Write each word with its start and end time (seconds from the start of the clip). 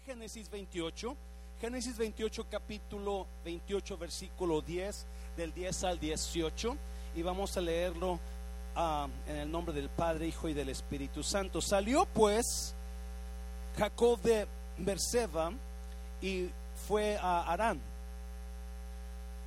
Génesis 0.00 0.48
28. 0.50 1.16
Génesis 1.60 1.96
28, 1.96 2.46
capítulo 2.50 3.26
28, 3.44 3.96
versículo 3.96 4.60
10, 4.60 5.06
del 5.36 5.52
10 5.52 5.84
al 5.84 6.00
18. 6.00 6.76
Y 7.14 7.22
vamos 7.22 7.56
a 7.56 7.60
leerlo 7.60 8.18
ah, 8.74 9.08
en 9.26 9.36
el 9.36 9.50
nombre 9.50 9.74
del 9.74 9.88
Padre, 9.88 10.26
Hijo 10.26 10.48
y 10.48 10.54
del 10.54 10.70
Espíritu 10.70 11.22
Santo. 11.22 11.60
Salió 11.60 12.06
pues 12.06 12.74
Jacob 13.76 14.20
de 14.22 14.46
Berseba 14.78 15.52
y 16.20 16.48
fue 16.88 17.16
a 17.16 17.42
Arán. 17.52 17.80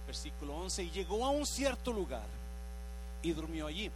Versículo 0.05 0.55
11. 0.57 0.83
Y 0.83 0.91
llegó 0.91 1.25
a 1.25 1.31
un 1.31 1.45
cierto 1.45 1.91
lugar 1.91 2.27
y 3.21 3.33
durmió 3.33 3.67
allí 3.67 3.91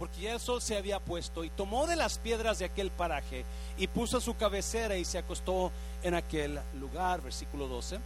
porque 0.00 0.22
ya 0.22 0.32
el 0.32 0.40
sol 0.40 0.62
se 0.62 0.78
había 0.78 0.98
puesto, 0.98 1.44
y 1.44 1.50
tomó 1.50 1.86
de 1.86 1.94
las 1.94 2.18
piedras 2.18 2.58
de 2.58 2.64
aquel 2.64 2.90
paraje 2.90 3.44
y 3.76 3.86
puso 3.86 4.18
su 4.18 4.34
cabecera 4.34 4.96
y 4.96 5.04
se 5.04 5.18
acostó 5.18 5.70
en 6.02 6.14
aquel 6.14 6.58
lugar, 6.80 7.20
versículo 7.20 7.68
12. 7.68 7.98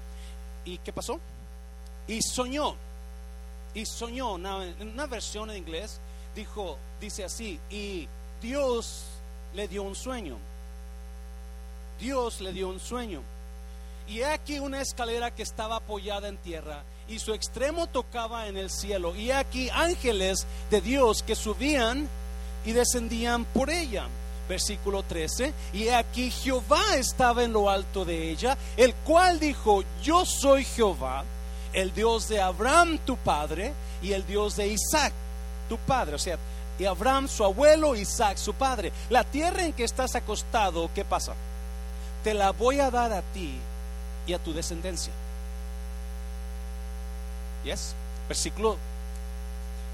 ¿Y 0.64 0.78
qué 0.78 0.92
pasó? 0.92 1.20
Y 2.08 2.20
soñó, 2.20 2.74
y 3.74 3.86
soñó, 3.86 4.34
en 4.36 4.88
una 4.88 5.06
versión 5.06 5.52
en 5.52 5.58
inglés 5.58 6.00
dijo, 6.34 6.78
dice 7.00 7.22
así, 7.22 7.60
y 7.70 8.08
Dios 8.42 9.04
le 9.54 9.68
dio 9.68 9.84
un 9.84 9.94
sueño. 9.94 10.36
Dios 12.00 12.40
le 12.40 12.52
dio 12.52 12.70
un 12.70 12.80
sueño. 12.80 13.22
Y 14.06 14.20
he 14.20 14.26
aquí 14.26 14.58
una 14.58 14.80
escalera 14.80 15.30
que 15.30 15.42
estaba 15.42 15.76
apoyada 15.76 16.28
en 16.28 16.36
tierra 16.36 16.82
y 17.08 17.18
su 17.18 17.32
extremo 17.32 17.86
tocaba 17.86 18.48
en 18.48 18.56
el 18.56 18.70
cielo. 18.70 19.14
Y 19.16 19.30
aquí 19.30 19.70
ángeles 19.70 20.46
de 20.70 20.80
Dios 20.80 21.22
que 21.22 21.34
subían 21.34 22.08
y 22.64 22.72
descendían 22.72 23.44
por 23.44 23.70
ella. 23.70 24.06
Versículo 24.48 25.02
13. 25.02 25.52
Y 25.72 25.88
aquí 25.88 26.30
Jehová 26.30 26.96
estaba 26.96 27.44
en 27.44 27.52
lo 27.52 27.70
alto 27.70 28.04
de 28.04 28.30
ella, 28.30 28.58
el 28.76 28.94
cual 28.94 29.40
dijo, 29.40 29.82
yo 30.02 30.26
soy 30.26 30.64
Jehová, 30.64 31.24
el 31.72 31.94
Dios 31.94 32.28
de 32.28 32.40
Abraham 32.40 32.98
tu 33.06 33.16
padre 33.16 33.72
y 34.02 34.12
el 34.12 34.26
Dios 34.26 34.56
de 34.56 34.68
Isaac 34.68 35.12
tu 35.68 35.78
padre. 35.78 36.16
O 36.16 36.18
sea, 36.18 36.38
y 36.78 36.84
Abraham 36.84 37.28
su 37.28 37.44
abuelo, 37.44 37.96
Isaac 37.96 38.36
su 38.36 38.52
padre. 38.54 38.92
La 39.08 39.24
tierra 39.24 39.64
en 39.64 39.72
que 39.72 39.84
estás 39.84 40.14
acostado, 40.14 40.90
¿qué 40.94 41.04
pasa? 41.04 41.34
Te 42.22 42.34
la 42.34 42.50
voy 42.50 42.80
a 42.80 42.90
dar 42.90 43.12
a 43.12 43.22
ti 43.22 43.58
y 44.26 44.32
a 44.32 44.38
tu 44.38 44.52
descendencia. 44.52 45.12
Yes. 47.64 47.94
Versículo 48.28 48.76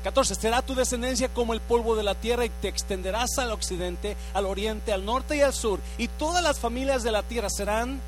14. 0.04 0.34
Será 0.34 0.62
tu 0.62 0.74
descendencia 0.74 1.28
como 1.28 1.52
el 1.52 1.60
polvo 1.60 1.94
de 1.94 2.02
la 2.02 2.14
tierra 2.14 2.44
y 2.44 2.48
te 2.48 2.68
extenderás 2.68 3.38
al 3.38 3.52
occidente, 3.52 4.16
al 4.34 4.46
oriente, 4.46 4.92
al 4.92 5.04
norte 5.04 5.36
y 5.36 5.42
al 5.42 5.52
sur. 5.52 5.80
Y 5.98 6.08
todas 6.08 6.42
las 6.42 6.58
familias 6.58 7.02
de 7.02 7.12
la 7.12 7.22
tierra 7.22 7.48
serán 7.50 8.00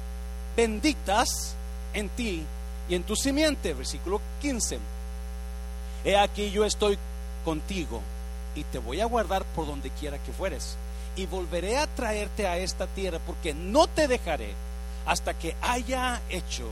benditas 0.57 1.55
en 1.95 2.09
ti 2.11 2.45
y 2.89 2.95
en 2.95 3.03
tu 3.03 3.17
simiente. 3.17 3.75
Versículo 3.75 4.21
15. 4.41 4.79
He 6.05 6.17
aquí 6.17 6.51
yo 6.51 6.65
estoy 6.65 6.99
contigo 7.45 8.01
y 8.55 8.65
te 8.65 8.79
voy 8.79 9.01
a 9.01 9.07
guardar 9.07 9.45
por 9.55 9.67
donde 9.67 9.91
quiera 9.91 10.19
que 10.19 10.33
fueres. 10.33 10.77
Y 11.15 11.27
volveré 11.27 11.79
a 11.79 11.87
traerte 11.87 12.47
a 12.47 12.57
esta 12.57 12.87
tierra 12.87 13.19
porque 13.27 13.53
no 13.53 13.87
te 13.87 14.09
dejaré 14.09 14.55
hasta 15.07 15.35
que 15.35 15.57
haya 15.63 16.21
hecho 16.29 16.69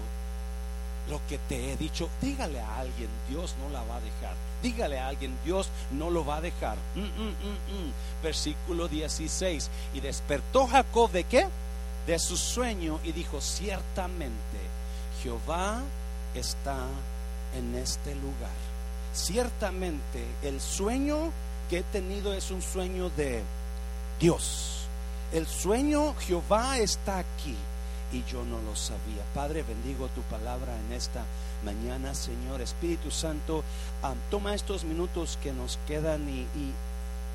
lo 1.09 1.21
que 1.29 1.39
te 1.39 1.73
he 1.73 1.77
dicho, 1.77 2.09
dígale 2.23 2.61
a 2.61 2.79
alguien, 2.79 3.09
Dios 3.29 3.55
no 3.61 3.69
la 3.71 3.83
va 3.83 3.97
a 3.97 4.01
dejar. 4.01 4.35
Dígale 4.63 4.99
a 4.99 5.09
alguien, 5.09 5.37
Dios 5.45 5.69
no 5.91 6.09
lo 6.09 6.25
va 6.25 6.37
a 6.37 6.41
dejar. 6.41 6.77
Mm, 6.95 7.01
mm, 7.01 7.87
mm, 7.87 8.23
Versículo 8.23 8.87
16. 8.87 9.71
Y 9.95 10.01
despertó 10.01 10.69
Jacob 10.69 11.11
de 11.11 11.25
qué? 11.25 11.49
De 12.07 12.19
su 12.19 12.37
sueño 12.37 13.01
y 13.03 13.13
dijo, 13.13 13.41
ciertamente, 13.41 14.59
Jehová 15.23 15.81
está 16.35 16.79
en 17.57 17.75
este 17.75 18.15
lugar. 18.15 18.61
Ciertamente, 19.13 20.25
el 20.43 20.61
sueño 20.61 21.33
que 21.69 21.79
he 21.79 21.83
tenido 21.83 22.33
es 22.33 22.51
un 22.51 22.63
sueño 22.63 23.11
de 23.11 23.43
Dios. 24.21 24.87
El 25.33 25.47
sueño, 25.47 26.15
Jehová 26.21 26.79
está 26.79 27.19
aquí 27.19 27.57
y 28.13 28.25
yo 28.25 28.45
no 28.45 28.61
lo 28.63 28.77
sabía. 28.77 29.23
Padre, 29.35 29.63
bendigo 29.63 30.09
tu 30.09 30.23
palabra 30.23 30.77
en 30.87 30.93
esta 30.93 31.25
mañana, 31.65 32.15
Señor. 32.15 32.61
Espíritu 32.61 33.11
Santo, 33.11 33.63
ah, 34.03 34.15
toma 34.31 34.55
estos 34.55 34.85
minutos 34.85 35.39
que 35.43 35.53
nos 35.53 35.79
quedan 35.87 36.29
y, 36.29 36.47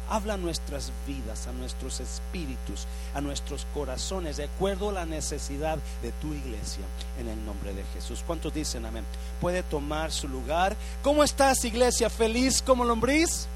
habla 0.07 0.35
a 0.35 0.37
nuestras 0.37 0.91
vidas, 1.07 1.47
a 1.47 1.51
nuestros 1.51 1.99
espíritus, 1.99 2.85
a 3.15 3.21
nuestros 3.21 3.65
corazones, 3.73 4.37
de 4.37 4.43
acuerdo 4.43 4.89
a 4.89 4.93
la 4.93 5.05
necesidad 5.05 5.79
de 6.03 6.11
tu 6.21 6.31
iglesia, 6.31 6.85
en 7.19 7.27
el 7.27 7.43
nombre 7.43 7.73
de 7.73 7.83
Jesús. 7.95 8.23
¿Cuántos 8.25 8.53
dicen 8.53 8.85
amén? 8.85 9.03
Puede 9.41 9.63
tomar 9.63 10.11
su 10.11 10.27
lugar. 10.27 10.75
¿Cómo 11.01 11.23
estás, 11.23 11.65
iglesia? 11.65 12.11
¿Feliz 12.11 12.61
como 12.61 12.85
lombriz? 12.85 13.47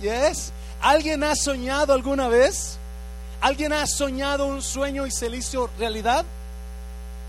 ¿Yes? 0.00 0.52
¿Alguien 0.80 1.22
ha 1.22 1.36
soñado 1.36 1.92
alguna 1.92 2.26
vez? 2.26 2.78
¿Alguien 3.40 3.72
ha 3.72 3.86
soñado 3.86 4.46
un 4.46 4.60
sueño 4.60 5.06
y 5.06 5.12
se 5.12 5.30
le 5.30 5.36
hizo 5.36 5.70
realidad? 5.78 6.24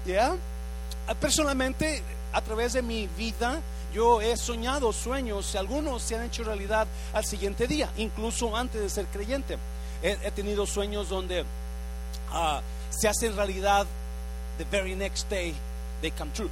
¿Ya? 0.05 0.35
Ah, 1.07 1.15
personalmente, 1.15 2.01
a 2.31 2.41
través 2.41 2.73
de 2.73 2.81
mi 2.81 3.07
vida, 3.07 3.61
yo 3.93 4.21
he 4.21 4.35
soñado 4.37 4.91
sueños, 4.91 5.55
algunos 5.55 6.01
se 6.01 6.15
han 6.15 6.23
hecho 6.23 6.43
realidad 6.43 6.87
al 7.13 7.25
siguiente 7.25 7.67
día, 7.67 7.89
incluso 7.97 8.55
antes 8.55 8.81
de 8.81 8.89
ser 8.89 9.05
creyente. 9.07 9.57
He, 10.01 10.31
tenido 10.31 10.65
sueños 10.65 11.07
donde 11.07 11.45
ah, 12.31 12.61
se 12.89 13.07
hacen 13.07 13.35
realidad 13.37 13.87
the 14.57 14.65
very 14.65 14.95
next 14.95 15.29
day, 15.29 15.53
they 16.01 16.11
come 16.11 16.31
true. 16.31 16.49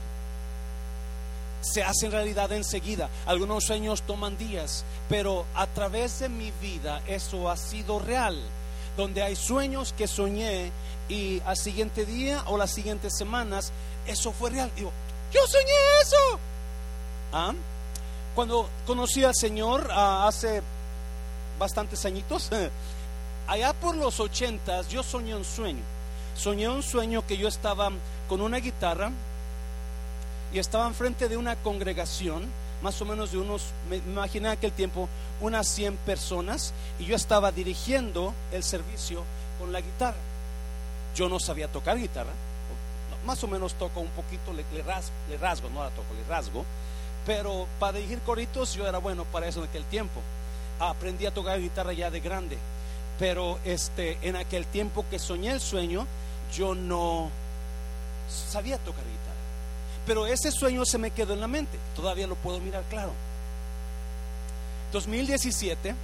Se 1.61 1.83
hacen 1.83 2.11
realidad 2.11 2.51
enseguida. 2.53 3.09
Algunos 3.25 3.65
sueños 3.65 4.01
toman 4.03 4.37
días, 4.37 4.83
pero 5.09 5.45
a 5.53 5.67
través 5.67 6.19
de 6.19 6.29
mi 6.29 6.51
vida 6.61 7.01
eso 7.07 7.49
ha 7.49 7.57
sido 7.57 7.99
real. 7.99 8.39
Donde 8.97 9.23
hay 9.23 9.35
sueños 9.35 9.93
que 9.97 10.07
soñé 10.07 10.71
y 11.09 11.41
al 11.45 11.57
siguiente 11.57 12.05
día 12.05 12.43
o 12.47 12.57
las 12.57 12.71
siguientes 12.71 13.17
semanas 13.17 13.71
eso 14.05 14.31
fue 14.31 14.49
real. 14.49 14.71
Digo, 14.75 14.91
yo 15.31 15.41
soñé 15.47 16.01
eso. 16.01 16.39
¿Ah? 17.33 17.53
Cuando 18.35 18.69
conocí 18.85 19.23
al 19.23 19.35
Señor 19.35 19.89
ah, 19.91 20.27
hace 20.27 20.61
bastantes 21.59 22.05
añitos, 22.05 22.49
allá 23.47 23.73
por 23.73 23.95
los 23.95 24.19
ochentas 24.19 24.87
yo 24.89 25.03
soñé 25.03 25.35
un 25.35 25.45
sueño. 25.45 25.83
Soñé 26.35 26.69
un 26.69 26.81
sueño 26.81 27.25
que 27.27 27.37
yo 27.37 27.47
estaba 27.47 27.89
con 28.27 28.41
una 28.41 28.57
guitarra 28.57 29.11
y 30.53 30.59
estaba 30.59 30.87
enfrente 30.87 31.29
de 31.29 31.37
una 31.37 31.55
congregación, 31.57 32.49
más 32.81 33.01
o 33.01 33.05
menos 33.05 33.31
de 33.31 33.37
unos, 33.37 33.63
me 33.89 33.97
imaginé 33.97 34.49
aquel 34.49 34.71
tiempo, 34.71 35.07
unas 35.39 35.67
100 35.67 35.97
personas, 35.97 36.73
y 36.99 37.05
yo 37.05 37.15
estaba 37.15 37.51
dirigiendo 37.51 38.33
el 38.51 38.63
servicio 38.63 39.23
con 39.59 39.71
la 39.71 39.81
guitarra. 39.81 40.17
Yo 41.15 41.29
no 41.29 41.39
sabía 41.39 41.67
tocar 41.67 41.97
guitarra, 41.97 42.31
más 43.25 43.43
o 43.43 43.47
menos 43.47 43.73
toco 43.75 43.99
un 43.99 44.09
poquito, 44.09 44.53
le, 44.53 44.63
rasgo, 45.37 45.69
no 45.69 45.83
la 45.83 45.89
toco, 45.89 46.13
le 46.13 46.23
rasgo, 46.27 46.65
pero 47.25 47.67
para 47.79 47.93
dirigir 47.93 48.19
coritos 48.19 48.73
yo 48.73 48.87
era 48.87 48.97
bueno 48.97 49.25
para 49.25 49.47
eso 49.47 49.59
en 49.63 49.69
aquel 49.69 49.85
tiempo. 49.85 50.21
Aprendí 50.79 51.25
a 51.25 51.33
tocar 51.33 51.59
guitarra 51.59 51.93
ya 51.93 52.09
de 52.09 52.19
grande, 52.19 52.57
pero 53.19 53.59
este, 53.63 54.17
en 54.21 54.35
aquel 54.35 54.65
tiempo 54.65 55.05
que 55.09 55.19
soñé 55.19 55.51
el 55.51 55.61
sueño, 55.61 56.07
yo 56.53 56.73
no 56.73 57.29
sabía 58.27 58.77
tocar 58.79 59.03
guitarra. 59.03 59.20
Pero 60.05 60.25
ese 60.25 60.51
sueño 60.51 60.85
se 60.85 60.97
me 60.97 61.11
quedó 61.11 61.33
en 61.33 61.41
la 61.41 61.47
mente, 61.47 61.77
todavía 61.95 62.27
lo 62.27 62.35
puedo 62.35 62.59
mirar 62.59 62.83
claro. 62.89 63.13
2017 64.91 65.95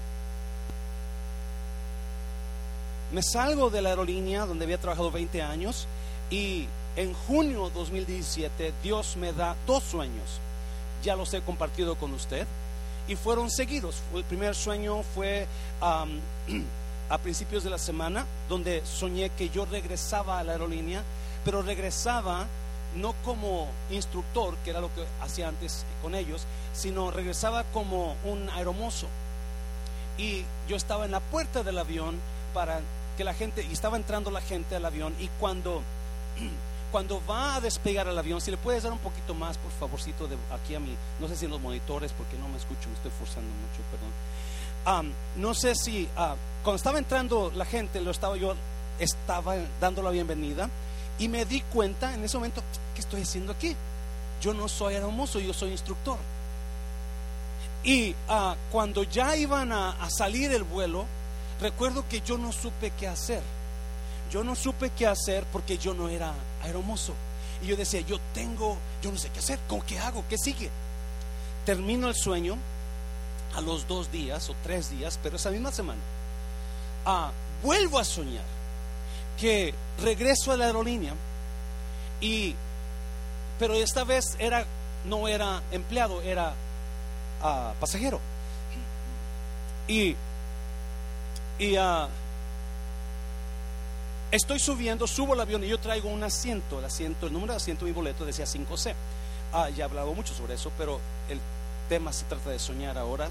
me 3.12 3.24
salgo 3.24 3.70
de 3.70 3.82
la 3.82 3.90
aerolínea 3.90 4.46
donde 4.46 4.66
había 4.66 4.78
trabajado 4.78 5.12
20 5.12 5.42
años 5.42 5.88
y 6.30 6.68
en 6.96 7.14
junio 7.14 7.72
2017 7.74 8.74
Dios 8.84 9.16
me 9.16 9.32
da 9.34 9.56
dos 9.66 9.84
sueños. 9.84 10.40
Ya 11.04 11.16
los 11.16 11.34
he 11.34 11.42
compartido 11.42 11.96
con 11.96 12.14
usted 12.14 12.46
y 13.08 13.16
fueron 13.16 13.50
seguidos. 13.50 13.98
El 14.14 14.24
primer 14.24 14.56
sueño 14.56 15.04
fue 15.16 15.48
a 17.10 17.18
principios 17.20 17.64
de 17.64 17.70
la 17.70 17.78
semana 17.78 18.26
donde 18.50 18.84
soñé 18.86 19.30
que 19.30 19.50
yo 19.50 19.66
regresaba 19.66 20.40
a 20.40 20.44
la 20.44 20.54
aerolínea, 20.54 21.02
pero 21.46 21.62
regresaba 21.62 22.46
no 22.98 23.14
como 23.24 23.68
instructor, 23.90 24.56
que 24.64 24.72
era 24.72 24.82
lo 24.82 24.94
que 24.94 25.06
hacía 25.22 25.48
antes 25.48 25.86
con 26.02 26.16
ellos, 26.16 26.46
sino 26.74 27.12
regresaba 27.12 27.64
como 27.66 28.16
un 28.26 28.50
aeromozo. 28.50 29.08
Y 30.18 30.44
yo 30.68 30.76
estaba 30.76 31.06
en 31.06 31.12
la 31.12 31.20
puerta 31.20 31.64
del 31.64 31.78
avión 31.78 32.20
para 32.54 32.82
que 33.18 33.24
la 33.24 33.34
gente, 33.34 33.66
y 33.68 33.74
estaba 33.74 33.98
entrando 33.98 34.32
la 34.32 34.42
gente 34.42 34.76
al 34.76 34.86
avión, 34.86 35.14
y 35.20 35.28
cuando, 35.40 35.82
cuando 36.92 37.22
va 37.26 37.56
a 37.56 37.62
despegar 37.62 38.08
el 38.08 38.18
avión, 38.18 38.42
si 38.42 38.52
le 38.52 38.58
puedes 38.58 38.84
dar 38.84 38.92
un 38.92 39.00
poquito 39.00 39.34
más, 39.34 39.58
por 39.58 39.72
favorcito, 39.72 40.28
de 40.28 40.38
aquí 40.52 40.76
a 40.76 40.80
mí, 40.80 40.96
no 41.20 41.28
sé 41.28 41.36
si 41.36 41.46
en 41.46 41.52
los 41.52 41.62
monitores, 41.62 42.12
porque 42.14 42.38
no 42.38 42.48
me 42.48 42.58
escucho, 42.58 42.90
me 42.90 42.96
estoy 42.96 43.12
forzando 43.12 43.50
mucho, 43.50 43.82
perdón. 43.92 45.14
no 45.36 45.54
sé 45.54 45.76
si, 45.76 46.08
ah, 46.16 46.36
cuando 46.64 46.78
estaba 46.78 47.00
entrando 47.00 47.52
la 47.56 47.66
gente, 47.66 48.02
lo 48.02 48.12
estaba 48.12 48.38
yo, 48.38 48.56
estaba 49.00 49.56
dando 49.80 50.02
la 50.02 50.12
bienvenida, 50.12 50.70
Y 51.20 51.30
me 51.30 51.46
di 51.46 51.62
cuenta 51.62 52.14
en 52.14 52.24
ese 52.24 52.38
momento, 52.38 52.62
¿qué 52.98 53.02
estoy 53.02 53.22
haciendo 53.22 53.52
aquí? 53.52 53.76
Yo 54.42 54.56
no 54.56 54.68
soy 54.68 54.96
hermoso, 54.96 55.40
yo 55.40 55.54
soy 55.54 55.70
instructor. 55.70 56.18
Y 57.84 58.16
ah, 58.28 58.56
cuando 58.72 59.04
ya 59.04 59.36
iban 59.36 59.72
a, 59.72 60.10
salir 60.10 60.52
el 60.52 60.64
vuelo, 60.64 61.06
recuerdo 61.62 62.04
que 62.10 62.22
yo 62.22 62.40
no 62.40 62.52
supe 62.52 62.92
qué 63.00 63.08
hacer. 63.08 63.44
Yo 64.32 64.44
no 64.44 64.56
supe 64.56 64.90
qué 64.90 65.06
hacer 65.06 65.46
porque 65.52 65.78
yo 65.78 65.94
no 65.94 66.10
era 66.10 66.34
hermoso. 66.64 67.14
Y 67.62 67.68
yo 67.68 67.78
decía, 67.78 68.02
yo 68.02 68.18
tengo, 68.34 68.78
yo 69.04 69.12
no 69.12 69.18
sé 69.20 69.30
qué 69.30 69.40
hacer, 69.40 69.60
¿cómo 69.68 69.86
qué 69.86 70.00
hago? 70.00 70.24
¿Qué 70.28 70.40
sigue? 70.40 70.72
Termino 71.68 72.08
el 72.08 72.16
sueño 72.16 72.58
a 73.56 73.62
los 73.62 73.88
dos 73.88 74.12
días 74.12 74.50
o 74.50 74.56
tres 74.64 74.90
días, 74.90 75.20
pero 75.22 75.36
esa 75.36 75.52
misma 75.52 75.72
semana, 75.72 76.02
ah, 77.06 77.30
vuelvo 77.62 78.00
a 78.00 78.04
soñar 78.04 78.44
que 79.40 79.76
regreso 80.02 80.52
a 80.52 80.58
la 80.58 80.66
aerolínea 80.66 81.14
y 82.22 82.56
pero 83.60 83.74
esta 83.74 84.04
vez 84.04 84.36
era 84.40 84.66
no 85.06 85.28
era 85.28 85.62
empleado, 85.72 86.22
era 86.22 86.54
ah, 87.42 87.74
pasajero. 87.80 88.20
Y 89.88 90.16
y 91.60 91.76
ah, 91.76 92.08
estoy 94.32 94.60
subiendo, 94.60 95.08
subo 95.08 95.34
el 95.34 95.40
avión 95.40 95.64
y 95.64 95.68
yo 95.68 95.80
traigo 95.80 96.10
un 96.10 96.24
asiento, 96.24 96.80
el 96.80 96.86
asiento, 96.86 97.28
el 97.28 97.34
número 97.34 97.54
de 97.54 97.58
asiento 97.58 97.86
de 97.86 97.92
mi 97.92 97.96
boleto 97.96 98.26
decía 98.26 98.46
5C. 98.46 98.94
Ah, 99.54 99.70
ya 99.70 99.84
he 99.84 99.88
hablado 99.88 100.14
mucho 100.14 100.34
sobre 100.34 100.54
eso, 100.54 100.72
pero 100.78 101.00
el 101.30 101.40
tema 101.90 102.14
se 102.14 102.26
trata 102.26 102.50
de 102.52 102.60
soñar 102.60 102.98
ahora. 102.98 103.30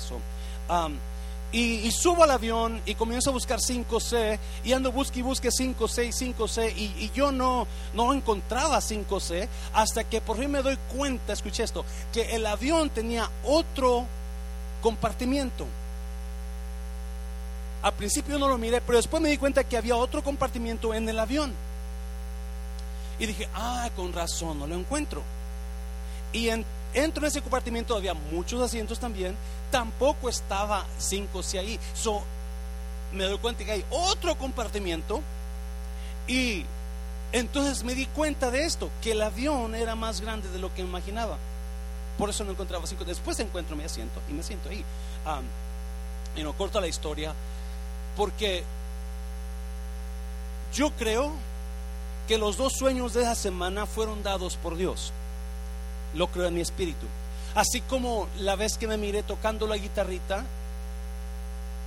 Y, 1.59 1.91
subo 1.91 2.23
al 2.23 2.31
avión 2.31 2.83
y 2.85 2.95
comienzo 2.95 3.31
a 3.31 3.33
buscar 3.33 3.61
5C 3.61 4.39
y 4.63 4.75
ando 4.75 4.93
busque 4.93 5.21
y 5.21 5.23
busque 5.23 5.49
5C 5.49 6.09
y 6.09 6.35
5C 6.35 6.73
y, 6.77 7.11
yo 7.15 7.33
no, 7.33 7.67
no 7.95 8.13
encontraba 8.13 8.79
5C 8.79 9.49
hasta 9.73 10.05
que 10.05 10.21
por 10.21 10.37
fin 10.37 10.51
me 10.51 10.61
doy 10.61 10.77
cuenta, 10.95 11.33
escuché 11.33 11.63
esto, 11.63 11.85
que 12.13 12.35
el 12.37 12.45
avión 12.45 12.91
tenía 12.91 13.31
otro 13.43 14.05
compartimiento. 14.83 15.67
Al 17.83 17.95
principio 17.95 18.39
no 18.39 18.49
lo 18.49 18.59
miré, 18.59 18.83
pero 18.83 18.99
después 18.99 19.23
me 19.23 19.31
di 19.31 19.39
cuenta 19.39 19.65
que 19.65 19.79
había 19.79 19.97
otro 19.97 20.23
compartimiento 20.23 20.93
en 20.93 21.09
el 21.09 21.19
avión. 21.19 21.55
Y 23.19 23.25
dije, 23.25 23.49
ah, 23.55 23.89
con 23.97 24.13
razón, 24.13 24.59
no 24.59 24.67
lo 24.67 24.75
encuentro. 24.75 25.23
Y 26.35 26.49
entro 26.49 27.23
en 27.23 27.29
ese 27.29 27.41
compartimiento, 27.41 27.97
había 27.97 28.13
muchos 28.13 28.61
asientos 28.61 28.99
también, 28.99 29.35
tampoco 29.71 30.29
estaba 30.29 30.85
5C 31.01 31.59
ahí. 31.59 31.81
So, 31.95 32.23
me 33.13 33.25
doy 33.25 33.39
cuenta 33.39 33.65
que 33.65 33.73
hay 33.73 33.85
otro 33.91 34.37
compartimiento 34.37 35.23
y 36.27 36.65
entonces 37.33 37.85
me 37.85 37.95
di 37.95 38.07
cuenta 38.07 38.51
de 38.51 38.65
esto, 38.65 38.91
que 39.03 39.13
el 39.13 39.23
avión 39.23 39.75
era 39.75 39.95
más 39.95 40.21
grande 40.21 40.49
de 40.49 40.59
lo 40.59 40.73
que 40.75 40.83
imaginaba. 40.83 41.37
Por 42.19 42.31
eso 42.31 42.45
no 42.45 42.53
encontraba 42.53 42.87
cinco. 42.87 43.05
Después 43.05 43.39
encuentro 43.41 43.77
mi 43.77 43.85
asiento 43.85 44.21
y 44.29 44.33
me 44.33 44.43
siento 44.43 44.69
ahí. 44.69 44.85
y 46.35 46.43
no 46.43 46.53
corta 46.53 46.81
la 46.81 46.87
historia 46.87 47.33
porque 48.17 48.63
yo 50.75 50.91
creo 50.93 51.33
que 52.27 52.39
los 52.39 52.57
dos 52.57 52.73
sueños 52.79 53.15
de 53.15 53.23
esa 53.23 53.35
semana 53.35 53.87
fueron 53.87 54.23
dados 54.23 54.57
por 54.57 54.77
Dios. 54.77 55.13
Lo 56.15 56.27
creo 56.29 56.47
en 56.47 56.55
mi 56.55 56.61
espíritu. 56.61 57.07
Así 57.57 57.81
como 57.81 58.29
la 58.39 58.55
vez 58.55 58.79
que 58.79 58.87
me 58.87 58.97
miré 58.97 59.23
tocando 59.23 59.67
la 59.67 59.77
guitarrita, 59.77 60.45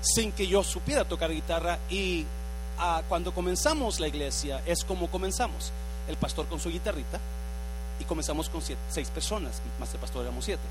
sin 0.01 0.31
que 0.31 0.47
yo 0.47 0.63
supiera 0.63 1.05
tocar 1.05 1.31
guitarra, 1.31 1.79
y 1.89 2.25
ah, 2.77 3.03
cuando 3.07 3.33
comenzamos 3.33 3.99
la 3.99 4.07
iglesia 4.07 4.61
es 4.65 4.83
como 4.83 5.09
comenzamos. 5.09 5.71
El 6.07 6.17
pastor 6.17 6.47
con 6.47 6.59
su 6.59 6.69
guitarrita, 6.69 7.19
y 7.99 8.03
comenzamos 8.03 8.49
con 8.49 8.61
seis 8.61 9.09
personas, 9.09 9.61
más 9.79 9.93
el 9.93 9.99
pastor 9.99 10.23
éramos 10.23 10.43
siete 10.43 10.63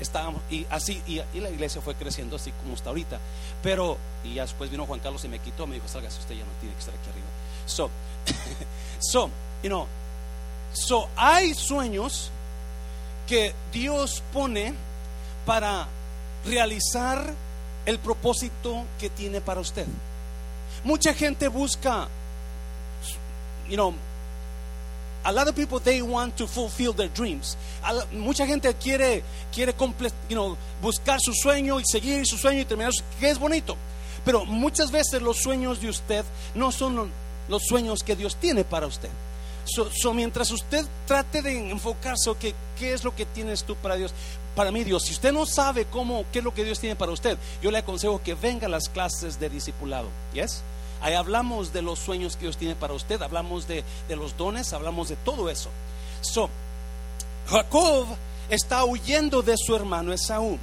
estábamos, 0.00 0.42
y 0.50 0.66
así, 0.70 1.02
y, 1.06 1.20
la 1.40 1.50
iglesia 1.50 1.80
fue 1.80 1.94
creciendo 1.94 2.36
así 2.36 2.52
como 2.62 2.74
está 2.74 2.90
ahorita. 2.90 3.18
Pero, 3.62 3.96
y 4.24 4.34
después 4.34 4.70
vino 4.70 4.86
Juan 4.86 5.00
Carlos 5.00 5.24
y 5.24 5.28
me 5.28 5.38
quitó, 5.38 5.66
me 5.66 5.76
dijo, 5.76 5.88
salga, 5.88 6.08
usted 6.08 6.34
ya 6.34 6.44
no 6.44 6.50
tiene 6.60 6.74
que 6.74 6.80
estar 6.80 6.94
aquí 6.94 7.10
arriba. 7.10 7.26
So, 7.66 7.90
so, 8.98 9.30
you 9.62 9.68
know, 9.68 9.86
so 10.72 11.08
hay 11.16 11.54
sueños 11.54 12.30
que 13.26 13.54
Dios 13.72 14.22
pone 14.32 14.74
para 15.46 15.86
realizar 16.44 17.32
el 17.86 17.98
propósito 17.98 18.84
que 18.98 19.10
tiene 19.10 19.40
para 19.40 19.60
usted. 19.60 19.86
Mucha 20.84 21.14
gente 21.14 21.48
busca, 21.48 22.08
you 23.68 23.76
know, 23.76 23.94
a 25.24 25.32
lot 25.32 25.48
of 25.48 25.56
people 25.56 25.80
they 25.80 26.02
want 26.02 26.36
to 26.36 26.46
fulfill 26.46 26.92
their 26.92 27.08
dreams. 27.08 27.56
mucha 28.12 28.46
gente 28.46 28.72
quiere 28.74 29.22
quiere 29.52 29.74
you 30.28 30.36
know, 30.36 30.56
buscar 30.82 31.18
su 31.20 31.32
sueño 31.32 31.80
y 31.80 31.84
seguir 31.90 32.26
su 32.26 32.36
sueño 32.36 32.60
y 32.60 32.64
terminar 32.64 32.92
que 33.18 33.30
es 33.30 33.38
bonito. 33.38 33.76
Pero 34.24 34.44
muchas 34.44 34.90
veces 34.90 35.20
los 35.20 35.38
sueños 35.38 35.80
de 35.80 35.88
usted 35.88 36.24
no 36.54 36.72
son 36.72 37.10
los, 37.48 37.62
sueños 37.62 38.02
que 38.02 38.16
Dios 38.16 38.36
tiene 38.36 38.64
para 38.64 38.86
usted. 38.86 39.10
So, 39.64 40.12
mientras 40.12 40.50
usted 40.50 40.84
trate 41.06 41.42
de 41.42 41.70
enfocarse, 41.70 42.30
¿qué 42.78 42.92
es 42.92 43.02
lo 43.02 43.14
que 43.14 43.24
tienes 43.24 43.64
tú 43.64 43.76
para 43.76 43.96
Dios? 43.96 44.12
Para 44.54 44.70
mí, 44.70 44.84
Dios, 44.84 45.04
si 45.04 45.12
usted 45.12 45.32
no 45.32 45.46
sabe 45.46 45.86
cómo, 45.86 46.24
qué 46.32 46.38
es 46.38 46.44
lo 46.44 46.54
que 46.54 46.64
Dios 46.64 46.78
tiene 46.78 46.96
para 46.96 47.12
usted, 47.12 47.38
yo 47.62 47.70
le 47.70 47.78
aconsejo 47.78 48.22
que 48.22 48.34
venga 48.34 48.66
a 48.66 48.70
las 48.70 48.88
clases 48.88 49.40
de 49.40 49.48
discipulado. 49.48 50.08
¿Yes? 50.32 50.62
Ahí 51.00 51.14
hablamos 51.14 51.72
de 51.72 51.82
los 51.82 51.98
sueños 51.98 52.36
que 52.36 52.46
Dios 52.46 52.56
tiene 52.56 52.76
para 52.76 52.94
usted, 52.94 53.20
hablamos 53.20 53.66
de, 53.68 53.84
los 54.08 54.36
dones, 54.36 54.72
hablamos 54.72 55.08
de 55.08 55.16
todo 55.16 55.50
eso. 55.50 55.68
So, 56.20 56.48
Jacob 57.48 58.06
está 58.48 58.84
huyendo 58.84 59.42
de 59.42 59.54
su 59.58 59.74
hermano 59.76 60.12
Esaú. 60.12 60.58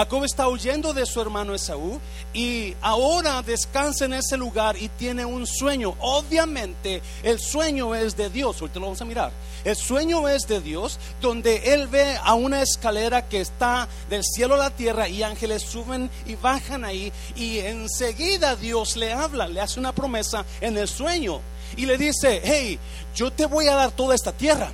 Jacob 0.00 0.24
está 0.24 0.48
huyendo 0.48 0.94
de 0.94 1.04
su 1.04 1.20
hermano 1.20 1.54
Esaú 1.54 2.00
y 2.32 2.74
ahora 2.80 3.42
descansa 3.42 4.06
en 4.06 4.14
ese 4.14 4.38
lugar 4.38 4.78
y 4.78 4.88
tiene 4.88 5.26
un 5.26 5.46
sueño. 5.46 5.94
Obviamente 6.00 7.02
el 7.22 7.38
sueño 7.38 7.94
es 7.94 8.16
de 8.16 8.30
Dios, 8.30 8.62
ahorita 8.62 8.80
lo 8.80 8.86
vamos 8.86 9.02
a 9.02 9.04
mirar. 9.04 9.30
El 9.62 9.76
sueño 9.76 10.26
es 10.26 10.48
de 10.48 10.62
Dios 10.62 10.98
donde 11.20 11.74
él 11.74 11.86
ve 11.88 12.16
a 12.24 12.32
una 12.32 12.62
escalera 12.62 13.28
que 13.28 13.42
está 13.42 13.88
del 14.08 14.24
cielo 14.24 14.54
a 14.54 14.58
la 14.58 14.70
tierra 14.70 15.06
y 15.06 15.22
ángeles 15.22 15.64
suben 15.64 16.08
y 16.24 16.34
bajan 16.34 16.86
ahí 16.86 17.12
y 17.36 17.58
enseguida 17.58 18.56
Dios 18.56 18.96
le 18.96 19.12
habla, 19.12 19.48
le 19.48 19.60
hace 19.60 19.78
una 19.80 19.94
promesa 19.94 20.46
en 20.62 20.78
el 20.78 20.88
sueño 20.88 21.42
y 21.76 21.84
le 21.84 21.98
dice, 21.98 22.40
hey, 22.42 22.78
yo 23.14 23.30
te 23.30 23.44
voy 23.44 23.68
a 23.68 23.74
dar 23.74 23.90
toda 23.90 24.14
esta 24.14 24.32
tierra 24.32 24.72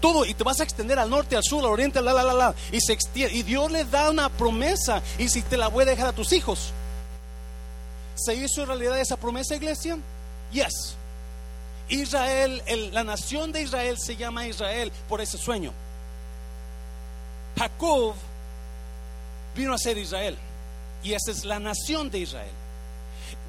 todo 0.00 0.24
y 0.24 0.34
te 0.34 0.44
vas 0.44 0.60
a 0.60 0.64
extender 0.64 0.98
al 0.98 1.10
norte, 1.10 1.36
al 1.36 1.44
sur, 1.44 1.60
al 1.60 1.70
oriente, 1.70 2.00
la, 2.00 2.12
la, 2.12 2.22
la, 2.22 2.32
la, 2.32 2.54
y 2.72 2.80
se 2.80 2.92
extiende, 2.92 3.34
y 3.34 3.42
Dios 3.42 3.70
le 3.70 3.84
da 3.84 4.10
una 4.10 4.28
promesa 4.28 5.02
y 5.18 5.28
si 5.28 5.42
te 5.42 5.56
la 5.56 5.68
voy 5.68 5.82
a 5.82 5.86
dejar 5.86 6.08
a 6.08 6.12
tus 6.12 6.32
hijos. 6.32 6.72
¿Se 8.14 8.34
hizo 8.34 8.66
realidad 8.66 8.98
esa 8.98 9.16
promesa, 9.16 9.54
iglesia? 9.54 9.98
Yes. 10.52 10.96
Israel, 11.88 12.62
la 12.92 13.04
nación 13.04 13.52
de 13.52 13.62
Israel 13.62 13.96
se 13.98 14.16
llama 14.16 14.46
Israel 14.46 14.92
por 15.08 15.20
ese 15.20 15.38
sueño. 15.38 15.72
Jacob 17.58 18.14
vino 19.54 19.74
a 19.74 19.78
ser 19.78 19.98
Israel 19.98 20.36
y 21.02 21.12
esa 21.12 21.30
es 21.30 21.44
la 21.44 21.58
nación 21.58 22.10
de 22.10 22.20
Israel. 22.20 22.52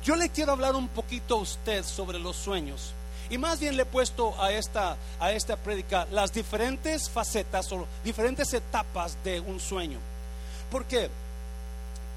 Yo 0.03 0.15
le 0.15 0.29
quiero 0.29 0.51
hablar 0.51 0.75
un 0.75 0.87
poquito 0.87 1.35
a 1.35 1.41
usted 1.41 1.83
sobre 1.85 2.17
los 2.17 2.35
sueños 2.35 2.93
y 3.31 3.37
más 3.37 3.61
bien 3.61 3.77
le 3.77 3.83
he 3.83 3.85
puesto 3.85 4.39
a 4.39 4.51
esta, 4.51 4.97
a 5.19 5.31
esta 5.31 5.55
prédica 5.55 6.05
las 6.11 6.33
diferentes 6.33 7.09
facetas 7.09 7.71
o 7.71 7.87
diferentes 8.03 8.53
etapas 8.53 9.17
de 9.23 9.39
un 9.39 9.59
sueño. 9.59 9.99
Porque 10.69 11.09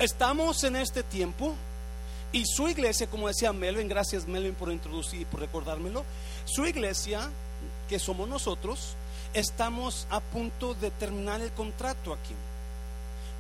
estamos 0.00 0.64
en 0.64 0.75
este 0.75 1.04
tiempo 1.04 1.54
y 2.33 2.44
su 2.44 2.68
iglesia, 2.68 3.06
como 3.06 3.28
decía 3.28 3.52
Melvin, 3.52 3.88
gracias 3.88 4.26
Melvin 4.26 4.54
por 4.54 4.73
introducir 4.73 5.21
y 5.21 5.25
por 5.25 5.38
recordármelo, 5.38 6.04
su 6.47 6.66
iglesia, 6.66 7.30
que 7.88 8.00
somos 8.00 8.28
nosotros, 8.28 8.97
estamos 9.35 10.09
a 10.11 10.18
punto 10.18 10.75
de 10.75 10.90
terminar 10.90 11.40
el 11.40 11.52
contrato 11.52 12.12
aquí 12.12 12.35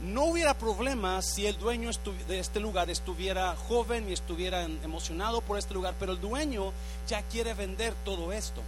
no 0.04 0.24
hubiera 0.24 0.54
problema 0.54 1.20
si 1.22 1.46
el 1.46 1.58
dueño 1.58 1.90
de 2.28 2.38
este 2.38 2.60
lugar 2.60 2.90
estuviera 2.90 3.56
joven 3.56 4.08
y 4.08 4.12
estuviera 4.12 4.62
emocionado 4.62 5.40
por 5.40 5.58
este 5.58 5.74
lugar, 5.74 5.94
pero 5.98 6.12
el 6.12 6.20
dueño 6.20 6.72
ya 7.08 7.22
quiere 7.22 7.54
vender 7.54 7.94
todo 8.04 8.32
esto. 8.32 8.62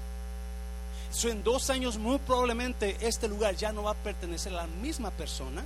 en 1.25 1.43
dos 1.43 1.71
años 1.71 1.99
muy 1.99 2.19
probablemente 2.19 2.97
este 3.00 3.28
lugar 3.28 3.55
ya 3.55 3.73
no 3.73 3.83
va 3.83 3.93
a 3.93 3.95
pertenecer 3.95 4.52
a 4.52 4.62
la 4.62 4.66
misma 4.66 5.11
persona 5.11 5.62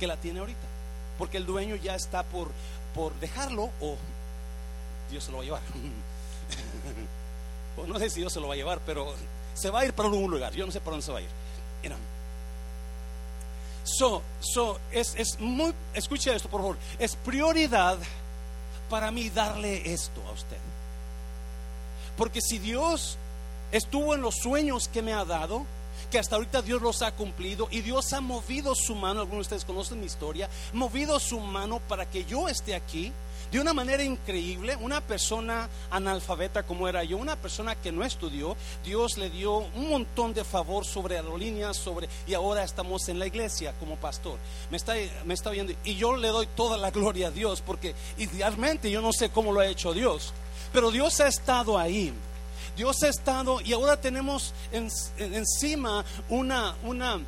que 0.00 0.06
la 0.06 0.16
tiene 0.16 0.40
ahorita, 0.40 0.66
porque 1.18 1.36
el 1.36 1.46
dueño 1.46 1.76
ya 1.76 1.94
está 1.94 2.22
por, 2.24 2.50
por 2.94 3.14
dejarlo 3.20 3.70
o 3.80 3.96
Dios 5.10 5.24
se 5.24 5.30
lo 5.30 5.38
va 5.38 5.42
a 5.42 5.46
llevar. 5.46 5.62
o 7.76 7.86
no 7.86 7.98
sé 7.98 8.10
si 8.10 8.20
Dios 8.20 8.32
se 8.32 8.40
lo 8.40 8.48
va 8.48 8.54
a 8.54 8.56
llevar, 8.56 8.80
pero 8.84 9.14
se 9.54 9.70
va 9.70 9.80
a 9.80 9.84
ir 9.84 9.92
para 9.92 10.08
algún 10.08 10.30
lugar, 10.30 10.52
yo 10.52 10.66
no 10.66 10.72
sé 10.72 10.80
para 10.80 10.92
dónde 10.92 11.06
se 11.06 11.12
va 11.12 11.18
a 11.18 11.22
ir. 11.22 11.28
So, 13.86 14.20
so, 14.40 14.80
es, 14.90 15.14
es 15.14 15.38
muy, 15.38 15.72
escuche 15.94 16.34
esto 16.34 16.48
por 16.48 16.60
favor, 16.60 16.76
es 16.98 17.14
prioridad 17.14 17.96
para 18.90 19.12
mí 19.12 19.30
darle 19.30 19.92
esto 19.92 20.20
a 20.28 20.32
usted. 20.32 20.56
Porque 22.16 22.40
si 22.40 22.58
Dios 22.58 23.16
estuvo 23.70 24.14
en 24.14 24.22
los 24.22 24.34
sueños 24.36 24.88
que 24.88 25.02
me 25.02 25.12
ha 25.12 25.24
dado, 25.24 25.64
que 26.10 26.18
hasta 26.18 26.34
ahorita 26.34 26.62
Dios 26.62 26.82
los 26.82 27.02
ha 27.02 27.12
cumplido 27.12 27.68
y 27.70 27.80
Dios 27.80 28.12
ha 28.12 28.20
movido 28.20 28.74
su 28.74 28.96
mano, 28.96 29.20
algunos 29.20 29.48
de 29.48 29.54
ustedes 29.54 29.64
conocen 29.64 30.00
mi 30.00 30.06
historia, 30.06 30.48
movido 30.72 31.20
su 31.20 31.38
mano 31.38 31.78
para 31.80 32.10
que 32.10 32.24
yo 32.24 32.48
esté 32.48 32.74
aquí 32.74 33.12
de 33.50 33.60
una 33.60 33.72
manera 33.72 34.02
increíble. 34.02 34.76
Una 34.76 35.00
persona 35.00 35.68
analfabeta 35.90 36.64
como 36.64 36.88
era 36.88 37.04
yo, 37.04 37.16
una 37.16 37.36
persona 37.36 37.74
que 37.74 37.92
no 37.92 38.04
estudió, 38.04 38.56
Dios 38.84 39.18
le 39.18 39.30
dio 39.30 39.58
un 39.58 39.88
montón 39.88 40.34
de 40.34 40.44
favor 40.44 40.84
sobre 40.84 41.16
aerolíneas, 41.16 41.76
sobre 41.76 42.08
y 42.26 42.34
ahora 42.34 42.64
estamos 42.64 43.08
en 43.08 43.18
la 43.18 43.26
iglesia 43.26 43.72
como 43.78 43.96
pastor. 43.96 44.38
Me 44.70 44.76
está 44.76 44.94
me 45.24 45.34
está 45.34 45.50
viendo 45.50 45.72
y 45.84 45.94
yo 45.96 46.16
le 46.16 46.28
doy 46.28 46.46
toda 46.54 46.76
la 46.76 46.90
gloria 46.90 47.28
a 47.28 47.30
Dios 47.30 47.62
porque 47.64 47.94
idealmente 48.18 48.90
yo 48.90 49.00
no 49.00 49.12
sé 49.12 49.30
cómo 49.30 49.52
lo 49.52 49.60
ha 49.60 49.66
hecho 49.66 49.92
Dios, 49.92 50.32
pero 50.72 50.90
Dios 50.90 51.20
ha 51.20 51.28
estado 51.28 51.78
ahí. 51.78 52.12
Dios 52.76 53.02
ha 53.02 53.08
estado 53.08 53.60
y 53.62 53.72
ahora 53.72 53.98
tenemos 53.98 54.52
encima 55.18 56.04
una 56.28 56.74
una 56.84 57.20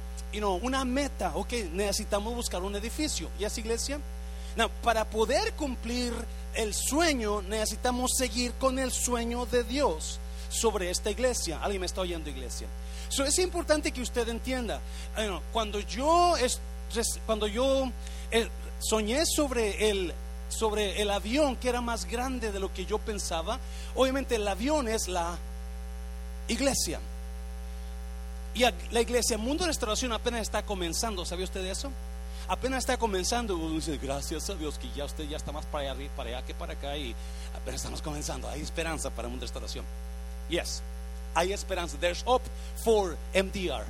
una 0.61 0.85
meta, 0.85 1.33
ok, 1.35 1.53
necesitamos 1.73 2.35
buscar 2.35 2.63
un 2.63 2.77
edificio. 2.77 3.31
¿Y 3.39 3.45
es 3.45 3.57
iglesia? 3.57 3.99
Para 4.67 5.05
poder 5.05 5.53
cumplir 5.53 6.13
el 6.55 6.75
sueño, 6.75 7.43
necesitamos 7.43 8.11
seguir 8.17 8.53
con 8.55 8.79
el 8.79 8.91
sueño 8.91 9.47
de 9.47 9.63
Dios 9.63 10.19
sobre 10.49 10.91
esta 10.91 11.11
iglesia. 11.11 11.61
Alguien 11.63 11.81
me 11.81 11.87
está 11.87 12.01
oyendo, 12.01 12.29
iglesia. 12.29 12.67
es 13.25 13.39
importante 13.39 13.93
que 13.93 14.01
usted 14.01 14.29
entienda. 14.29 14.81
cuando 15.53 15.79
yo, 15.81 16.35
cuando 17.27 17.47
yo 17.47 17.91
eh, 18.31 18.49
soñé 18.81 19.25
sobre 19.27 19.91
el, 19.91 20.13
sobre 20.49 21.01
el 21.01 21.11
avión 21.11 21.55
que 21.57 21.69
era 21.69 21.81
más 21.81 22.07
grande 22.07 22.51
de 22.51 22.59
lo 22.59 22.73
que 22.73 22.87
yo 22.87 22.99
pensaba, 22.99 23.61
obviamente 23.95 24.35
el 24.35 24.49
avión 24.49 24.89
es 24.89 25.07
la 25.07 25.39
iglesia. 26.49 26.99
Y 28.55 28.65
la 28.91 29.01
iglesia, 29.01 29.37
el 29.37 29.43
mundo 29.43 29.63
de 29.63 29.69
restauración 29.69 30.13
apenas 30.13 30.41
está 30.41 30.65
comenzando. 30.65 31.25
¿Sabía 31.25 31.45
usted 31.45 31.65
eso? 31.65 31.93
Apenas 32.49 32.81
está 32.81 32.97
comenzando. 32.97 33.57
Uno 33.57 33.75
dice, 33.75 33.99
gracias 33.99 34.51
a 34.51 34.55
Dios 34.55 34.79
que 34.79 34.91
ya 34.91 35.05
usted 35.05 35.29
ya 35.29 35.37
está 35.37 35.53
más 35.53 35.67
para 35.67 35.93
allá, 35.93 36.11
para 36.17 36.31
allá 36.31 36.47
que 36.47 36.55
para 36.55 36.73
acá 36.73 36.97
y 36.97 37.15
apenas 37.55 37.81
estamos 37.81 38.03
comenzando. 38.03 38.49
Hay 38.49 38.61
esperanza 38.61 39.11
para 39.11 39.29
una 39.29 39.41
restauración. 39.41 39.85
Yes, 40.49 40.83
hay 41.35 41.53
esperanza. 41.53 41.97
There's 41.99 42.23
hope 42.25 42.45
for 42.83 43.17
MDR. 43.35 43.85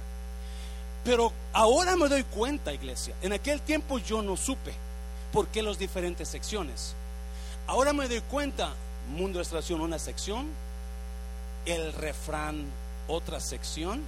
Pero 1.04 1.32
ahora 1.52 1.96
me 1.96 2.08
doy 2.08 2.24
cuenta, 2.24 2.72
iglesia. 2.72 3.14
En 3.22 3.32
aquel 3.32 3.62
tiempo 3.62 3.98
yo 3.98 4.20
no 4.20 4.36
supe 4.36 4.74
por 5.32 5.46
qué 5.48 5.62
las 5.62 5.78
diferentes 5.78 6.28
secciones. 6.28 6.94
Ahora 7.66 7.92
me 7.92 8.08
doy 8.08 8.20
cuenta, 8.22 8.72
Mundo 9.10 9.38
de 9.38 9.44
Restauración 9.44 9.80
una 9.80 9.98
sección, 9.98 10.48
el 11.64 11.92
refrán 11.92 12.66
otra 13.06 13.40
sección 13.40 14.02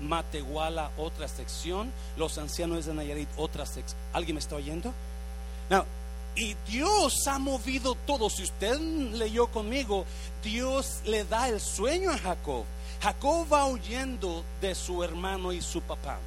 Matehuala 0.00 0.90
otra 0.96 1.28
sección, 1.28 1.92
los 2.16 2.38
ancianos 2.38 2.86
de 2.86 2.94
Nayarit 2.94 3.28
otra 3.36 3.66
sección. 3.66 3.98
¿Alguien 4.12 4.34
me 4.34 4.40
está 4.40 4.56
oyendo? 4.56 4.92
y 6.36 6.56
Dios 6.68 7.26
ha 7.28 7.38
movido 7.38 7.94
todo. 8.06 8.28
Si 8.28 8.42
usted 8.42 8.78
leyó 8.78 9.46
conmigo, 9.46 10.04
Dios 10.42 11.00
le 11.04 11.24
da 11.24 11.48
el 11.48 11.60
sueño 11.60 12.10
a 12.10 12.18
Jacob. 12.18 12.64
Jacob 13.00 13.46
va 13.52 13.66
huyendo 13.66 14.44
de 14.60 14.74
su 14.74 15.02
hermano 15.04 15.52
y 15.52 15.60
su 15.60 15.80
papá, 15.82 16.18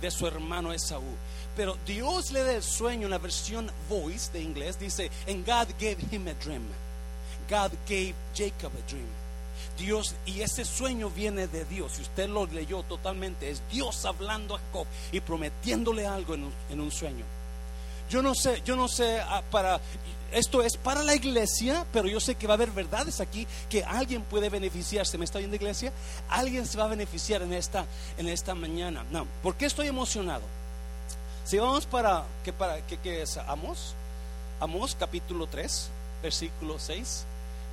de 0.00 0.10
su 0.10 0.26
hermano 0.26 0.72
Esaú. 0.72 1.16
Pero 1.56 1.76
Dios 1.86 2.30
le 2.30 2.42
da 2.42 2.52
el 2.52 2.62
sueño 2.62 3.04
en 3.04 3.10
la 3.10 3.18
versión 3.18 3.70
voice 3.88 4.30
de 4.32 4.42
inglés. 4.42 4.78
Dice, 4.78 5.10
and 5.28 5.46
God 5.46 5.68
gave 5.78 5.98
him 6.10 6.26
a 6.28 6.34
dream. 6.34 6.66
God 7.48 7.72
gave 7.86 8.14
Jacob 8.34 8.72
a 8.76 8.90
dream. 8.90 9.21
Dios, 9.82 10.14
y 10.26 10.42
ese 10.42 10.64
sueño 10.64 11.10
viene 11.10 11.48
de 11.48 11.64
Dios. 11.64 11.94
Si 11.96 12.02
usted 12.02 12.28
lo 12.28 12.46
leyó 12.46 12.84
totalmente, 12.84 13.50
es 13.50 13.60
Dios 13.70 14.04
hablando 14.04 14.54
a 14.54 14.58
Jacob 14.58 14.86
y 15.10 15.18
prometiéndole 15.20 16.06
algo 16.06 16.34
en 16.34 16.80
un, 16.80 16.90
sueño. 16.92 17.24
Yo 18.08 18.22
no 18.22 18.32
sé, 18.34 18.62
yo 18.64 18.76
no 18.76 18.86
sé 18.86 19.20
ah, 19.20 19.42
para 19.50 19.80
esto 20.30 20.62
es 20.62 20.76
para 20.76 21.02
la 21.02 21.16
iglesia, 21.16 21.84
pero 21.92 22.06
yo 22.06 22.20
sé 22.20 22.36
que 22.36 22.46
va 22.46 22.54
a 22.54 22.56
haber 22.56 22.70
verdades 22.70 23.20
aquí 23.20 23.46
que 23.68 23.82
alguien 23.82 24.22
puede 24.22 24.48
beneficiarse. 24.48 25.18
¿Me 25.18 25.24
está 25.24 25.40
viendo 25.40 25.56
iglesia? 25.56 25.92
Alguien 26.28 26.64
se 26.66 26.78
va 26.78 26.84
a 26.84 26.88
beneficiar 26.88 27.42
en 27.42 27.52
esta 27.52 27.84
en 28.16 28.28
esta 28.28 28.54
mañana. 28.54 29.04
No, 29.10 29.26
¿por 29.42 29.56
qué 29.56 29.66
estoy 29.66 29.88
emocionado? 29.88 30.44
Si 31.44 31.58
vamos 31.58 31.86
para 31.86 32.24
que 32.44 32.52
para 32.52 32.80
que, 32.86 33.22
es 33.22 33.36
Amos, 33.36 33.94
Amos 34.60 34.94
capítulo 34.94 35.48
3, 35.48 35.88
versículo 36.22 36.78
6. 36.78 37.24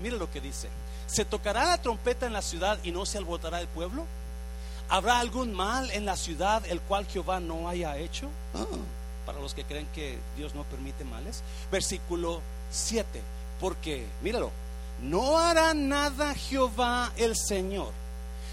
Mire 0.01 0.17
lo 0.17 0.31
que 0.31 0.41
dice. 0.41 0.69
¿Se 1.11 1.25
tocará 1.25 1.65
la 1.65 1.81
trompeta 1.81 2.27
en 2.27 2.33
la 2.33 2.41
ciudad 2.41 2.77
y 2.83 2.91
no 2.91 3.05
se 3.05 3.17
alborotará 3.17 3.59
el 3.59 3.67
pueblo? 3.67 4.05
¿Habrá 4.89 5.19
algún 5.19 5.53
mal 5.53 5.89
en 5.91 6.05
la 6.05 6.15
ciudad 6.15 6.63
el 6.67 6.81
cual 6.81 7.05
Jehová 7.07 7.39
no 7.39 7.67
haya 7.67 7.97
hecho? 7.97 8.29
Ah. 8.53 8.65
para 9.25 9.39
los 9.39 9.53
que 9.53 9.63
creen 9.63 9.87
que 9.93 10.17
Dios 10.37 10.55
no 10.55 10.63
permite 10.63 11.03
males. 11.03 11.43
Versículo 11.71 12.41
7. 12.71 13.21
Porque, 13.59 14.07
míralo, 14.23 14.49
no 15.01 15.37
hará 15.37 15.75
nada 15.75 16.33
Jehová 16.33 17.11
el 17.15 17.35
Señor 17.35 17.91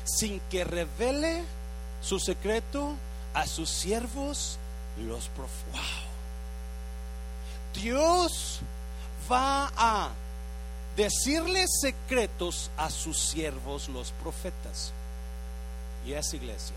sin 0.04 0.40
que 0.50 0.64
revele 0.64 1.44
su 2.00 2.18
secreto 2.18 2.94
a 3.34 3.46
sus 3.46 3.68
siervos 3.68 4.58
los 4.98 5.28
profetas. 5.28 5.82
Dios 7.75 8.60
va 9.30 9.72
a 9.76 10.10
decirle 10.97 11.67
secretos 11.69 12.71
a 12.76 12.91
sus 12.91 13.19
siervos 13.19 13.88
los 13.88 14.12
profetas. 14.12 14.93
Y 16.07 16.15
esa 16.15 16.37
iglesia, 16.37 16.76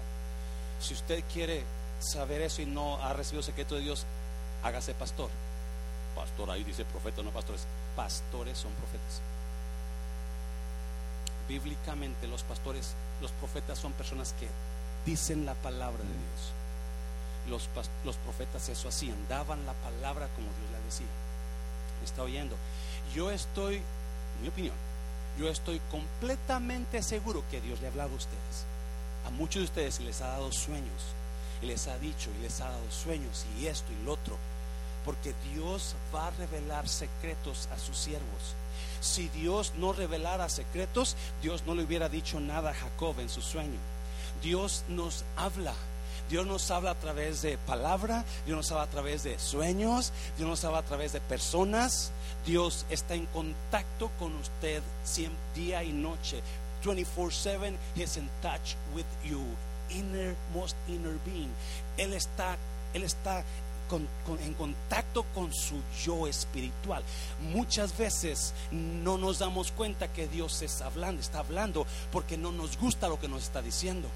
si 0.80 0.94
usted 0.94 1.24
quiere 1.32 1.64
saber 2.00 2.42
eso 2.42 2.62
y 2.62 2.66
no 2.66 3.02
ha 3.02 3.14
recibido 3.14 3.44
secreto 3.44 3.76
de 3.76 3.82
Dios, 3.82 4.06
hágase 4.64 4.94
pastor. 4.94 5.30
Pastor, 6.16 6.52
ahí 6.52 6.64
dice 6.64 6.84
profeta, 6.86 7.22
no 7.22 7.32
pastores. 7.32 7.66
Pastores 7.96 8.58
son 8.58 8.72
profetas. 8.74 9.22
Bíblicamente 11.48 12.28
los 12.28 12.44
pastores, 12.44 12.94
los 13.22 13.32
profetas 13.32 13.80
son 13.80 13.94
personas 13.94 14.34
que 14.40 14.48
dicen 15.06 15.46
la 15.46 15.54
palabra 15.56 16.04
de 16.04 16.10
Dios. 16.10 16.54
Los, 17.50 17.70
los 18.06 18.16
profetas 18.18 18.68
eso 18.70 18.90
hacían, 18.90 19.18
daban 19.28 19.66
la 19.66 19.74
palabra 19.74 20.28
como 20.36 20.48
Dios 20.48 20.72
la 20.72 20.80
decía. 20.86 21.08
¿Me 22.00 22.06
está 22.06 22.24
oyendo? 22.24 22.56
Yo 23.14 23.32
estoy 23.32 23.82
mi 24.42 24.48
opinión, 24.48 24.76
yo 25.38 25.50
estoy 25.50 25.80
completamente 25.92 27.02
seguro 27.02 27.44
que 27.50 27.62
Dios 27.62 27.80
le 27.80 27.88
ha 27.88 27.92
hablado 27.92 28.14
a 28.14 28.18
ustedes. 28.18 28.66
A 29.26 29.30
muchos 29.30 29.62
de 29.62 29.66
ustedes 29.66 30.00
les 30.00 30.22
ha 30.22 30.28
dado 30.28 30.52
sueños 30.52 31.14
y 31.62 31.66
les 31.66 31.88
ha 31.88 31.98
dicho 32.00 32.30
y 32.38 32.42
les 32.42 32.62
ha 32.62 32.70
dado 32.70 32.92
sueños 32.92 33.46
y 33.60 33.68
esto 33.68 33.92
y 33.92 34.06
lo 34.06 34.14
otro. 34.14 34.38
Porque 35.06 35.34
Dios 35.54 35.96
va 36.14 36.28
a 36.28 36.32
revelar 36.32 36.88
secretos 36.88 37.68
a 37.74 37.80
sus 37.80 37.98
siervos. 37.98 38.56
Si 39.02 39.30
Dios 39.30 39.74
no 39.78 39.94
revelara 39.94 40.50
secretos, 40.50 41.16
Dios 41.42 41.64
no 41.66 41.74
le 41.74 41.84
hubiera 41.84 42.10
dicho 42.10 42.40
nada 42.40 42.72
a 42.72 42.76
Jacob 42.76 43.20
en 43.20 43.30
su 43.30 43.42
sueño. 43.42 43.80
Dios 44.42 44.84
nos 44.90 45.24
habla 45.38 45.74
Dios 46.30 46.46
nos 46.46 46.70
habla 46.70 46.92
a 46.92 46.96
través 46.96 47.42
de 47.42 47.58
palabra, 47.58 48.24
Dios 48.46 48.56
nos 48.56 48.72
habla 48.72 48.84
a 48.84 48.90
través 48.90 49.24
de 49.24 49.40
sueños, 49.40 50.14
Dios 50.38 50.48
nos 50.48 50.64
habla 50.64 50.80
a 50.80 50.84
través 50.84 51.14
de 51.14 51.22
personas. 51.22 52.12
Dios 52.46 52.86
está 52.90 53.16
en 53.16 53.26
contacto 53.28 54.12
con 54.20 54.36
usted 54.36 54.82
día 55.56 55.84
y 55.84 55.92
noche. 55.92 56.42
24/7 56.84 57.76
He's 57.96 58.16
in 58.18 58.30
touch 58.42 58.76
with 58.94 59.06
you, 59.26 59.44
innermost 59.90 60.78
inner 60.88 61.18
being. 61.26 61.52
Él 61.98 62.14
está, 62.14 62.58
él 62.94 63.04
está 63.04 63.44
en 64.44 64.54
contacto 64.54 65.26
con 65.34 65.52
su 65.52 65.82
yo 66.06 66.28
espiritual. 66.28 67.04
Muchas 67.52 67.98
veces 67.98 68.54
no 68.72 69.18
nos 69.18 69.40
damos 69.40 69.72
cuenta 69.72 70.14
que 70.14 70.28
Dios 70.28 70.62
está 70.62 70.86
hablando, 70.86 71.22
está 71.22 71.40
hablando 71.40 71.88
porque 72.12 72.38
no 72.38 72.52
nos 72.52 72.78
gusta 72.78 73.08
lo 73.08 73.20
que 73.20 73.28
nos 73.28 73.44
está 73.44 73.62
diciendo. 73.64 74.08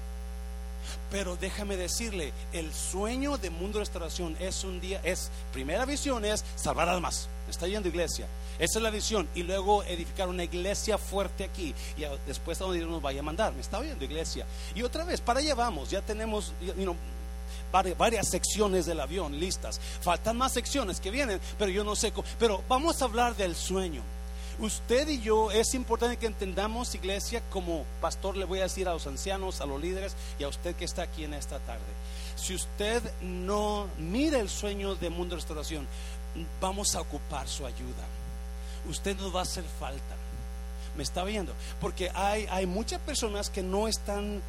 Pero 1.10 1.36
déjame 1.36 1.76
decirle, 1.76 2.32
el 2.52 2.72
sueño 2.72 3.38
de 3.38 3.50
Mundo 3.50 3.78
Restauración 3.78 4.36
es 4.40 4.64
un 4.64 4.80
día, 4.80 5.00
es, 5.04 5.30
primera 5.52 5.84
visión 5.84 6.24
es 6.24 6.44
salvar 6.56 6.88
almas. 6.88 7.28
Está 7.48 7.66
yendo 7.66 7.88
iglesia. 7.88 8.26
Esa 8.58 8.78
es 8.78 8.82
la 8.82 8.90
visión. 8.90 9.28
Y 9.34 9.42
luego 9.42 9.82
edificar 9.84 10.28
una 10.28 10.44
iglesia 10.44 10.98
fuerte 10.98 11.44
aquí. 11.44 11.74
Y 11.96 12.04
después 12.26 12.60
a 12.60 12.64
donde 12.64 12.78
Dios 12.78 12.90
nos 12.90 13.02
vaya 13.02 13.20
a 13.20 13.22
mandar. 13.22 13.52
Me 13.52 13.60
está 13.60 13.78
oyendo 13.78 14.04
iglesia. 14.04 14.46
Y 14.74 14.82
otra 14.82 15.04
vez, 15.04 15.20
para 15.20 15.40
allá 15.40 15.54
vamos. 15.54 15.90
Ya 15.90 16.00
tenemos 16.00 16.52
varias, 17.70 18.28
secciones 18.28 18.86
del 18.86 19.00
avión 19.00 19.38
listas. 19.38 19.80
Faltan 20.00 20.36
más 20.36 20.52
secciones 20.52 21.00
que 21.00 21.10
vienen, 21.10 21.40
pero 21.58 21.70
yo 21.70 21.84
no 21.84 21.96
sé 21.96 22.12
cómo. 22.12 22.26
Pero 22.38 22.62
vamos 22.68 23.02
a 23.02 23.04
hablar 23.04 23.36
del 23.36 23.54
sueño. 23.54 24.02
Usted 24.58 25.08
y 25.08 25.20
yo 25.20 25.50
es 25.50 25.74
importante 25.74 26.16
que 26.16 26.26
entendamos, 26.26 26.94
iglesia, 26.94 27.42
como 27.50 27.84
pastor 28.00 28.36
le 28.36 28.44
voy 28.44 28.60
a 28.60 28.64
decir 28.64 28.88
a 28.88 28.92
los 28.92 29.06
ancianos, 29.06 29.60
a 29.60 29.66
los 29.66 29.80
líderes 29.80 30.14
y 30.38 30.44
a 30.44 30.48
usted 30.48 30.76
que 30.76 30.84
está 30.84 31.02
aquí 31.02 31.24
en 31.24 31.34
esta 31.34 31.58
tarde. 31.58 31.82
Si 32.36 32.54
usted 32.54 33.02
no 33.20 33.88
mira 33.98 34.38
el 34.38 34.48
sueño 34.48 34.94
de 34.94 35.10
Mundo 35.10 35.34
de 35.34 35.40
Restauración, 35.40 35.86
vamos 36.60 36.94
a 36.94 37.00
ocupar 37.00 37.48
su 37.48 37.66
ayuda. 37.66 38.04
Usted 38.88 39.16
nos 39.18 39.34
va 39.34 39.40
a 39.40 39.42
hacer 39.42 39.64
falta. 39.80 40.16
me 40.96 41.02
está 41.02 41.24
viendo. 41.24 41.52
Porque 41.80 42.10
hay, 42.14 42.46
hay 42.50 42.66
muchas 42.66 43.00
personas 43.00 43.50
que 43.50 43.62
no 43.62 43.88
están 43.88 44.40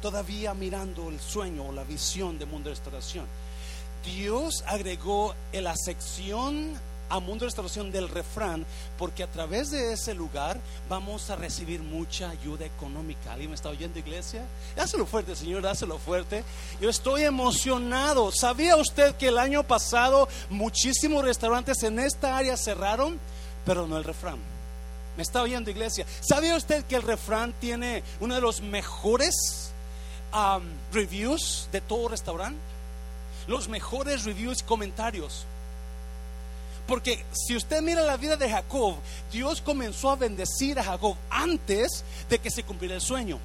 todavía 0.00 0.54
mirando 0.54 1.10
el 1.10 1.20
sueño 1.20 1.66
o 1.66 1.72
la 1.72 1.84
visión 1.84 2.38
de 2.38 2.46
mundo 2.46 2.70
de 2.70 2.76
restauración. 2.76 3.26
Dios 4.04 4.62
agregó 4.66 5.34
en 5.52 5.64
la 5.64 5.74
sección 5.76 6.78
a 7.08 7.20
Mundo 7.20 7.44
Restauración 7.44 7.92
del 7.92 8.08
refrán, 8.08 8.66
porque 8.98 9.22
a 9.22 9.30
través 9.30 9.70
de 9.70 9.92
ese 9.92 10.14
lugar 10.14 10.58
vamos 10.88 11.30
a 11.30 11.36
recibir 11.36 11.80
mucha 11.80 12.30
ayuda 12.30 12.64
económica. 12.64 13.32
¿Alguien 13.32 13.50
me 13.50 13.56
está 13.56 13.68
oyendo, 13.68 13.98
iglesia? 13.98 14.44
Dáselo 14.74 15.06
fuerte, 15.06 15.36
Señor, 15.36 15.62
dáselo 15.62 15.98
fuerte. 15.98 16.44
Yo 16.80 16.90
estoy 16.90 17.22
emocionado. 17.22 18.32
¿Sabía 18.32 18.76
usted 18.76 19.14
que 19.14 19.28
el 19.28 19.38
año 19.38 19.62
pasado 19.62 20.28
muchísimos 20.50 21.24
restaurantes 21.24 21.82
en 21.82 21.98
esta 21.98 22.36
área 22.36 22.56
cerraron? 22.56 23.18
Pero 23.64 23.86
no 23.86 23.96
el 23.96 24.04
refrán. 24.04 24.38
¿Me 25.16 25.22
está 25.22 25.42
oyendo, 25.42 25.70
iglesia? 25.70 26.04
¿Sabía 26.20 26.56
usted 26.56 26.84
que 26.84 26.96
el 26.96 27.02
refrán 27.02 27.54
tiene 27.54 28.02
uno 28.20 28.34
de 28.34 28.40
los 28.40 28.60
mejores 28.60 29.72
reviews 30.92 31.68
de 31.72 31.80
todo 31.80 32.08
restaurante? 32.08 32.60
Los 33.46 33.68
mejores 33.68 34.24
reviews 34.24 34.60
y 34.60 34.64
comentarios. 34.64 35.46
Porque 36.86 37.24
si 37.32 37.56
usted 37.56 37.82
mira 37.82 38.02
la 38.02 38.16
vida 38.16 38.36
de 38.36 38.48
Jacob, 38.48 38.96
Dios 39.32 39.60
comenzó 39.60 40.10
a 40.10 40.16
bendecir 40.16 40.78
a 40.78 40.84
Jacob 40.84 41.16
antes 41.30 42.04
de 42.28 42.38
que 42.38 42.50
se 42.50 42.62
cumpliera 42.62 42.94
el 42.94 43.00
sueño. 43.00 43.38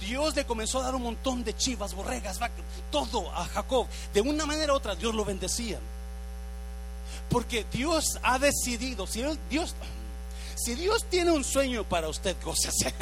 Dios 0.00 0.34
le 0.34 0.46
comenzó 0.46 0.80
a 0.80 0.84
dar 0.84 0.94
un 0.94 1.02
montón 1.02 1.44
de 1.44 1.54
chivas, 1.54 1.94
borregas, 1.94 2.38
todo 2.90 3.30
a 3.32 3.44
Jacob. 3.44 3.86
De 4.14 4.22
una 4.22 4.46
manera 4.46 4.72
u 4.72 4.76
otra, 4.76 4.94
Dios 4.94 5.14
lo 5.14 5.24
bendecía. 5.24 5.78
Porque 7.28 7.66
Dios 7.70 8.18
ha 8.22 8.38
decidido, 8.38 9.06
si 9.06 9.22
Dios, 9.50 9.74
tiene 11.10 11.30
un 11.30 11.44
sueño 11.44 11.84
para 11.84 12.08
usted, 12.08 12.36
gócese. 12.44 12.94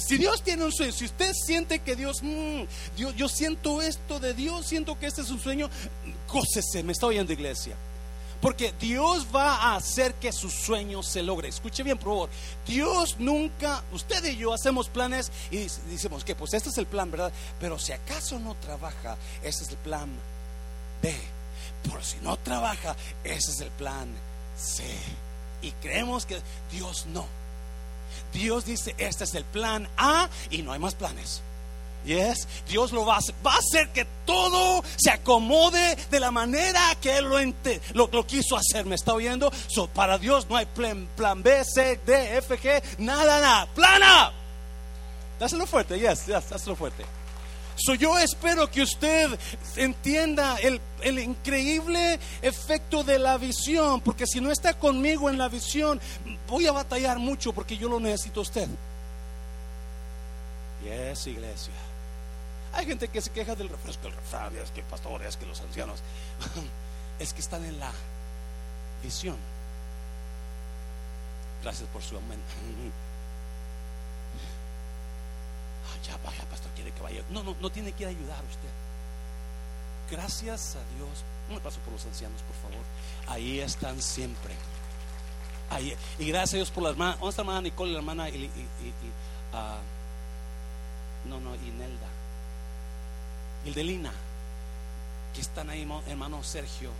Si 0.00 0.16
Dios 0.16 0.42
tiene 0.42 0.64
un 0.64 0.72
sueño, 0.72 0.92
si 0.92 1.04
usted 1.04 1.32
siente 1.34 1.78
que 1.78 1.94
Dios, 1.94 2.22
mm, 2.22 2.62
Dios, 2.96 3.14
yo 3.16 3.28
siento 3.28 3.80
esto 3.80 4.18
de 4.18 4.34
Dios, 4.34 4.66
siento 4.66 4.98
que 4.98 5.06
este 5.06 5.22
es 5.22 5.30
un 5.30 5.40
sueño, 5.40 5.70
gócese, 6.28 6.82
me 6.82 6.92
está 6.92 7.06
oyendo 7.06 7.32
iglesia. 7.32 7.76
Porque 8.40 8.74
Dios 8.78 9.28
va 9.34 9.54
a 9.54 9.76
hacer 9.76 10.14
que 10.14 10.30
su 10.30 10.50
sueño 10.50 11.02
se 11.02 11.22
logre. 11.22 11.48
Escuche 11.48 11.82
bien, 11.82 11.96
por 11.96 12.08
favor. 12.08 12.30
Dios 12.66 13.16
nunca, 13.18 13.82
usted 13.92 14.22
y 14.24 14.36
yo 14.36 14.52
hacemos 14.52 14.88
planes 14.88 15.32
y 15.50 15.66
decimos 15.88 16.24
que 16.24 16.34
pues 16.34 16.52
este 16.52 16.68
es 16.68 16.76
el 16.76 16.86
plan, 16.86 17.10
¿verdad? 17.10 17.32
Pero 17.58 17.78
si 17.78 17.92
acaso 17.92 18.38
no 18.38 18.54
trabaja, 18.56 19.16
ese 19.42 19.64
es 19.64 19.70
el 19.70 19.76
plan 19.78 20.10
B. 21.00 21.14
Por 21.88 22.04
si 22.04 22.18
no 22.18 22.36
trabaja, 22.36 22.96
ese 23.22 23.50
es 23.50 23.60
el 23.60 23.70
plan 23.70 24.08
C. 24.58 24.84
Y 25.62 25.70
creemos 25.80 26.26
que 26.26 26.38
Dios 26.70 27.06
no. 27.06 27.26
Dios 28.34 28.66
dice, 28.66 28.94
este 28.98 29.24
es 29.24 29.34
el 29.34 29.44
plan 29.44 29.88
A 29.96 30.28
y 30.50 30.60
no 30.60 30.72
hay 30.72 30.78
más 30.78 30.94
planes. 30.94 31.40
Yes, 32.04 32.46
Dios 32.68 32.92
lo 32.92 33.06
va 33.06 33.14
a 33.14 33.18
hacer. 33.18 33.34
Va 33.46 33.54
a 33.54 33.58
hacer 33.58 33.88
que 33.90 34.04
todo 34.26 34.84
se 34.96 35.10
acomode 35.10 35.96
de 36.10 36.20
la 36.20 36.30
manera 36.30 36.80
que 37.00 37.16
Él 37.16 37.24
lo, 37.94 38.10
lo, 38.12 38.26
quiso 38.26 38.58
hacer. 38.58 38.84
¿Me 38.84 38.94
está 38.94 39.14
oyendo? 39.14 39.50
So, 39.68 39.86
para 39.86 40.18
Dios 40.18 40.46
no 40.50 40.56
hay 40.56 40.66
plan, 40.66 41.08
plan 41.16 41.42
B, 41.42 41.64
C, 41.64 41.98
D, 42.04 42.36
F, 42.36 42.58
G, 42.58 42.82
nada, 42.98 43.40
nada. 43.40 43.66
Plana. 43.74 44.32
Dáselo 45.40 45.66
fuerte, 45.66 45.98
yes, 45.98 46.26
yes, 46.26 46.50
dáselo 46.50 46.76
fuerte. 46.76 47.04
So, 47.76 47.94
yo 47.94 48.18
espero 48.18 48.70
que 48.70 48.82
usted 48.82 49.36
entienda 49.76 50.56
el, 50.58 50.80
el, 51.00 51.18
increíble 51.18 52.20
efecto 52.40 53.02
de 53.02 53.18
la 53.18 53.36
visión, 53.36 54.00
porque 54.00 54.26
si 54.26 54.40
no 54.40 54.52
está 54.52 54.74
conmigo 54.74 55.28
en 55.28 55.38
la 55.38 55.48
visión, 55.48 56.00
voy 56.46 56.66
a 56.66 56.72
batallar 56.72 57.18
mucho 57.18 57.52
porque 57.52 57.76
yo 57.76 57.88
lo 57.88 57.98
necesito 57.98 58.40
a 58.40 58.42
usted. 58.44 58.68
Yes, 60.84 61.26
iglesia. 61.26 61.72
Hay 62.74 62.86
gente 62.86 63.08
que 63.08 63.20
se 63.20 63.30
queja 63.30 63.54
del 63.54 63.68
refresco, 63.68 64.06
el 64.06 64.14
refrán, 64.14 64.56
es 64.56 64.70
que 64.70 64.82
pastores, 64.82 65.36
que 65.36 65.46
los 65.46 65.60
ancianos, 65.60 66.00
es 67.18 67.32
que 67.32 67.40
están 67.40 67.64
en 67.64 67.78
la 67.80 67.90
visión. 69.02 69.36
Gracias 71.62 71.88
por 71.88 72.02
su 72.02 72.14
aumento. 72.14 72.44
ya 76.06 76.16
vaya, 76.24 76.44
pastor, 76.50 76.70
quiere 76.74 76.92
que 76.92 77.02
vaya. 77.02 77.22
No, 77.30 77.42
no, 77.42 77.56
no 77.60 77.70
tiene 77.70 77.92
que 77.92 78.04
ir 78.04 78.08
a 78.08 78.10
ayudar 78.10 78.42
usted. 78.44 78.68
Gracias 80.10 80.76
a 80.76 80.96
Dios. 80.96 81.24
Un 81.50 81.60
paso 81.60 81.78
por 81.80 81.92
los 81.92 82.04
ancianos, 82.06 82.40
por 82.42 82.70
favor. 82.70 82.84
Ahí 83.28 83.60
están 83.60 84.00
siempre. 84.00 84.54
Ahí. 85.70 85.96
Y 86.18 86.28
gracias 86.28 86.54
a 86.54 86.56
Dios 86.56 86.70
por 86.70 86.84
la 86.84 86.90
hermana. 86.90 87.12
¿Dónde 87.16 87.30
está 87.30 87.42
la 87.42 87.48
hermana 87.48 87.60
Nicole 87.62 87.92
la 87.92 87.98
hermana 87.98 88.28
y, 88.28 88.50
ah, 89.52 89.78
no, 91.26 91.40
no, 91.40 91.54
Inelda? 91.54 92.08
Hildelina, 93.64 94.12
que 95.34 95.40
están 95.40 95.70
ahí, 95.70 95.88
hermano 96.06 96.42
Sergio, 96.42 96.90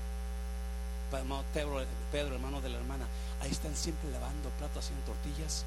hermano 1.13 1.45
Pedro, 1.53 1.85
Pedro, 2.11 2.35
hermano 2.35 2.61
de 2.63 2.71
la 2.71 2.79
hermana, 2.79 3.07
ahí 3.43 3.51
están 3.51 3.77
siempre 3.77 4.11
lavando 4.11 4.49
platos, 4.59 4.85
haciendo 4.85 5.05
tortillas. 5.05 5.65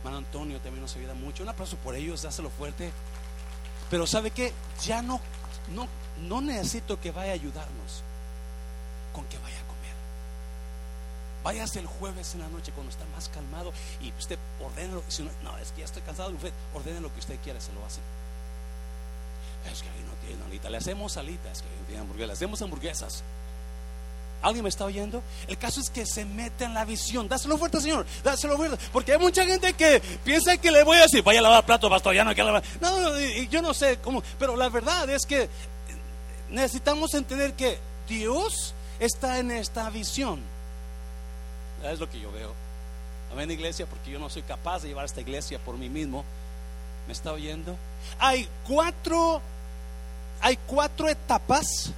Hermano 0.00 0.18
Antonio 0.18 0.58
también 0.60 0.82
nos 0.82 0.96
ayuda 0.96 1.14
mucho. 1.14 1.42
Un 1.42 1.50
aplauso 1.50 1.76
por 1.76 1.94
ellos, 1.94 2.22
dáselo 2.22 2.50
fuerte. 2.50 2.90
Pero 3.90 4.06
¿sabe 4.06 4.30
qué? 4.30 4.52
Ya 4.82 5.02
no, 5.02 5.20
no, 5.74 5.88
no 6.22 6.40
necesito 6.40 7.00
que 7.00 7.10
vaya 7.10 7.32
a 7.32 7.34
ayudarnos 7.34 8.02
con 9.12 9.24
que 9.26 9.38
vaya 9.38 9.58
a 9.58 9.66
comer. 9.66 9.94
Váyase 11.44 11.80
el 11.80 11.86
jueves 11.86 12.34
en 12.34 12.40
la 12.40 12.48
noche 12.48 12.72
cuando 12.72 12.90
está 12.90 13.04
más 13.14 13.28
calmado 13.28 13.72
y 14.00 14.12
usted 14.18 14.38
ordene 14.60 14.94
lo 14.94 15.04
que 15.04 15.10
si 15.10 15.22
no, 15.22 15.30
no, 15.42 15.58
es 15.58 15.72
que 15.72 15.80
ya 15.80 15.84
estoy 15.84 16.02
cansado, 16.02 16.32
ordene 16.74 17.00
lo 17.00 17.12
que 17.12 17.20
usted 17.20 17.38
quiera, 17.42 17.60
se 17.60 17.72
lo 17.72 17.84
hace. 17.84 18.00
Es 19.70 19.82
que 19.82 19.88
ahí 19.90 20.04
no 20.06 20.14
tiene 20.26 20.42
alita. 20.44 20.70
Le 20.70 20.78
hacemos 20.78 21.16
alitas, 21.16 21.60
que 21.62 21.68
tiene 21.86 22.00
hamburguesas. 22.00 22.28
Le 22.28 22.32
hacemos 22.32 22.62
hamburguesas. 22.62 23.22
¿Alguien 24.42 24.62
me 24.62 24.70
está 24.70 24.86
oyendo? 24.86 25.22
El 25.48 25.58
caso 25.58 25.80
es 25.80 25.90
que 25.90 26.06
se 26.06 26.24
mete 26.24 26.64
en 26.64 26.72
la 26.72 26.84
visión. 26.84 27.28
Dáselo 27.28 27.58
fuerte, 27.58 27.80
Señor. 27.80 28.06
Dáselo 28.24 28.56
fuerte. 28.56 28.78
Porque 28.92 29.12
hay 29.12 29.18
mucha 29.18 29.44
gente 29.44 29.74
que 29.74 30.00
piensa 30.24 30.56
que 30.56 30.70
le 30.70 30.82
voy 30.82 30.96
a 30.96 31.02
decir, 31.02 31.22
vaya 31.22 31.40
a 31.40 31.42
lavar 31.42 31.66
plato, 31.66 31.90
pastor, 31.90 32.14
ya 32.14 32.24
no 32.24 32.30
hay 32.30 32.36
que 32.36 32.42
lavar. 32.42 32.62
No, 32.80 33.18
yo 33.50 33.60
no 33.60 33.74
sé 33.74 33.98
cómo. 33.98 34.22
Pero 34.38 34.56
la 34.56 34.68
verdad 34.70 35.08
es 35.10 35.26
que 35.26 35.48
necesitamos 36.48 37.12
entender 37.14 37.52
que 37.52 37.78
Dios 38.08 38.74
está 38.98 39.38
en 39.38 39.50
esta 39.50 39.90
visión. 39.90 40.40
Es 41.84 41.98
lo 41.98 42.08
que 42.08 42.20
yo 42.20 42.32
veo. 42.32 42.54
Amén, 43.32 43.50
iglesia, 43.50 43.86
porque 43.86 44.10
yo 44.10 44.18
no 44.18 44.28
soy 44.28 44.42
capaz 44.42 44.82
de 44.82 44.88
llevar 44.88 45.04
esta 45.04 45.20
iglesia 45.20 45.58
por 45.58 45.76
mí 45.76 45.88
mismo. 45.88 46.24
¿Me 47.06 47.12
está 47.12 47.32
oyendo? 47.32 47.76
Hay 48.18 48.48
cuatro, 48.66 49.40
hay 50.40 50.56
cuatro 50.66 51.08
etapas, 51.08 51.92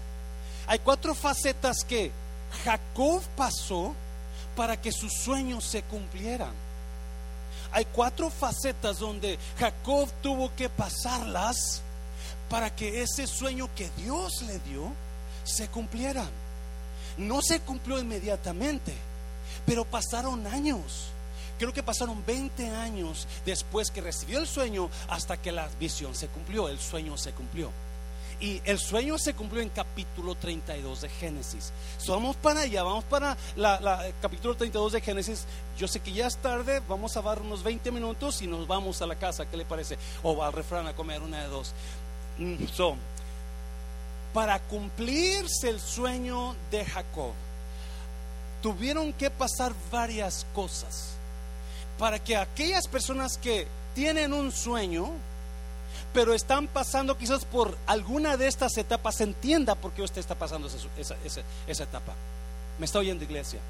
hay 0.66 0.78
cuatro 0.78 1.14
facetas 1.14 1.78
que 1.86 2.10
Jacob 2.64 3.22
pasó 3.36 3.94
para 4.56 4.80
que 4.80 4.92
sus 4.92 5.12
sueños 5.12 5.64
se 5.64 5.82
cumplieran. 5.82 6.52
Hay 7.72 7.86
cuatro 7.86 8.30
facetas 8.30 8.98
donde 8.98 9.38
Jacob 9.58 10.08
tuvo 10.22 10.54
que 10.54 10.68
pasarlas 10.68 11.82
para 12.50 12.74
que 12.74 13.02
ese 13.02 13.26
sueño 13.26 13.68
que 13.74 13.90
Dios 13.96 14.42
le 14.42 14.58
dio 14.60 14.92
se 15.44 15.68
cumpliera. 15.68 16.24
No 17.16 17.40
se 17.42 17.60
cumplió 17.60 17.98
inmediatamente, 17.98 18.94
pero 19.64 19.84
pasaron 19.84 20.46
años. 20.46 21.08
Creo 21.58 21.72
que 21.72 21.82
pasaron 21.82 22.24
20 22.26 22.70
años 22.70 23.26
después 23.46 23.90
que 23.90 24.00
recibió 24.00 24.38
el 24.38 24.46
sueño 24.46 24.90
hasta 25.08 25.36
que 25.36 25.52
la 25.52 25.68
visión 25.78 26.14
se 26.14 26.28
cumplió, 26.28 26.68
el 26.68 26.78
sueño 26.78 27.16
se 27.16 27.32
cumplió. 27.32 27.70
Y 28.42 28.60
el 28.64 28.80
sueño 28.80 29.18
se 29.18 29.34
cumplió 29.34 29.62
en 29.62 29.68
capítulo 29.68 30.34
32 30.34 31.02
de 31.02 31.08
Génesis. 31.08 31.72
vamos 32.08 32.34
para 32.34 32.62
allá, 32.62 32.82
vamos 32.82 33.04
para 33.04 33.36
el 33.56 34.14
capítulo 34.20 34.56
32 34.56 34.94
de 34.94 35.00
Génesis. 35.00 35.44
Yo 35.78 35.86
sé 35.86 36.00
que 36.00 36.12
ya 36.12 36.26
es 36.26 36.36
tarde, 36.38 36.82
vamos 36.88 37.16
a 37.16 37.22
dar 37.22 37.40
unos 37.40 37.62
20 37.62 37.92
minutos 37.92 38.42
y 38.42 38.48
nos 38.48 38.66
vamos 38.66 39.00
a 39.00 39.06
la 39.06 39.14
casa, 39.14 39.46
¿qué 39.46 39.56
le 39.56 39.64
parece? 39.64 39.96
O 40.24 40.42
al 40.42 40.52
refrán 40.52 40.88
a 40.88 40.92
comer 40.92 41.22
una 41.22 41.40
de 41.40 41.48
dos. 41.48 41.72
Mm, 42.38 42.56
para 44.34 44.58
cumplirse 44.58 45.68
el 45.68 45.80
sueño 45.80 46.56
de 46.72 46.84
Jacob, 46.84 47.32
tuvieron 48.60 49.12
que 49.12 49.30
pasar 49.30 49.72
varias 49.92 50.46
cosas 50.52 51.10
para 51.96 52.18
que 52.18 52.36
aquellas 52.36 52.88
personas 52.88 53.38
que 53.38 53.68
tienen 53.94 54.32
un 54.32 54.50
sueño, 54.50 55.12
pero 56.12 56.34
están 56.34 56.66
pasando 56.66 57.16
quizás 57.16 57.44
por 57.44 57.76
alguna 57.86 58.36
de 58.36 58.46
estas 58.46 58.76
etapas, 58.76 59.20
entienda 59.20 59.74
por 59.74 59.92
qué 59.92 60.02
usted 60.02 60.20
está 60.20 60.34
pasando 60.34 60.68
esa, 60.68 61.84
etapa. 61.84 62.14
¿Me 62.78 62.86
está 62.86 62.98
oyendo, 62.98 63.24
iglesia? 63.24 63.60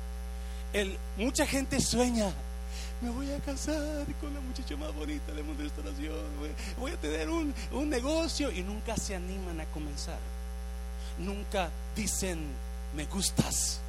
Mucha 1.17 1.47
gente 1.47 1.81
sueña. 1.81 2.33
Me 3.01 3.11
voy 3.11 3.31
a 3.33 3.39
casar 3.41 4.07
con 4.21 4.33
la 4.33 4.41
muchacha 4.41 4.77
más 4.77 4.95
bonita 4.95 5.33
mundo 5.33 5.63
de 5.63 5.65
restauración. 5.65 6.15
Voy 6.79 6.93
a 6.93 6.97
tener 6.97 7.29
un, 7.29 7.55
negocio 7.89 8.51
y 8.51 8.63
nunca 8.63 8.97
se 8.97 9.15
animan 9.15 9.61
a 9.61 9.67
comenzar. 9.67 10.19
Nunca 11.19 11.69
dicen, 11.95 12.39
me 12.95 13.05
gustas 13.07 13.81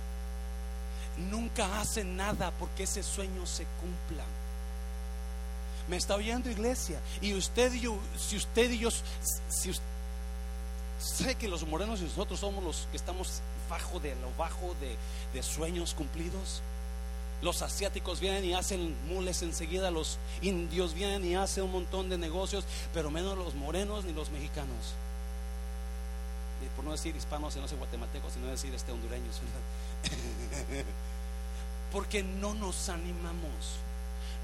nunca 1.17 1.79
hace 1.79 2.03
nada 2.03 2.51
porque 2.59 2.83
ese 2.83 3.03
sueño 3.03 3.45
se 3.45 3.65
cumpla. 3.79 4.23
Me 5.87 5.97
está 5.97 6.15
oyendo 6.15 6.49
iglesia. 6.49 6.99
Y 7.21 7.33
usted 7.33 7.73
y 7.73 7.81
yo, 7.81 7.97
si 8.17 8.37
usted 8.37 8.71
y 8.71 8.79
yo, 8.79 8.89
si 9.49 9.69
usted, 9.69 9.83
sé 10.99 11.35
que 11.35 11.47
los 11.47 11.67
morenos 11.67 11.99
y 11.99 12.03
nosotros 12.03 12.39
somos 12.39 12.63
los 12.63 12.87
que 12.91 12.97
estamos 12.97 13.41
bajo 13.69 13.99
de 13.99 14.15
lo 14.15 14.33
bajo 14.37 14.75
de, 14.79 14.95
de 15.33 15.43
sueños 15.43 15.93
cumplidos. 15.93 16.61
Los 17.41 17.61
asiáticos 17.61 18.21
vienen 18.21 18.45
y 18.45 18.53
hacen 18.53 18.95
mules 19.07 19.41
enseguida, 19.41 19.91
los 19.91 20.17
indios 20.41 20.93
vienen 20.93 21.25
y 21.25 21.35
hacen 21.35 21.65
un 21.65 21.73
montón 21.73 22.09
de 22.09 22.17
negocios, 22.17 22.63
pero 22.93 23.11
menos 23.11 23.37
los 23.37 23.53
morenos 23.53 24.05
ni 24.05 24.13
los 24.13 24.29
mexicanos. 24.29 24.95
Por 26.77 26.85
no 26.85 26.91
decir 26.91 27.13
hispanos 27.13 27.55
y 27.57 27.59
no 27.59 27.67
sé 27.67 27.75
guatemaltecos, 27.75 28.31
sino 28.31 28.47
decir 28.47 28.73
este 28.73 28.93
hondureños. 28.93 29.41
Porque 31.91 32.23
no 32.23 32.53
nos 32.53 32.87
animamos 32.87 33.51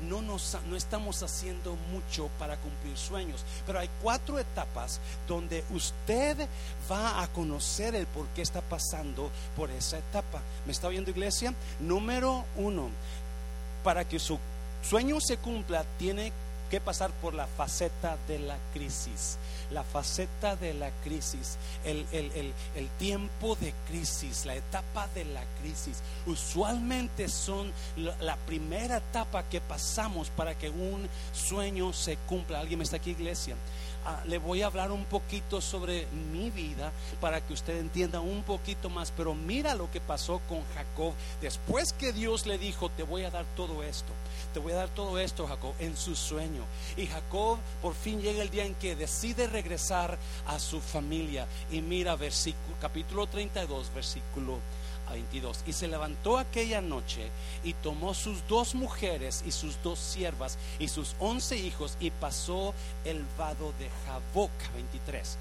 no, 0.07 0.21
nos, 0.21 0.57
no 0.67 0.75
estamos 0.75 1.23
haciendo 1.23 1.75
mucho 1.91 2.29
para 2.39 2.57
cumplir 2.57 2.97
sueños. 2.97 3.43
Pero 3.65 3.79
hay 3.79 3.89
cuatro 4.01 4.39
etapas 4.39 4.99
donde 5.27 5.63
usted 5.71 6.47
va 6.89 7.21
a 7.21 7.27
conocer 7.29 7.95
el 7.95 8.07
por 8.07 8.27
qué 8.29 8.41
está 8.41 8.61
pasando 8.61 9.31
por 9.55 9.71
esa 9.71 9.97
etapa. 9.97 10.41
¿Me 10.65 10.71
está 10.71 10.87
oyendo 10.87 11.11
iglesia? 11.11 11.53
Número 11.79 12.45
uno, 12.57 12.89
para 13.83 14.07
que 14.07 14.19
su 14.19 14.37
sueño 14.83 15.19
se 15.21 15.37
cumpla, 15.37 15.85
tiene 15.97 16.31
que 16.31 16.48
pasar 16.79 17.09
por 17.21 17.33
la 17.33 17.47
faceta 17.47 18.17
de 18.27 18.37
la 18.37 18.57
crisis 18.73 19.39
la 19.71 19.83
faceta 19.83 20.55
de 20.55 20.73
la 20.73 20.89
crisis, 21.03 21.57
el, 21.85 22.89
tiempo 22.97 23.55
de 23.55 23.73
crisis, 23.87 24.45
la 24.45 24.55
etapa 24.55 25.07
de 25.13 25.25
la 25.25 25.43
crisis. 25.61 26.01
Usualmente 26.25 27.29
son 27.29 27.71
la 27.95 28.35
primera 28.35 28.97
etapa 28.97 29.43
que 29.43 29.61
pasamos 29.61 30.29
para 30.29 30.57
que 30.57 30.69
un 30.69 31.07
sueño 31.33 31.93
se 31.93 32.17
cumpla. 32.27 32.59
¿Alguien 32.59 32.81
está 32.81 32.97
aquí, 32.97 33.11
iglesia? 33.11 33.55
Ah, 34.09 34.23
le 34.25 34.39
voy 34.39 34.63
a 34.63 34.65
hablar 34.65 34.91
un 34.91 35.05
poquito 35.05 35.61
sobre 35.61 36.07
mi 36.33 36.49
vida 36.49 36.91
para 37.21 37.41
que 37.41 37.53
usted 37.53 37.77
entienda 37.77 38.21
un 38.21 38.41
poquito 38.41 38.89
más. 38.89 39.11
Pero 39.15 39.35
mira 39.35 39.75
lo 39.75 39.91
que 39.91 40.01
pasó 40.01 40.41
con 40.49 40.63
Jacob. 40.73 41.13
Después 41.41 41.93
que 41.93 42.11
Dios 42.11 42.47
le 42.47 42.57
dijo, 42.57 42.89
te 42.89 43.03
voy 43.03 43.21
a 43.21 43.29
dar 43.29 43.45
todo 43.55 43.83
esto, 43.83 44.11
te 44.51 44.59
voy 44.59 44.71
a 44.71 44.77
dar 44.77 44.89
todo 44.89 45.19
esto, 45.19 45.45
Jacob, 45.45 45.75
en 45.77 45.95
su 45.95 46.15
sueño. 46.15 46.63
Y 46.97 47.05
Jacob 47.05 47.59
por 47.83 47.93
fin 47.93 48.19
llega 48.19 48.41
el 48.41 48.49
día 48.49 48.65
en 48.65 48.73
que 48.73 48.95
decide 48.95 49.45
regresar 49.45 50.17
a 50.47 50.57
su 50.57 50.81
familia. 50.81 51.45
Y 51.69 51.83
mira 51.83 52.15
versículo, 52.15 52.77
capítulo 52.81 53.27
32, 53.27 53.93
versículo 53.93 54.57
22. 55.09 55.63
Y 55.65 55.73
se 55.73 55.87
levantó 55.87 56.37
aquella 56.37 56.81
noche 56.81 57.29
y 57.63 57.73
tomó 57.73 58.13
sus 58.13 58.47
dos 58.47 58.75
mujeres 58.75 59.43
y 59.45 59.51
sus 59.51 59.81
dos 59.83 59.99
siervas 59.99 60.57
y 60.79 60.87
sus 60.87 61.15
once 61.19 61.57
hijos 61.57 61.97
y 61.99 62.11
pasó 62.11 62.73
el 63.05 63.25
vado 63.37 63.73
de 63.79 63.89
Jaboc 64.05 64.51
23. 64.73 65.37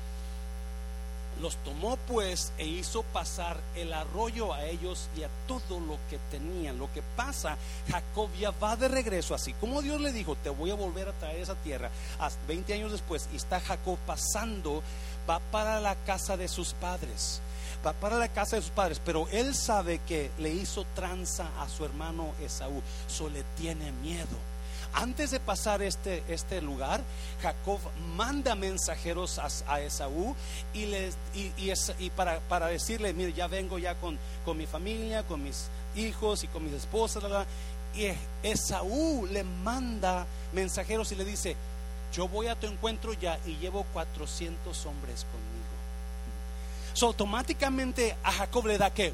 Los 1.41 1.57
tomó 1.59 1.97
pues 2.09 2.53
e 2.59 2.67
hizo 2.67 3.05
pasar 3.05 3.61
el 3.77 3.93
arroyo 3.93 4.53
a 4.53 4.65
ellos 4.65 5.09
y 5.17 5.23
a 5.23 5.29
todo 5.47 5.79
lo 5.79 5.97
que 6.11 6.19
tenían. 6.33 6.79
Lo 6.79 6.93
que 6.93 7.03
pasa, 7.15 7.57
Jacob 7.89 8.29
ya 8.41 8.51
va 8.51 8.75
de 8.75 8.89
regreso, 8.89 9.37
así 9.37 9.53
como 9.53 9.81
Dios 9.81 10.01
le 10.01 10.13
dijo, 10.13 10.35
te 10.35 10.51
voy 10.51 10.73
a 10.73 10.75
volver 10.75 11.09
a 11.09 11.13
traer 11.13 11.41
esa 11.41 11.55
tierra. 11.55 11.91
Hasta 12.19 12.45
20 12.49 12.75
años 12.75 12.91
después, 12.91 13.29
y 13.33 13.37
está 13.37 13.61
Jacob 13.61 13.99
pasando, 14.05 14.83
va 15.31 15.39
para 15.39 15.81
la 15.81 15.95
casa 15.95 16.37
de 16.37 16.49
sus 16.49 16.73
padres 16.73 17.41
para 17.83 18.17
la 18.17 18.29
casa 18.29 18.57
de 18.57 18.63
sus 18.63 18.71
padres, 18.71 19.01
pero 19.05 19.29
él 19.31 19.55
sabe 19.55 20.01
que 20.07 20.31
le 20.39 20.51
hizo 20.51 20.85
tranza 20.95 21.49
a 21.61 21.69
su 21.69 21.85
hermano 21.85 22.33
Esaú, 22.43 22.83
so 23.07 23.29
le 23.29 23.45
tiene 23.57 23.93
miedo. 23.93 24.27
Antes 24.95 25.31
de 25.31 25.39
pasar 25.39 25.83
este, 25.83 26.23
este 26.29 26.63
lugar, 26.63 27.03
Jacob 27.43 27.79
manda 28.17 28.55
mensajeros 28.55 29.39
a, 29.39 29.81
Esaú 29.81 30.35
y, 30.73 30.87
les, 30.87 31.17
y, 31.35 32.11
para, 32.11 32.41
para, 32.41 32.67
decirle, 32.69 33.13
mire, 33.13 33.33
ya 33.33 33.47
vengo 33.47 33.79
ya 33.79 33.95
con, 33.95 34.19
con 34.45 34.57
mi 34.57 34.67
familia, 34.67 35.23
con 35.25 35.45
mis 35.45 35.69
hijos 35.95 36.43
y 36.43 36.49
con 36.49 36.65
mis 36.65 36.73
esposas, 36.73 37.23
y 37.95 38.09
Esaú 38.43 39.27
le 39.31 39.45
manda 39.45 40.27
mensajeros 40.53 41.13
y 41.13 41.17
le 41.17 41.25
dice, 41.25 41.55
yo 42.13 42.27
voy 42.27 42.47
a 42.47 42.59
tu 42.59 42.67
encuentro 42.67 43.13
ya 43.13 43.39
y 43.45 43.57
llevo 43.57 43.85
400 43.93 44.87
hombres 44.87 45.25
conmigo 45.25 45.48
automáticamente 47.07 48.17
a 48.23 48.33
Jacob 48.33 48.67
le 48.67 48.79
da 48.79 48.93
que 48.93 49.13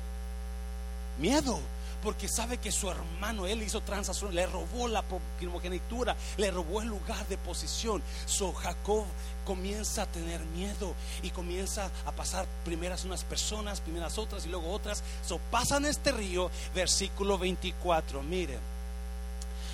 miedo, 1.18 1.61
porque 2.05 2.29
sabe 2.29 2.59
que 2.59 2.70
su 2.70 2.90
hermano, 2.90 3.47
él 3.47 3.62
hizo 3.62 3.81
transacción, 3.81 4.35
le 4.35 4.47
robó 4.47 4.88
la 4.88 5.03
primogenitura, 5.38 6.14
le 6.37 6.51
robó 6.51 6.83
el 6.83 6.88
lugar 6.88 7.27
de 7.29 7.38
posición. 7.38 8.03
So 8.27 8.53
Jacob 8.53 9.05
comienza 9.47 10.03
a 10.03 10.07
tener 10.07 10.40
miedo 10.40 10.94
y 11.23 11.31
comienza 11.31 11.90
a 12.05 12.12
pasar 12.12 12.47
primeras 12.64 13.05
unas 13.05 13.25
personas, 13.25 13.81
primeras 13.81 14.18
otras 14.18 14.44
y 14.44 14.51
luego 14.51 14.70
otras. 14.70 15.03
So 15.27 15.38
pasan 15.51 15.87
este 15.87 16.12
río, 16.12 16.51
versículo 16.75 17.38
24. 17.38 18.23
Miren, 18.23 18.61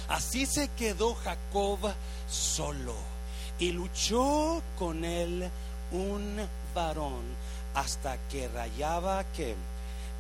así 0.09 0.47
se 0.47 0.69
quedó 0.69 1.17
Jacob 1.17 1.81
solo 2.31 2.95
y 3.59 3.73
luchó 3.73 4.63
con 4.79 5.05
él 5.05 5.51
un 5.91 6.49
varón 6.75 7.23
hasta 7.75 8.17
que 8.29 8.49
rayaba 8.49 9.25
que 9.33 9.55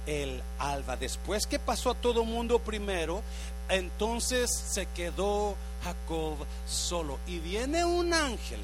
el 0.07 0.43
alba. 0.59 0.97
Después 0.97 1.47
que 1.47 1.59
pasó 1.59 1.91
a 1.91 1.95
todo 1.95 2.25
mundo 2.25 2.59
primero, 2.59 3.23
entonces 3.69 4.51
se 4.51 4.87
quedó 4.87 5.55
Jacob 5.85 6.37
solo. 6.69 7.19
Y 7.27 7.39
viene 7.39 7.85
un 7.85 8.13
ángel. 8.13 8.61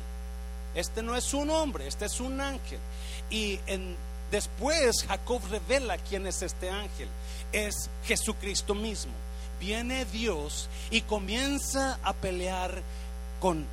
Este 0.74 1.02
no 1.02 1.16
es 1.16 1.32
un 1.32 1.50
hombre, 1.50 1.86
este 1.86 2.04
es 2.04 2.20
un 2.20 2.40
ángel. 2.40 2.78
Y 3.30 3.58
después 4.30 5.04
Jacob 5.06 5.40
revela 5.50 5.96
quién 5.98 6.26
es 6.26 6.42
este 6.42 6.70
ángel. 6.70 7.08
Es 7.52 7.88
Jesucristo 8.04 8.74
mismo. 8.74 9.12
Viene 9.58 10.04
Dios 10.04 10.68
y 10.90 11.00
comienza 11.02 11.98
a 12.02 12.12
pelear 12.12 12.82
con 13.40 13.66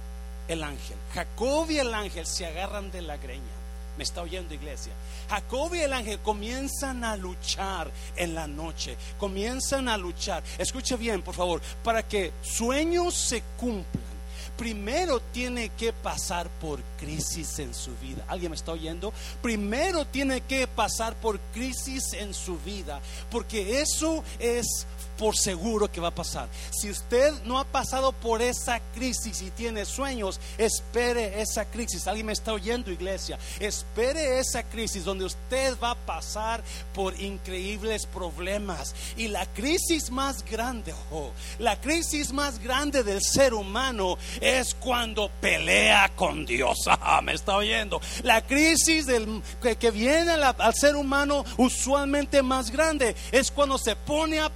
el 0.47 0.63
ángel. 0.63 0.97
Jacob 1.13 1.69
y 1.69 1.79
el 1.79 1.93
ángel 1.93 2.25
se 2.25 2.45
agarran 2.45 2.91
de 2.91 3.01
la 3.01 3.17
greña. 3.17 3.52
Me 3.97 4.03
está 4.03 4.21
oyendo 4.21 4.53
iglesia. 4.53 4.93
Jacob 5.29 5.75
y 5.75 5.79
el 5.79 5.93
ángel 5.93 6.19
comienzan 6.19 7.03
a 7.03 7.15
luchar 7.15 7.91
en 8.15 8.33
la 8.33 8.47
noche. 8.47 8.97
Comienzan 9.19 9.87
a 9.87 9.97
luchar. 9.97 10.43
Escuche 10.57 10.97
bien, 10.97 11.21
por 11.21 11.35
favor. 11.35 11.61
Para 11.83 12.07
que 12.07 12.31
sueños 12.41 13.13
se 13.13 13.43
cumplan. 13.57 14.13
Primero 14.57 15.19
tiene 15.19 15.69
que 15.69 15.93
pasar 15.93 16.47
por 16.61 16.79
crisis 16.99 17.57
en 17.59 17.73
su 17.73 17.95
vida. 17.97 18.23
¿Alguien 18.27 18.51
me 18.51 18.55
está 18.55 18.71
oyendo? 18.71 19.11
Primero 19.41 20.05
tiene 20.05 20.41
que 20.41 20.67
pasar 20.67 21.15
por 21.15 21.39
crisis 21.53 22.13
en 22.13 22.33
su 22.33 22.57
vida. 22.59 23.01
Porque 23.31 23.81
eso 23.81 24.23
es 24.39 24.85
por 25.17 25.35
seguro 25.35 25.91
que 25.91 26.01
va 26.01 26.09
a 26.09 26.15
pasar. 26.15 26.47
Si 26.71 26.89
usted 26.89 27.33
no 27.43 27.59
ha 27.59 27.65
pasado 27.65 28.11
por 28.11 28.41
esa 28.41 28.79
crisis 28.93 29.41
y 29.41 29.51
tiene 29.51 29.85
sueños, 29.85 30.39
espere 30.57 31.41
esa 31.41 31.65
crisis. 31.65 32.07
¿Alguien 32.07 32.27
me 32.27 32.33
está 32.33 32.53
oyendo, 32.53 32.91
iglesia? 32.91 33.37
Espere 33.59 34.39
esa 34.39 34.63
crisis 34.63 35.03
donde 35.03 35.25
usted 35.25 35.77
va 35.81 35.91
a 35.91 35.95
pasar 35.95 36.63
por 36.93 37.19
increíbles 37.19 38.05
problemas. 38.05 38.95
Y 39.17 39.27
la 39.27 39.45
crisis 39.45 40.11
más 40.11 40.43
grande, 40.45 40.93
oh, 41.11 41.31
la 41.59 41.79
crisis 41.79 42.31
más 42.31 42.59
grande 42.59 43.03
del 43.03 43.21
ser 43.21 43.53
humano 43.53 44.17
es 44.41 44.73
cuando 44.75 45.29
pelea 45.41 46.11
con 46.15 46.45
Dios. 46.45 46.77
Ah, 47.05 47.21
me 47.21 47.33
está 47.33 47.57
oyendo. 47.57 47.99
La 48.23 48.41
crisis 48.41 49.05
del, 49.05 49.41
que, 49.61 49.91
viene 49.91 50.31
al 50.31 50.73
ser 50.73 50.95
humano 50.95 51.43
usualmente 51.57 52.41
más 52.41 52.71
grande 52.71 53.15
es 53.31 53.51
cuando 53.51 53.77
se 53.77 53.95
pone 53.95 54.39
a 54.39 54.49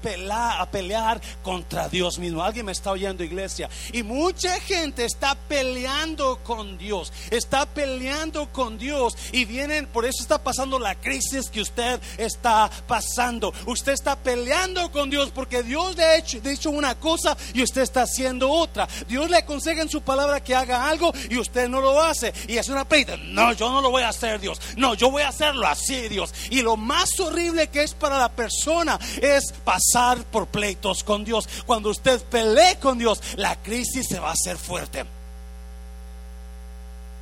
a 0.51 0.69
pelear 0.69 1.21
contra 1.43 1.89
Dios 1.89 2.19
mismo. 2.19 2.43
Alguien 2.43 2.65
me 2.65 2.71
está 2.71 2.91
oyendo, 2.91 3.23
iglesia. 3.23 3.69
Y 3.93 4.03
mucha 4.03 4.60
gente 4.60 5.05
está 5.05 5.36
peleando 5.36 6.39
con 6.43 6.77
Dios. 6.77 7.12
Está 7.29 7.65
peleando 7.65 8.51
con 8.51 8.77
Dios. 8.77 9.15
Y 9.31 9.45
vienen, 9.45 9.88
por 9.88 10.05
eso 10.05 10.21
está 10.21 10.43
pasando 10.43 10.79
la 10.79 10.95
crisis 10.95 11.49
que 11.49 11.62
usted 11.62 11.99
está 12.17 12.69
pasando. 12.88 13.53
Usted 13.65 13.93
está 13.93 14.15
peleando 14.15 14.91
con 14.91 15.10
Dios 15.10 15.31
porque 15.33 15.63
Dios 15.63 15.95
le 15.95 16.03
ha 16.03 16.17
hecho, 16.17 16.39
dicho 16.39 16.69
una 16.69 16.95
cosa 16.95 17.36
y 17.53 17.63
usted 17.63 17.81
está 17.81 18.03
haciendo 18.03 18.49
otra. 18.49 18.88
Dios 19.07 19.29
le 19.29 19.38
aconseja 19.38 19.81
en 19.81 19.89
su 19.89 20.01
palabra 20.01 20.43
que 20.43 20.55
haga 20.55 20.88
algo 20.89 21.12
y 21.29 21.38
usted 21.38 21.67
no 21.69 21.81
lo 21.81 22.01
hace. 22.01 22.33
Y 22.47 22.57
hace 22.57 22.71
una 22.71 22.88
pleita. 22.88 23.17
No, 23.17 23.53
yo 23.53 23.71
no 23.71 23.81
lo 23.81 23.89
voy 23.89 24.03
a 24.03 24.10
hacer, 24.10 24.39
Dios. 24.39 24.60
No, 24.75 24.93
yo 24.93 25.10
voy 25.10 25.23
a 25.23 25.29
hacerlo 25.29 25.67
así, 25.67 26.07
Dios. 26.07 26.33
Y 26.49 26.62
lo 26.62 26.77
más 26.77 27.19
horrible 27.19 27.67
que 27.67 27.83
es 27.83 27.93
para 27.93 28.17
la 28.17 28.29
persona 28.29 28.99
es 29.21 29.53
pasar 29.63 30.23
por 30.25 30.37
pleitos 30.45 31.04
con 31.04 31.26
Dios. 31.26 31.50
Cuando 31.65 31.89
usted 31.89 32.21
pelee 32.21 32.78
con 32.80 33.00
Dios, 33.00 33.19
la 33.38 33.56
crisis 33.56 34.06
se 34.08 34.19
va 34.19 34.30
a 34.30 34.34
hacer 34.34 34.58
fuerte. 34.58 35.17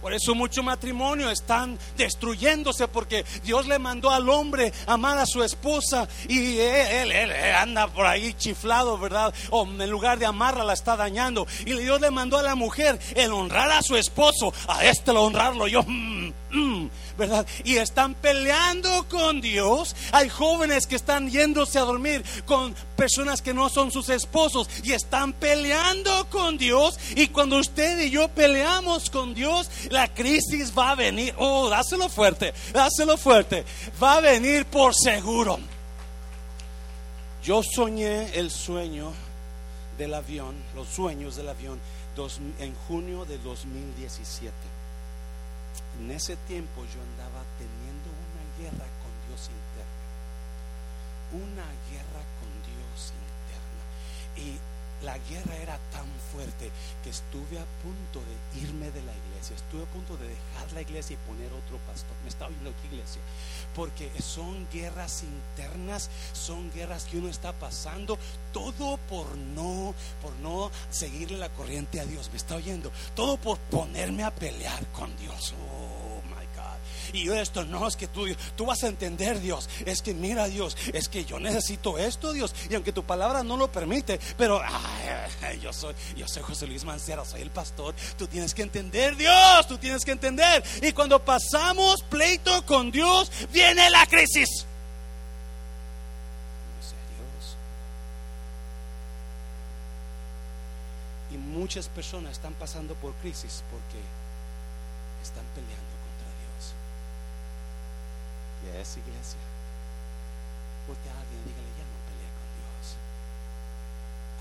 Por 0.05 0.13
eso 0.13 0.35
mucho 0.35 0.61
matrimonio 0.61 1.31
están 1.31 1.79
destruyéndose 1.97 2.87
porque 2.87 3.25
Dios 3.43 3.65
le 3.65 3.79
mandó 3.79 4.11
al 4.11 4.29
hombre 4.29 4.71
amar 4.85 5.17
a 5.17 5.25
su 5.25 5.41
esposa 5.41 6.07
y 6.27 6.59
él, 6.59 7.11
él, 7.11 7.31
anda 7.55 7.87
por 7.87 8.05
ahí 8.05 8.35
chiflado, 8.35 8.99
¿verdad? 8.99 9.33
O 9.49 9.63
en 9.65 9.89
lugar 9.89 10.19
de 10.19 10.27
amarla 10.27 10.63
la 10.63 10.73
está 10.73 10.95
dañando. 10.95 11.47
Y 11.65 11.73
Dios 11.73 11.99
le 12.01 12.11
mandó 12.11 12.37
a 12.37 12.43
la 12.43 12.53
mujer 12.53 12.99
el 13.15 13.33
honrar 13.33 13.71
a 13.71 13.81
su 13.81 13.97
esposo, 13.97 14.53
a 14.67 14.85
este 14.85 15.11
lo 15.11 15.23
honrarlo 15.23 15.67
yo. 15.67 15.81
Mm, 15.81 16.31
mm, 16.55 16.89
¿verdad? 17.17 17.45
Y 17.63 17.75
están 17.77 18.15
peleando 18.15 19.07
con 19.09 19.41
Dios. 19.41 19.95
Hay 20.11 20.29
jóvenes 20.29 20.87
que 20.87 20.95
están 20.95 21.29
yéndose 21.29 21.77
a 21.79 21.83
dormir 21.83 22.23
con 22.45 22.73
personas 22.95 23.41
que 23.41 23.53
no 23.53 23.69
son 23.69 23.91
sus 23.91 24.09
esposos 24.09 24.69
y 24.83 24.93
están 24.93 25.33
peleando 25.33 26.27
con 26.29 26.57
Dios. 26.57 26.99
Y 27.15 27.27
cuando 27.27 27.57
usted 27.57 27.99
y 27.99 28.09
yo 28.09 28.27
peleamos 28.29 29.09
con 29.09 29.33
Dios, 29.33 29.69
la 29.89 30.07
crisis 30.13 30.73
va 30.77 30.91
a 30.91 30.95
venir. 30.95 31.33
Oh, 31.37 31.69
dáselo 31.69 32.09
fuerte, 32.09 32.53
dáselo 32.73 33.17
fuerte. 33.17 33.65
Va 34.01 34.15
a 34.15 34.21
venir 34.21 34.65
por 34.65 34.93
seguro. 34.95 35.59
Yo 37.43 37.61
soñé 37.63 38.33
el 38.35 38.49
sueño 38.49 39.13
del 39.97 40.13
avión, 40.13 40.55
los 40.75 40.87
sueños 40.87 41.35
del 41.35 41.49
avión, 41.49 41.79
en 42.59 42.73
junio 42.87 43.25
de 43.25 43.37
2017 43.39 44.74
en 45.99 46.11
ese 46.11 46.35
tiempo 46.47 46.83
yo 46.93 47.01
andaba 47.01 47.43
teniendo 47.57 48.09
una 48.11 48.45
guerra 48.59 48.85
con 49.01 49.11
Dios 49.27 49.49
interna. 49.49 50.05
Una 51.33 51.67
guerra 51.91 52.23
con 52.39 52.51
Dios 52.63 53.11
interna. 53.11 53.83
Y 54.35 54.59
la 55.03 55.17
guerra 55.29 55.55
era 55.57 55.79
tan 55.91 56.07
fuerte 56.31 56.71
que 57.03 57.09
estuve 57.09 57.59
a 57.59 57.65
punto 57.83 58.21
de 58.23 58.61
irme 58.61 58.91
de 58.91 59.03
la 59.03 59.11
iglesia. 59.11 59.34
Estuve 59.53 59.83
a 59.83 59.87
punto 59.87 60.17
de 60.17 60.27
dejar 60.27 60.71
la 60.73 60.81
iglesia 60.81 61.13
y 61.13 61.27
poner 61.27 61.51
otro 61.53 61.77
pastor. 61.85 62.15
Me 62.23 62.29
estaba 62.29 62.49
viendo 62.49 62.71
aquí 62.71 62.87
iglesia. 62.87 63.21
Porque 63.75 64.09
son 64.21 64.67
guerras 64.71 65.23
internas, 65.23 66.09
son 66.33 66.71
guerras 66.71 67.05
que 67.05 67.17
uno 67.17 67.29
está 67.29 67.53
pasando, 67.53 68.17
todo 68.51 68.97
por 69.09 69.37
no, 69.37 69.93
por 70.21 70.33
no 70.37 70.71
seguirle 70.89 71.37
la 71.37 71.49
corriente 71.49 71.99
a 71.99 72.05
Dios. 72.05 72.29
Me 72.31 72.37
está 72.37 72.55
oyendo. 72.55 72.91
Todo 73.13 73.37
por 73.37 73.57
ponerme 73.57 74.23
a 74.23 74.33
pelear 74.33 74.85
con 74.87 75.15
Dios. 75.17 75.53
Oh 75.53 76.04
y 77.15 77.29
esto 77.29 77.63
no 77.65 77.87
es 77.87 77.95
que 77.95 78.07
tú, 78.07 78.25
tú 78.55 78.65
vas 78.65 78.83
a 78.83 78.87
entender 78.87 79.39
Dios, 79.39 79.69
es 79.85 80.01
que 80.01 80.13
mira 80.13 80.47
Dios, 80.47 80.77
es 80.93 81.07
que 81.07 81.25
yo 81.25 81.39
necesito 81.39 81.97
esto 81.97 82.33
Dios, 82.33 82.53
y 82.69 82.75
aunque 82.75 82.91
tu 82.91 83.03
palabra 83.03 83.43
no 83.43 83.57
lo 83.57 83.71
permite, 83.71 84.19
pero 84.37 84.61
yo 85.61 85.71
soy, 85.71 85.95
yo 86.15 86.27
soy 86.27 86.43
José 86.43 86.67
Luis 86.67 86.83
Mancera, 86.83 87.23
soy 87.25 87.41
el 87.41 87.51
pastor, 87.51 87.95
tú 88.17 88.27
tienes 88.27 88.53
que 88.53 88.63
entender 88.63 89.15
Dios, 89.15 89.67
tú 89.67 89.77
tienes 89.77 90.03
que 90.03 90.11
entender, 90.11 90.63
y 90.81 90.91
cuando 90.91 91.23
pasamos 91.23 92.03
pleito 92.03 92.65
con 92.65 92.91
Dios, 92.91 93.31
viene 93.51 93.89
la 93.89 94.05
crisis. 94.05 94.65
Y 101.31 101.37
muchas 101.37 101.89
personas 101.89 102.33
están 102.33 102.53
pasando 102.53 102.93
por 102.95 103.13
crisis 103.15 103.61
porque 103.69 103.99
están 105.21 105.43
peleando 105.53 105.94
es 108.73 108.97
iglesia. 108.97 109.39
Porque 110.87 111.09
a 111.09 111.19
alguien 111.19 111.43
dígale, 111.45 111.69
ya 111.77 111.85
no 111.85 111.97
pelea 112.09 112.31
con 112.37 112.47
Dios. 112.55 112.97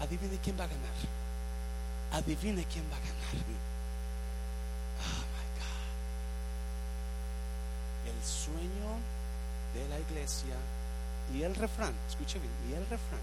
Adivine 0.01 0.39
quién 0.43 0.59
va 0.59 0.65
a 0.65 0.69
ganar. 0.69 0.97
Adivine 2.13 2.65
quién 2.65 2.85
va 2.91 2.97
a 2.97 3.01
ganar. 3.01 3.37
Oh 5.05 5.25
my 5.35 5.47
God. 5.59 5.93
El 8.15 8.21
sueño 8.25 9.01
de 9.75 9.89
la 9.89 9.99
iglesia 9.99 10.57
y 11.33 11.43
el 11.43 11.55
refrán, 11.55 11.95
escuche 12.09 12.39
bien, 12.39 12.53
y 12.69 12.75
el 12.75 12.87
refrán. 12.87 13.21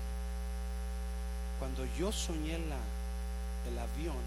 Cuando 1.60 1.86
yo 1.98 2.12
soñé 2.12 2.58
la, 2.58 2.80
el 3.70 3.78
avión 3.78 4.24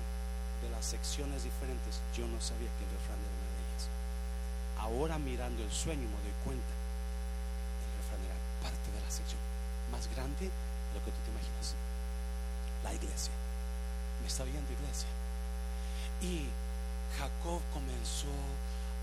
de 0.63 0.71
las 0.71 0.85
secciones 0.87 1.43
diferentes, 1.43 2.01
yo 2.17 2.27
no 2.29 2.41
sabía 2.41 2.71
que 2.79 2.85
el 2.85 2.91
refrán 2.91 3.19
era 3.19 3.34
de. 3.34 3.34
Ahora 4.85 5.19
mirando 5.19 5.65
el 5.65 5.73
sueño 5.73 6.03
me 6.03 6.21
doy 6.23 6.37
cuenta 6.45 6.75
parte 8.65 8.89
de 8.93 9.01
la 9.01 9.11
sección 9.11 9.41
más 9.91 10.09
grande 10.17 10.49
de 10.49 10.93
lo 10.97 11.05
que 11.05 11.13
tú 11.13 11.21
te 11.25 11.31
imaginas. 11.31 11.77
La 12.83 12.93
iglesia. 12.93 13.33
Me 14.21 14.29
está 14.29 14.45
viendo 14.45 14.73
iglesia. 14.73 15.09
Y 16.21 16.49
Jacob 17.19 17.61
comenzó 17.73 18.33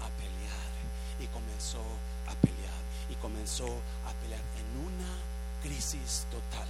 a 0.02 0.10
pelear 0.18 0.74
y 1.22 1.28
comenzó 1.28 1.82
a 2.26 2.34
pelear 2.42 2.82
y 3.10 3.16
comenzó 3.16 3.70
a 4.06 4.12
pelear 4.22 4.42
en 4.58 4.68
una 4.86 5.12
crisis 5.62 6.26
total. 6.32 6.68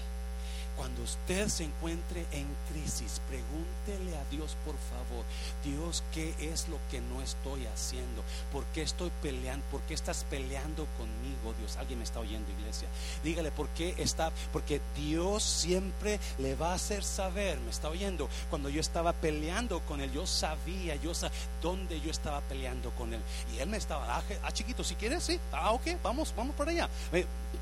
Cuando 0.76 1.04
usted 1.04 1.48
se 1.48 1.66
encuentre 1.66 2.26
en 2.32 2.48
crisis, 2.72 3.22
pregúntele 3.28 4.18
a 4.18 4.26
Dios, 4.26 4.56
por 4.66 4.76
favor, 4.76 5.26
Dios, 5.64 6.04
¿qué 6.14 6.34
es 6.40 6.68
lo 6.70 6.78
que 6.90 7.02
no 7.02 7.22
estoy 7.22 7.66
haciendo? 7.66 8.24
¿Por 8.52 8.64
qué 8.66 8.82
estoy 8.82 9.12
peleando? 9.22 9.66
¿Por 9.68 9.82
qué 9.82 9.94
estás 9.94 10.26
peleando 10.30 10.88
conmigo, 10.98 11.54
Dios? 11.60 11.78
Alguien 11.78 12.00
me 12.00 12.06
está 12.06 12.20
oyendo, 12.20 12.50
iglesia. 12.52 12.88
Dígale, 13.24 13.52
¿por 13.52 13.68
qué 13.70 13.96
está? 13.98 14.32
Porque 14.54 14.82
Dios 14.96 15.44
siempre 15.44 16.20
le 16.40 16.56
va 16.56 16.72
a 16.72 16.76
hacer 16.76 17.04
saber, 17.04 17.60
me 17.60 17.70
está 17.70 17.90
oyendo. 17.90 18.30
Cuando 18.50 18.70
yo 18.70 18.80
estaba 18.82 19.14
peleando 19.14 19.82
con 19.82 20.02
Él, 20.02 20.12
yo 20.12 20.26
sabía, 20.26 20.96
yo 20.96 21.14
sabía 21.14 21.38
dónde 21.62 22.00
yo 22.02 22.12
estaba 22.12 22.42
peleando 22.42 22.92
con 22.92 23.14
Él. 23.14 23.22
Y 23.54 23.60
Él 23.60 23.70
me 23.70 23.78
estaba, 23.78 24.18
ah, 24.18 24.24
ah 24.44 24.52
chiquito, 24.52 24.84
si 24.84 24.96
quieres, 24.96 25.24
sí, 25.24 25.40
ah, 25.52 25.72
ok, 25.72 25.88
vamos, 26.02 26.34
vamos 26.36 26.56
por 26.56 26.70
allá. 26.70 26.90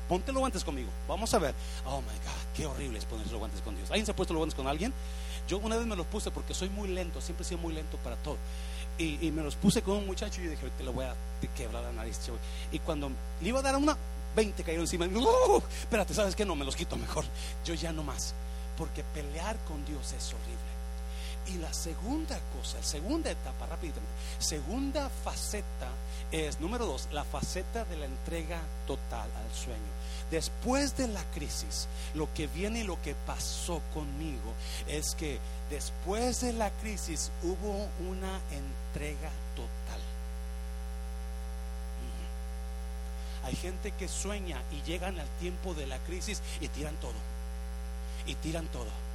Ponte 0.08 0.32
los 0.32 0.40
guantes 0.40 0.64
conmigo, 0.64 0.90
vamos 1.08 1.32
a 1.34 1.38
ver. 1.38 1.54
Oh, 1.84 2.00
my 2.00 2.06
God, 2.06 2.54
qué 2.54 2.66
horrible 2.66 2.99
ponerse 3.06 3.32
los 3.32 3.38
guantes 3.38 3.60
con 3.62 3.76
Dios. 3.76 3.90
¿Alguien 3.90 4.06
se 4.06 4.12
ha 4.12 4.16
puesto 4.16 4.34
los 4.34 4.40
guantes 4.40 4.54
con 4.54 4.66
alguien? 4.66 4.92
Yo 5.48 5.58
una 5.58 5.76
vez 5.76 5.86
me 5.86 5.96
los 5.96 6.06
puse 6.06 6.30
porque 6.30 6.54
soy 6.54 6.68
muy 6.68 6.88
lento, 6.88 7.20
siempre 7.20 7.44
he 7.44 7.48
sido 7.48 7.60
muy 7.60 7.74
lento 7.74 7.96
para 7.98 8.16
todo. 8.16 8.36
Y, 8.98 9.30
me 9.30 9.42
los 9.42 9.56
puse 9.56 9.80
con 9.80 9.96
un 9.96 10.06
muchacho 10.06 10.42
y 10.42 10.44
yo 10.44 10.50
dije, 10.50 10.70
te 10.76 10.84
lo 10.84 10.92
voy 10.92 11.06
a 11.06 11.14
quebrar 11.56 11.82
la 11.82 11.92
nariz. 11.92 12.18
Y 12.70 12.78
cuando 12.80 13.10
le 13.40 13.48
iba 13.48 13.60
a 13.60 13.62
dar 13.62 13.76
una, 13.76 13.96
20 14.36 14.62
cayeron 14.62 14.84
encima. 14.84 15.06
¡Uh! 15.06 15.62
espérate, 15.80 16.14
¿sabes 16.14 16.36
qué? 16.36 16.44
No, 16.44 16.54
me 16.54 16.64
los 16.64 16.76
quito 16.76 16.96
mejor. 16.96 17.24
Yo 17.64 17.74
ya 17.74 17.92
no 17.92 18.02
más. 18.02 18.34
Porque 18.76 19.02
pelear 19.02 19.56
con 19.66 19.84
Dios 19.86 20.12
es 20.12 20.34
horrible. 20.34 20.69
Y 21.52 21.58
la 21.58 21.72
segunda 21.72 22.38
cosa, 22.56 22.80
segunda 22.82 23.30
etapa, 23.30 23.66
rápidamente, 23.66 24.08
segunda 24.38 25.10
faceta 25.24 25.88
es, 26.30 26.60
número 26.60 26.86
dos, 26.86 27.08
la 27.10 27.24
faceta 27.24 27.84
de 27.84 27.96
la 27.96 28.06
entrega 28.06 28.60
total 28.86 29.28
al 29.34 29.54
sueño. 29.54 30.00
Después 30.30 30.96
de 30.96 31.08
la 31.08 31.24
crisis, 31.32 31.88
lo 32.14 32.32
que 32.34 32.46
viene 32.46 32.80
y 32.80 32.84
lo 32.84 33.02
que 33.02 33.16
pasó 33.26 33.82
conmigo 33.92 34.52
es 34.86 35.16
que 35.16 35.40
después 35.70 36.40
de 36.40 36.52
la 36.52 36.70
crisis 36.70 37.32
hubo 37.42 37.88
una 38.08 38.40
entrega 38.52 39.30
total. 39.56 40.00
Hay 43.42 43.56
gente 43.56 43.90
que 43.92 44.06
sueña 44.06 44.62
y 44.70 44.82
llegan 44.82 45.18
al 45.18 45.28
tiempo 45.40 45.74
de 45.74 45.86
la 45.86 45.98
crisis 45.98 46.42
y 46.60 46.68
tiran 46.68 46.94
todo. 46.96 47.14
Y 48.26 48.34
tiran 48.36 48.66
todo. 48.68 49.09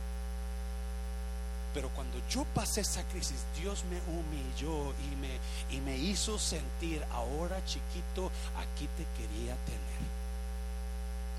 Pero 1.76 1.90
cuando 1.90 2.18
yo 2.30 2.46
pasé 2.56 2.82
esa 2.82 3.04
crisis, 3.10 3.36
Dios 3.60 3.84
me 3.90 4.00
humilló 4.14 4.94
y 4.94 5.16
me, 5.18 5.76
y 5.76 5.82
me 5.82 5.98
hizo 5.98 6.40
sentir, 6.40 7.04
ahora 7.12 7.58
chiquito, 7.66 8.32
aquí 8.58 8.88
te 8.96 9.04
quería 9.18 9.56
tener. 9.66 10.00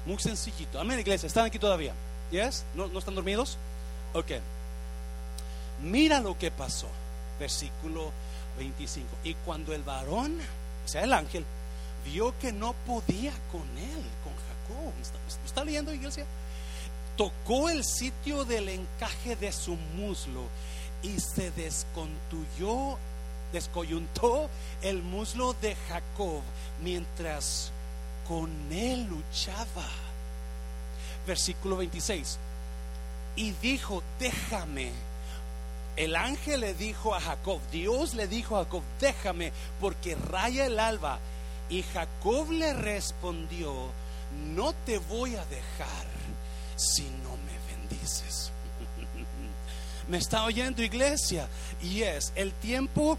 Muy 0.04 0.18
sencillito. 0.18 0.78
Amén, 0.78 1.00
iglesia. 1.00 1.26
¿Están 1.26 1.46
aquí 1.46 1.58
todavía? 1.58 1.94
¿Yes? 2.30 2.66
¿No, 2.74 2.86
¿No 2.86 2.98
están 2.98 3.14
dormidos? 3.14 3.56
Ok. 4.12 4.32
Mira 5.82 6.20
lo 6.20 6.36
que 6.36 6.50
pasó. 6.50 6.88
Versículo 7.40 8.12
25. 8.58 9.08
Y 9.24 9.32
cuando 9.46 9.72
el 9.72 9.82
varón, 9.84 10.38
o 10.84 10.88
sea, 10.88 11.02
el 11.02 11.14
ángel, 11.14 11.46
vio 12.04 12.38
que 12.38 12.52
no 12.52 12.74
podía 12.86 13.32
con 13.50 13.62
él, 13.78 14.04
con 14.22 14.34
Jacob. 14.34 14.92
¿Está, 15.00 15.18
está 15.46 15.64
leyendo, 15.64 15.94
iglesia? 15.94 16.26
Tocó 17.16 17.70
el 17.70 17.82
sitio 17.82 18.44
del 18.44 18.68
encaje 18.68 19.36
de 19.36 19.50
su 19.50 19.74
muslo 19.96 20.42
y 21.02 21.18
se 21.18 21.50
descontuyó, 21.52 22.98
descoyuntó 23.52 24.50
el 24.82 25.02
muslo 25.02 25.54
de 25.54 25.76
Jacob 25.88 26.42
mientras 26.82 27.70
con 28.28 28.50
él 28.70 29.06
luchaba. 29.06 29.86
Versículo 31.26 31.78
26. 31.78 32.38
Y 33.36 33.52
dijo, 33.62 34.02
déjame. 34.18 34.92
El 35.96 36.16
ángel 36.16 36.60
le 36.60 36.74
dijo 36.74 37.14
a 37.14 37.20
Jacob, 37.20 37.60
Dios 37.72 38.12
le 38.12 38.28
dijo 38.28 38.56
a 38.58 38.64
Jacob, 38.64 38.82
déjame 39.00 39.52
porque 39.80 40.14
raya 40.14 40.66
el 40.66 40.78
alba. 40.78 41.18
Y 41.70 41.82
Jacob 41.82 42.50
le 42.50 42.74
respondió, 42.74 43.72
no 44.54 44.74
te 44.84 44.98
voy 44.98 45.36
a 45.36 45.44
dejar 45.46 46.15
si 46.76 47.02
no 47.02 47.30
me 47.36 47.76
bendices. 47.76 48.50
me 50.08 50.18
está 50.18 50.44
oyendo 50.44 50.82
iglesia. 50.82 51.48
Y 51.82 52.02
es 52.02 52.32
el 52.36 52.52
tiempo 52.52 53.18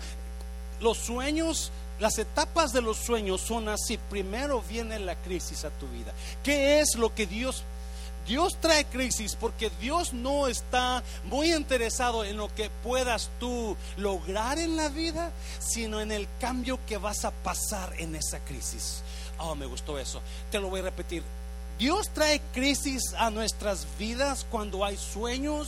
los 0.79 0.97
sueños, 0.97 1.71
las 1.99 2.17
etapas 2.17 2.71
de 2.73 2.81
los 2.81 2.97
sueños 2.97 3.41
son 3.41 3.69
así. 3.69 3.97
Primero 4.09 4.63
viene 4.69 4.99
la 4.99 5.15
crisis 5.15 5.65
a 5.65 5.69
tu 5.71 5.87
vida. 5.87 6.13
¿Qué 6.43 6.79
es 6.79 6.95
lo 6.95 7.13
que 7.13 7.25
Dios 7.25 7.63
Dios 8.27 8.57
trae 8.59 8.83
crisis 8.83 9.35
porque 9.35 9.71
Dios 9.79 10.11
no 10.11 10.47
está 10.47 11.01
muy 11.23 11.53
interesado 11.53 12.25
en 12.25 12.35
lo 12.35 12.53
que 12.53 12.69
puedas 12.83 13.29
tú 13.39 13.77
lograr 13.95 14.59
en 14.59 14.75
la 14.75 14.89
vida, 14.89 15.31
sino 15.59 16.01
en 16.01 16.11
el 16.11 16.27
cambio 16.39 16.77
que 16.85 16.97
vas 16.97 17.23
a 17.23 17.31
pasar 17.31 17.93
en 17.97 18.15
esa 18.15 18.39
crisis. 18.39 19.01
Oh, 19.39 19.55
me 19.55 19.65
gustó 19.65 19.97
eso. 19.97 20.21
Te 20.51 20.59
lo 20.59 20.69
voy 20.69 20.81
a 20.81 20.83
repetir. 20.83 21.23
Dios 21.77 22.09
trae 22.13 22.41
crisis 22.53 23.13
a 23.17 23.29
nuestras 23.29 23.87
vidas 23.99 24.45
cuando 24.49 24.83
hay 24.83 24.97
sueños, 24.97 25.67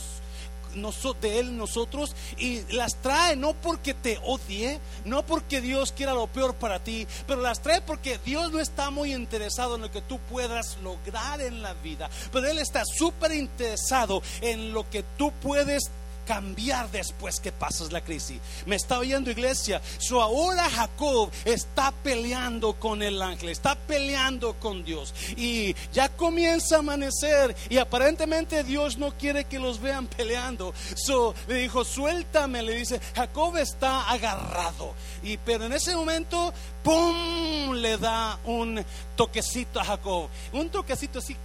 de 1.20 1.40
Él 1.40 1.56
nosotros 1.56 2.14
y 2.38 2.62
las 2.72 2.96
trae 3.02 3.36
no 3.36 3.54
porque 3.54 3.94
te 3.94 4.18
odie, 4.24 4.78
no 5.04 5.24
porque 5.24 5.60
Dios 5.60 5.92
quiera 5.92 6.14
lo 6.14 6.26
peor 6.26 6.54
para 6.54 6.82
ti, 6.82 7.06
pero 7.26 7.40
las 7.40 7.60
trae 7.60 7.80
porque 7.80 8.18
Dios 8.24 8.52
no 8.52 8.60
está 8.60 8.90
muy 8.90 9.12
interesado 9.12 9.76
en 9.76 9.82
lo 9.82 9.90
que 9.90 10.02
tú 10.02 10.18
puedas 10.30 10.78
lograr 10.82 11.40
en 11.40 11.62
la 11.62 11.74
vida, 11.74 12.08
pero 12.32 12.48
Él 12.48 12.58
está 12.58 12.82
súper 12.84 13.32
interesado 13.32 14.22
en 14.40 14.72
lo 14.72 14.88
que 14.88 15.02
tú 15.16 15.32
puedes 15.42 15.90
cambiar 16.30 16.88
después 16.92 17.40
que 17.40 17.50
pasas 17.50 17.90
la 17.90 18.02
crisis. 18.02 18.38
Me 18.64 18.76
está 18.76 19.00
oyendo 19.00 19.32
iglesia. 19.32 19.82
So 19.98 20.22
ahora 20.22 20.70
Jacob 20.70 21.28
está 21.44 21.90
peleando 21.90 22.74
con 22.74 23.02
el 23.02 23.20
ángel, 23.20 23.48
está 23.48 23.74
peleando 23.74 24.54
con 24.60 24.84
Dios. 24.84 25.12
Y 25.36 25.74
ya 25.92 26.08
comienza 26.08 26.76
a 26.76 26.78
amanecer 26.78 27.56
y 27.68 27.78
aparentemente 27.78 28.62
Dios 28.62 28.96
no 28.96 29.10
quiere 29.18 29.46
que 29.46 29.58
los 29.58 29.80
vean 29.80 30.06
peleando. 30.06 30.72
So 30.94 31.34
le 31.48 31.56
dijo, 31.56 31.84
suéltame, 31.84 32.62
le 32.62 32.76
dice, 32.76 33.00
Jacob 33.16 33.56
está 33.56 34.08
agarrado. 34.08 34.94
Y 35.24 35.36
pero 35.38 35.64
en 35.64 35.72
ese 35.72 35.96
momento, 35.96 36.54
¡pum! 36.84 37.72
le 37.72 37.98
da 37.98 38.38
un 38.44 38.84
toquecito 39.16 39.80
a 39.80 39.84
Jacob. 39.84 40.28
Un 40.52 40.70
toquecito 40.70 41.18
así 41.18 41.36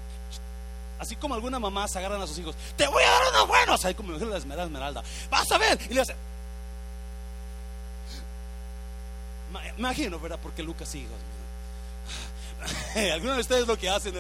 Así 1.00 1.16
como 1.16 1.36
algunas 1.36 1.60
mamás 1.60 1.96
agarran 1.96 2.22
a 2.22 2.28
sus 2.28 2.38
hijos, 2.40 2.56
te 2.78 2.88
voy 2.88 3.04
a 3.04 3.10
dar 3.10 3.22
unos 3.34 3.48
buenos. 3.48 3.86
Ahí 3.86 3.94
como 3.94 4.14
me 4.14 4.26
la 4.26 4.38
esmeralda, 4.38 4.66
esmeralda. 4.66 5.04
Vas 5.30 5.52
a 5.52 5.58
ver. 5.58 5.80
Y 5.90 5.94
le 5.94 6.02
hace. 6.02 6.16
Imagino, 9.78 10.20
¿verdad? 10.20 10.40
Porque 10.42 10.64
Lucas 10.64 10.94
hijos. 10.96 11.18
Algunos 13.14 13.36
de 13.36 13.42
ustedes 13.42 13.68
lo 13.68 13.78
que 13.78 13.90
hacen. 13.90 14.16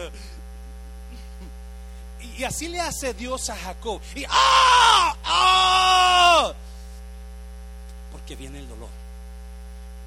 Y 2.38 2.44
así 2.44 2.68
le 2.68 2.82
hace 2.82 3.14
Dios 3.14 3.50
a 3.50 3.56
Jacob. 3.56 4.02
Y 4.16 4.26
¡ah! 4.30 5.16
¡ah! 5.24 6.54
Porque 8.12 8.36
viene 8.36 8.60
el 8.60 8.68
dolor. 8.68 8.90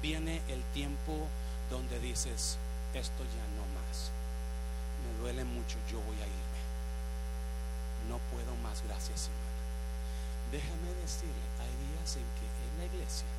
Viene 0.01 0.41
el 0.47 0.61
tiempo 0.73 1.27
donde 1.69 1.99
dices, 1.99 2.57
esto 2.93 3.23
ya 3.23 3.45
no 3.55 3.65
más. 3.75 4.11
Me 5.03 5.21
duele 5.21 5.43
mucho, 5.43 5.77
yo 5.91 5.99
voy 6.01 6.15
a 6.21 6.28
gracias 8.99 9.31
Señor. 9.31 9.55
Déjame 10.51 10.91
decirle, 10.99 11.47
hay 11.55 11.71
días 11.87 12.19
en 12.19 12.27
que 12.35 12.43
en 12.43 12.83
la 12.83 12.91
iglesia 12.91 13.31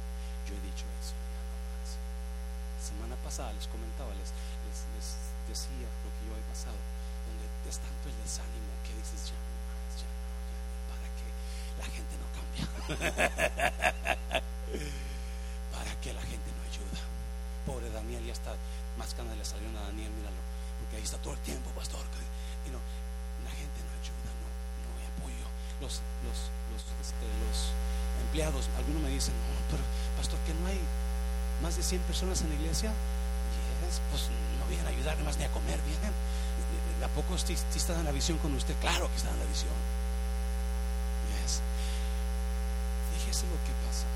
yo 0.49 0.57
he 0.57 0.62
dicho 0.64 0.88
eso, 1.05 1.12
ya 1.20 1.37
no 1.44 1.53
más. 1.68 2.01
Semana 2.81 3.12
pasada 3.20 3.53
les 3.53 3.68
comentaba, 3.68 4.09
les, 4.16 4.33
decía 5.44 5.85
lo 5.85 6.09
que 6.16 6.25
yo 6.25 6.33
he 6.33 6.40
pasado, 6.49 6.81
donde 7.29 7.44
es 7.68 7.77
tanto 7.77 8.09
el 8.09 8.16
desánimo 8.25 8.73
que 8.88 8.96
dices, 9.05 9.29
ya 9.29 9.37
no 9.37 9.53
más, 9.68 10.01
ya 10.01 10.09
no, 10.09 10.33
ya 10.49 10.57
no, 10.64 10.81
para 10.88 11.05
que 11.12 11.29
la 11.77 11.85
gente 11.92 12.16
no 12.16 12.25
cambia. 12.33 12.64
para 15.77 15.92
que 16.01 16.16
la 16.16 16.25
gente 16.25 16.49
no 16.57 16.64
ayuda. 16.73 17.05
Pobre 17.68 17.92
Daniel, 17.92 18.25
ya 18.25 18.33
está, 18.33 18.57
más 18.96 19.12
ganas 19.12 19.37
le 19.37 19.44
salió 19.44 19.68
a 19.77 19.92
Daniel, 19.92 20.09
míralo, 20.09 20.40
porque 20.81 20.96
ahí 20.96 21.05
está 21.05 21.20
todo 21.20 21.37
el 21.37 21.42
tiempo, 21.44 21.68
pastor. 21.77 22.01
Y 22.64 22.73
no, 22.73 22.81
los, 25.80 26.00
los, 26.24 26.38
los, 26.72 26.82
este, 27.00 27.26
los 27.44 27.72
empleados, 28.22 28.68
algunos 28.76 29.02
me 29.02 29.08
dicen, 29.08 29.34
no, 29.34 29.56
pero 29.70 29.82
pastor, 30.16 30.38
que 30.46 30.54
no 30.54 30.66
hay 30.66 30.80
más 31.62 31.76
de 31.76 31.82
100 31.82 32.00
personas 32.02 32.40
en 32.42 32.50
la 32.50 32.54
iglesia, 32.54 32.92
pues 34.10 34.28
no 34.58 34.66
vienen 34.68 34.86
a 34.86 34.90
ayudar 34.90 35.16
más 35.24 35.36
ni 35.38 35.44
a 35.44 35.50
comer, 35.50 35.80
vienen. 35.82 36.12
¿A 37.02 37.08
poco 37.08 37.36
si, 37.38 37.54
están 37.54 37.98
en 37.98 38.04
la 38.04 38.12
visión 38.12 38.38
con 38.38 38.54
usted? 38.54 38.76
Claro 38.80 39.08
que 39.08 39.16
están 39.16 39.32
en 39.34 39.40
la 39.40 39.48
visión. 39.48 39.72
Yes. 41.32 41.64
Fíjese 43.16 43.48
lo 43.48 43.56
que 43.64 43.72
pasa. 43.88 44.06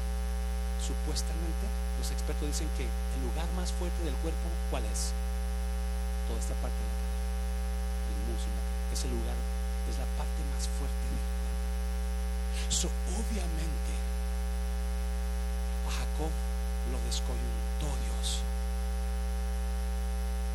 Supuestamente, 0.84 1.64
los 1.98 2.12
expertos 2.12 2.46
dicen 2.46 2.68
que 2.76 2.84
el 2.84 3.20
lugar 3.24 3.48
más 3.56 3.72
fuerte 3.72 4.04
del 4.04 4.14
cuerpo, 4.20 4.46
¿cuál 4.70 4.84
es? 4.84 5.16
Toda 6.28 6.38
esta 6.38 6.54
parte 6.60 6.76
de 6.76 6.92
la 6.92 7.14
el 8.04 8.20
muslo, 8.28 8.52
es 8.92 9.00
el 9.04 9.10
lugar, 9.16 9.36
es 9.88 9.96
la 9.96 10.08
parte 10.20 10.40
más 10.52 10.68
fuerte 10.76 11.04
del 11.08 11.43
obviamente, 13.08 13.92
a 15.86 15.90
Jacob 15.90 16.30
lo 16.90 16.98
descoyuntó 17.06 17.86
Dios. 18.04 18.40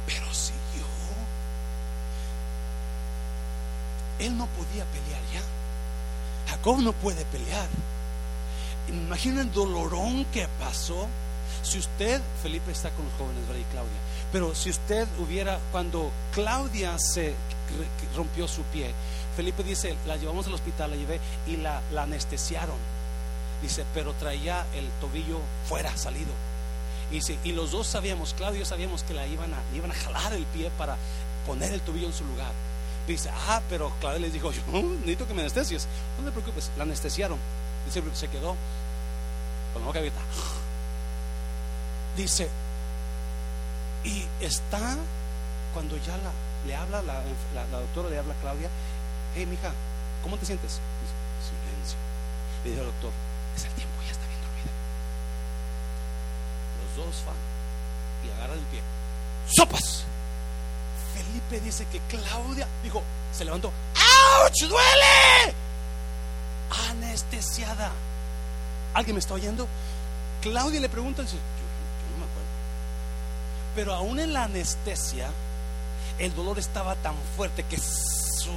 Pero 0.05 0.33
siguió. 0.33 0.85
Él 4.19 4.37
no 4.37 4.47
podía 4.47 4.85
pelear 4.85 5.21
ya. 5.33 5.41
Jacob 6.49 6.79
no 6.79 6.93
puede 6.93 7.23
pelear. 7.25 7.67
Imagina 8.89 9.41
el 9.41 9.51
dolorón 9.51 10.25
que 10.25 10.47
pasó. 10.59 11.07
Si 11.61 11.77
usted, 11.77 12.21
Felipe 12.41 12.71
está 12.71 12.89
con 12.91 13.05
los 13.05 13.13
jóvenes, 13.15 13.47
¿verdad? 13.47 13.65
Claudia. 13.71 13.99
Pero 14.31 14.55
si 14.55 14.69
usted 14.69 15.07
hubiera, 15.19 15.59
cuando 15.71 16.11
Claudia 16.33 16.97
se 16.97 17.35
rompió 18.15 18.47
su 18.47 18.63
pie, 18.63 18.93
Felipe 19.39 19.63
dice, 19.63 19.95
la 20.05 20.17
llevamos 20.17 20.47
al 20.47 20.53
hospital, 20.53 20.91
la 20.91 20.97
llevé 20.97 21.17
y 21.47 21.55
la, 21.55 21.81
anestesiaron. 21.97 22.75
Dice, 23.61 23.85
pero 23.93 24.11
traía 24.15 24.65
el 24.75 24.85
tobillo 24.99 25.39
fuera, 25.65 25.95
salido. 25.95 26.33
Y, 27.09 27.21
y 27.47 27.53
los 27.53 27.71
dos 27.71 27.87
sabíamos, 27.87 28.33
Claudio 28.33 28.65
sabíamos 28.65 29.03
que 29.03 29.13
la 29.13 29.25
iban 29.27 29.53
a, 29.53 29.61
iban 29.73 29.91
a 29.91 29.93
jalar 29.93 30.33
el 30.33 30.43
pie 30.47 30.69
para 30.77 30.97
poner 31.47 31.71
el 31.71 31.79
tobillo 31.79 32.07
en 32.07 32.13
su 32.13 32.25
lugar. 32.25 32.51
Dice, 33.07 33.29
ah, 33.47 33.61
pero 33.69 33.93
Claudio 34.01 34.19
les 34.19 34.33
dijo, 34.33 34.51
yo 34.73 34.81
necesito 34.81 35.25
que 35.25 35.33
me 35.33 35.39
anestesies. 35.39 35.87
No 36.17 36.25
te 36.25 36.31
preocupes, 36.31 36.69
la 36.75 36.83
anestesiaron. 36.83 37.37
Dice, 37.85 38.03
se 38.15 38.27
quedó 38.27 38.57
con 39.71 39.81
la 39.83 39.87
boca 39.87 39.99
abierta. 39.99 40.19
Dice, 42.17 42.49
y 44.03 44.25
está 44.41 44.97
cuando 45.73 45.95
ya 45.95 46.17
la, 46.17 46.33
le 46.67 46.75
habla, 46.75 47.01
la, 47.03 47.23
la 47.53 47.79
doctora 47.79 48.09
le 48.09 48.17
habla 48.17 48.33
a 48.33 48.41
Claudia 48.41 48.69
hey, 49.39 49.45
mija, 49.45 49.71
¿cómo 50.21 50.37
te 50.37 50.45
sientes? 50.45 50.81
Silencio. 51.39 51.97
Le 52.63 52.71
dijo 52.71 52.81
al 52.81 52.87
doctor, 52.87 53.11
es 53.55 53.63
el 53.63 53.71
tiempo, 53.71 53.95
ya 54.05 54.11
está 54.11 54.27
bien 54.27 54.41
dormida. 54.41 54.71
Los 56.83 57.05
dos 57.05 57.25
van 57.25 57.35
y 58.25 58.31
agarran 58.35 58.57
el 58.57 58.65
pie. 58.65 58.81
¡Sopas! 59.47 60.03
Felipe 61.13 61.61
dice 61.61 61.85
que 61.85 61.99
Claudia, 62.09 62.67
dijo, 62.83 63.01
se 63.31 63.45
levantó. 63.45 63.71
¡Auch! 63.95 64.59
¡Duele! 64.59 65.55
Anestesiada. 66.89 67.91
¿Alguien 68.93 69.15
me 69.15 69.19
está 69.19 69.35
oyendo? 69.35 69.67
Claudia 70.41 70.81
le 70.81 70.89
pregunta, 70.89 71.21
dice, 71.21 71.35
yo 71.35 72.11
no 72.11 72.25
me 72.25 72.29
acuerdo. 72.29 72.49
Pero 73.73 73.93
aún 73.93 74.19
en 74.19 74.33
la 74.33 74.43
anestesia, 74.43 75.29
el 76.17 76.35
dolor 76.35 76.59
estaba 76.59 76.95
tan 76.95 77.15
fuerte 77.37 77.63
que 77.63 77.77
su 77.77 78.51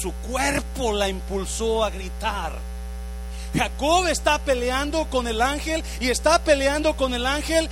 su 0.00 0.12
cuerpo 0.12 0.92
la 0.92 1.08
impulsó 1.08 1.84
a 1.84 1.90
gritar. 1.90 2.52
Jacob 3.54 4.06
está 4.06 4.38
peleando 4.38 5.04
con 5.06 5.26
el 5.26 5.42
ángel 5.42 5.82
y 6.00 6.08
está 6.08 6.38
peleando 6.42 6.96
con 6.96 7.14
el 7.14 7.26
ángel, 7.26 7.68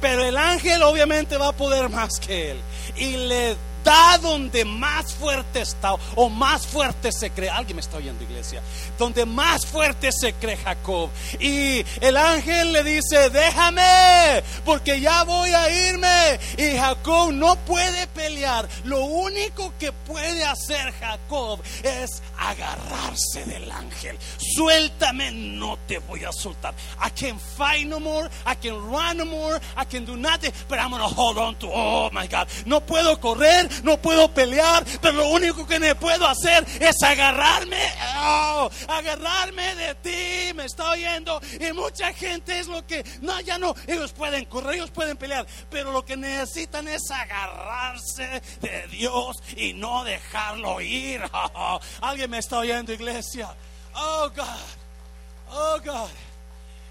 pero 0.00 0.24
el 0.24 0.36
ángel 0.36 0.82
obviamente 0.82 1.36
va 1.36 1.48
a 1.48 1.52
poder 1.52 1.88
más 1.88 2.18
que 2.18 2.50
él. 2.52 2.60
Y 2.96 3.16
le 3.16 3.56
da 3.84 4.18
donde 4.18 4.64
más 4.64 5.12
fuerte 5.14 5.60
está 5.60 5.94
o 6.14 6.28
más 6.28 6.66
fuerte 6.66 7.12
se 7.12 7.30
cree. 7.30 7.50
Alguien 7.50 7.76
me 7.76 7.82
está 7.82 7.96
oyendo, 7.96 8.24
iglesia. 8.24 8.62
Donde 8.98 9.26
más 9.26 9.66
fuerte 9.66 10.10
se 10.12 10.32
cree 10.34 10.56
Jacob. 10.56 11.10
Y 11.38 11.84
el 12.00 12.16
ángel 12.16 12.72
le 12.72 12.84
dice: 12.84 13.30
Déjame, 13.30 14.42
porque 14.64 15.00
ya 15.00 15.24
voy 15.24 15.50
a 15.50 15.88
irme. 15.88 16.40
Y 16.56 16.76
Jacob 16.76 17.32
no 17.32 17.56
puede 17.56 18.06
pelear. 18.08 18.68
Lo 18.84 19.04
único 19.04 19.72
que 19.78 19.92
puede 19.92 20.44
hacer 20.44 20.92
Jacob 21.00 21.60
es 21.82 22.22
agarrarse 22.38 23.44
del 23.44 23.70
ángel. 23.70 24.18
Suéltame, 24.56 25.30
no 25.30 25.78
te 25.86 25.98
voy 25.98 26.24
a 26.24 26.32
soltar. 26.32 26.74
I 27.04 27.10
can 27.10 27.38
fight 27.38 27.86
no 27.86 28.00
more, 28.00 28.28
I 28.46 28.54
can 28.54 28.74
run 28.90 29.18
no 29.18 29.24
more, 29.24 29.60
I 29.76 29.84
can 29.84 30.04
do 30.04 30.16
nothing, 30.16 30.52
but 30.68 30.78
I'm 30.78 30.90
gonna 30.90 31.06
hold 31.06 31.38
on 31.38 31.56
to. 31.56 31.68
Oh 31.70 32.10
my 32.12 32.26
God, 32.26 32.48
no 32.66 32.80
puedo 32.80 33.20
correr, 33.20 33.68
no 33.82 33.96
puedo 33.98 34.32
pelear, 34.32 34.84
pero 35.00 35.14
lo 35.14 35.28
único 35.28 35.66
que 35.66 35.78
me 35.78 35.94
puedo 35.94 36.26
hacer 36.26 36.66
es 36.80 37.02
agarrarme, 37.02 37.80
oh, 38.18 38.70
agarrarme 38.88 39.74
de 39.74 39.94
ti, 39.96 40.54
me 40.54 40.64
está 40.64 40.90
oyendo. 40.90 41.40
Y 41.60 41.72
mucha 41.72 42.12
gente 42.12 42.58
es 42.58 42.66
lo 42.66 42.86
que, 42.86 43.04
no, 43.20 43.40
ya 43.40 43.58
no, 43.58 43.74
ellos 43.86 44.12
pueden 44.12 44.44
correr, 44.46 44.74
ellos 44.74 44.90
pueden 44.90 45.16
pelear, 45.16 45.46
pero 45.70 45.92
lo 45.92 46.04
que 46.04 46.16
necesitan 46.16 46.88
es 46.88 47.02
agarrarse 47.10 48.42
de 48.60 48.86
Dios 48.88 49.36
y 49.56 49.72
no 49.72 50.04
dejarlo 50.04 50.80
ir. 50.80 51.22
Alguien 52.00 52.30
me 52.30 52.38
está 52.38 52.58
oyendo, 52.58 52.92
iglesia. 52.92 53.54
Oh 53.94 54.30
God, 54.34 55.50
oh 55.50 55.80
God. 55.84 56.10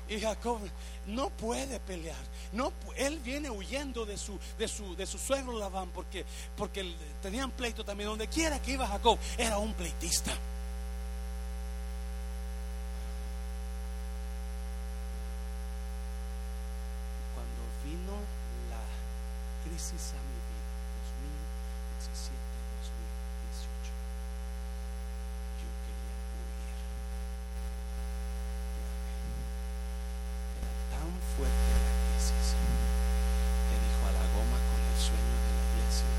Y 0.10 0.20
Jacob 0.20 0.60
no 1.06 1.30
puede 1.30 1.80
pelear. 1.80 2.29
No, 2.52 2.74
él 2.96 3.20
viene 3.20 3.50
huyendo 3.50 4.06
de 4.06 4.18
su, 4.18 4.40
de 4.58 4.68
su, 4.68 4.96
de 4.96 5.06
su 5.06 5.20
suegro 5.20 5.58
Labán 5.58 5.90
porque, 5.94 6.26
porque 6.58 6.96
tenían 7.22 7.52
pleito 7.52 7.84
también. 7.86 8.10
Donde 8.10 8.28
quiera 8.28 8.60
que 8.60 8.72
iba 8.72 8.88
Jacob, 8.88 9.20
era 9.38 9.60
un 9.60 9.74
pleitista. 9.74 10.32
Cuando 17.36 17.62
vino 17.86 18.18
la 18.72 18.82
crisis 19.64 20.14
a 20.14 20.22
mi 20.26 20.38
vida, 20.50 20.70
2017, 22.02 22.34
2018, 22.82 23.94
yo 25.62 25.70
quería 25.86 26.18
huir. 26.34 26.74
Era 30.58 30.74
tan 30.98 31.14
fuerte 31.38 31.70
la 31.78 31.94
crisis 32.10 32.58
que 33.70 33.76
dijo 33.80 34.02
a 34.10 34.12
la 34.12 34.26
goma 34.36 34.58
con 34.70 34.80
el 34.82 34.98
sueño 35.00 35.36
de 35.40 35.52
la 35.56 35.64
iglesia, 35.72 36.10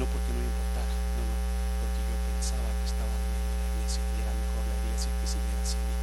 no 0.00 0.04
porque 0.08 0.32
no 0.34 0.40
me 0.42 0.48
importara, 0.50 0.94
no, 1.14 1.22
no, 1.22 1.36
porque 1.78 2.00
yo 2.08 2.16
pensaba 2.32 2.66
que 2.66 2.86
estaba 2.90 3.12
dañando 3.12 3.52
la 3.54 3.66
iglesia 3.78 4.02
y 4.02 4.16
era 4.24 4.32
mejor 4.34 4.62
la 4.66 4.76
iglesia 4.82 5.10
que 5.20 5.26
siguiera 5.28 5.62
sin 5.62 5.82
mí. 5.86 5.96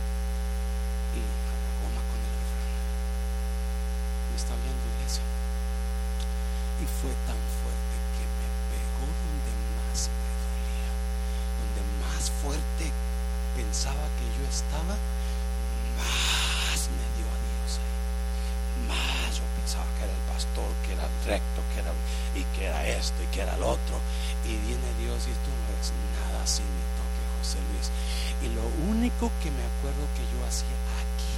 Y 1.16 1.22
a 1.26 1.56
la 1.60 1.72
goma 1.84 2.02
con 2.08 2.20
el 2.20 2.32
refrán. 2.32 2.72
Me 4.32 4.36
está 4.40 4.52
oyendo 4.56 4.84
iglesia. 4.96 5.26
Fue 7.02 7.12
tan 7.26 7.38
fuerte 7.62 7.96
que 8.16 8.26
me 8.26 8.48
pegó 8.72 9.06
donde 9.06 9.52
más 9.78 10.10
me 10.10 10.30
dolía, 10.42 10.90
donde 11.62 11.82
más 12.02 12.24
fuerte 12.42 12.86
pensaba 13.56 14.06
que 14.18 14.26
yo 14.38 14.44
estaba, 14.50 14.96
más 15.98 16.80
me 16.90 17.06
dio 17.18 17.28
a 17.30 17.38
Dios 17.46 17.70
ahí. 17.78 18.00
Más 18.90 19.38
yo 19.38 19.46
pensaba 19.60 19.86
que 19.98 20.04
era 20.06 20.14
el 20.14 20.26
pastor, 20.30 20.70
que 20.86 20.94
era 20.94 21.08
recto, 21.26 21.60
que 21.74 21.80
era 21.82 21.94
y 22.36 22.44
que 22.58 22.66
era 22.66 22.88
esto 22.88 23.22
y 23.24 23.28
que 23.28 23.42
era 23.42 23.56
el 23.56 23.64
otro. 23.64 24.02
Y 24.46 24.58
viene 24.66 24.90
Dios 25.00 25.26
y 25.30 25.34
tú 25.46 25.52
no 25.54 25.64
eres 25.74 25.94
nada 26.20 26.46
sin 26.46 26.66
mi 26.66 26.86
toque, 26.98 27.22
José 27.40 27.60
Luis. 27.70 27.88
Y 28.44 28.48
lo 28.54 28.66
único 28.92 29.32
que 29.42 29.50
me 29.50 29.64
acuerdo 29.64 30.06
que 30.14 30.26
yo 30.34 30.40
hacía 30.46 30.78
aquí, 31.02 31.34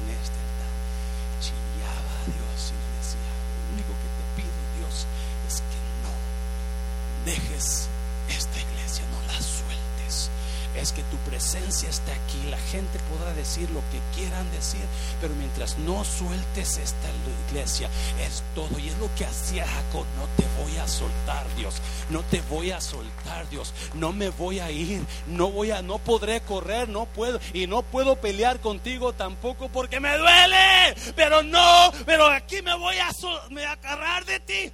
en 0.00 0.16
este 0.16 0.36
altar, 0.36 0.74
chillaba 1.40 2.12
a 2.20 2.24
Dios 2.24 2.72
y 2.72 2.76
le 2.76 2.88
decía, 2.98 3.30
lo 3.30 3.78
único 3.78 3.92
que 4.02 4.10
te 4.10 4.24
pido, 4.34 4.60
Dios, 4.82 5.06
es 5.46 5.62
que 5.62 5.80
no 6.02 6.12
dejes 7.24 7.88
esta 8.28 8.58
iglesia, 8.58 9.04
no 9.14 9.20
la 9.32 9.38
sueltes. 9.40 10.30
Es 10.74 10.92
que 10.92 11.02
tu 11.04 11.16
presencia 11.40 11.88
esté 11.88 12.12
aquí. 12.12 12.50
La 12.50 12.58
gente 12.58 12.98
podrá 13.08 13.32
decir 13.32 13.70
lo 13.70 13.80
que 13.90 13.98
quieran 14.14 14.50
decir, 14.52 14.82
pero 15.22 15.32
mientras 15.36 15.78
no 15.78 16.04
sueltes 16.04 16.76
esta 16.76 17.08
iglesia, 17.48 17.88
es 18.20 18.42
todo. 18.54 18.78
Y 18.78 18.88
es 18.88 18.98
lo 18.98 19.08
que 19.14 19.24
hacía 19.24 19.66
Jacob. 19.66 20.04
No 20.18 20.26
te 20.36 20.44
voy 20.62 20.76
a 20.76 20.86
soltar, 20.86 21.46
Dios. 21.56 21.76
No 22.10 22.22
te 22.24 22.42
voy 22.42 22.72
a 22.72 22.80
soltar, 22.82 23.48
Dios. 23.48 23.72
No 23.94 24.12
me 24.12 24.28
voy 24.28 24.60
a 24.60 24.70
ir. 24.70 25.02
No 25.28 25.50
voy 25.50 25.70
a, 25.70 25.80
no 25.80 25.96
podré 25.96 26.42
correr, 26.42 26.90
no 26.90 27.06
puedo. 27.06 27.40
Y 27.54 27.66
no 27.66 27.80
puedo 27.80 28.16
pelear 28.16 28.60
contigo 28.60 29.14
tampoco 29.14 29.70
porque 29.70 29.98
me 29.98 30.14
duele. 30.18 30.94
Pero 31.16 31.42
no, 31.42 31.90
pero 32.04 32.26
aquí 32.26 32.60
me 32.60 32.76
voy 32.76 32.96
a, 32.98 33.08
me 33.48 33.62
voy 33.62 33.64
a 33.64 33.72
agarrar 33.72 34.26
de 34.26 34.40
ti. 34.40 34.72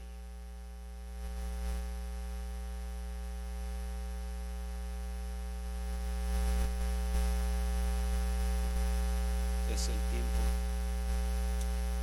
es 9.76 9.88
el 9.88 10.00
tiempo 10.08 10.42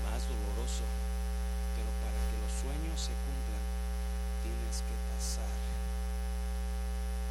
más 0.06 0.22
doloroso, 0.30 0.86
pero 1.74 1.90
para 2.06 2.20
que 2.30 2.38
los 2.38 2.54
sueños 2.62 3.02
se 3.02 3.14
cumplan, 3.26 3.66
tienes 4.46 4.78
que 4.86 4.96
pasar 5.10 5.58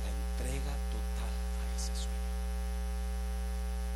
la 0.02 0.10
entrega 0.10 0.74
total 0.90 1.30
a 1.30 1.64
ese 1.78 1.94
sueño. 1.94 2.32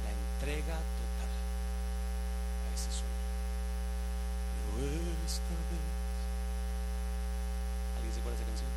La 0.07 0.11
entrega 0.15 0.79
total 0.79 1.33
a 1.35 2.67
ese 2.79 2.91
sueño. 2.95 3.27
Pero 4.71 5.03
esta 5.27 5.55
vez. 5.67 5.87
¿Alguien 7.99 8.15
se 8.15 8.21
acuerda 8.23 8.39
de 8.39 8.45
esa 8.45 8.51
canción? 8.55 8.71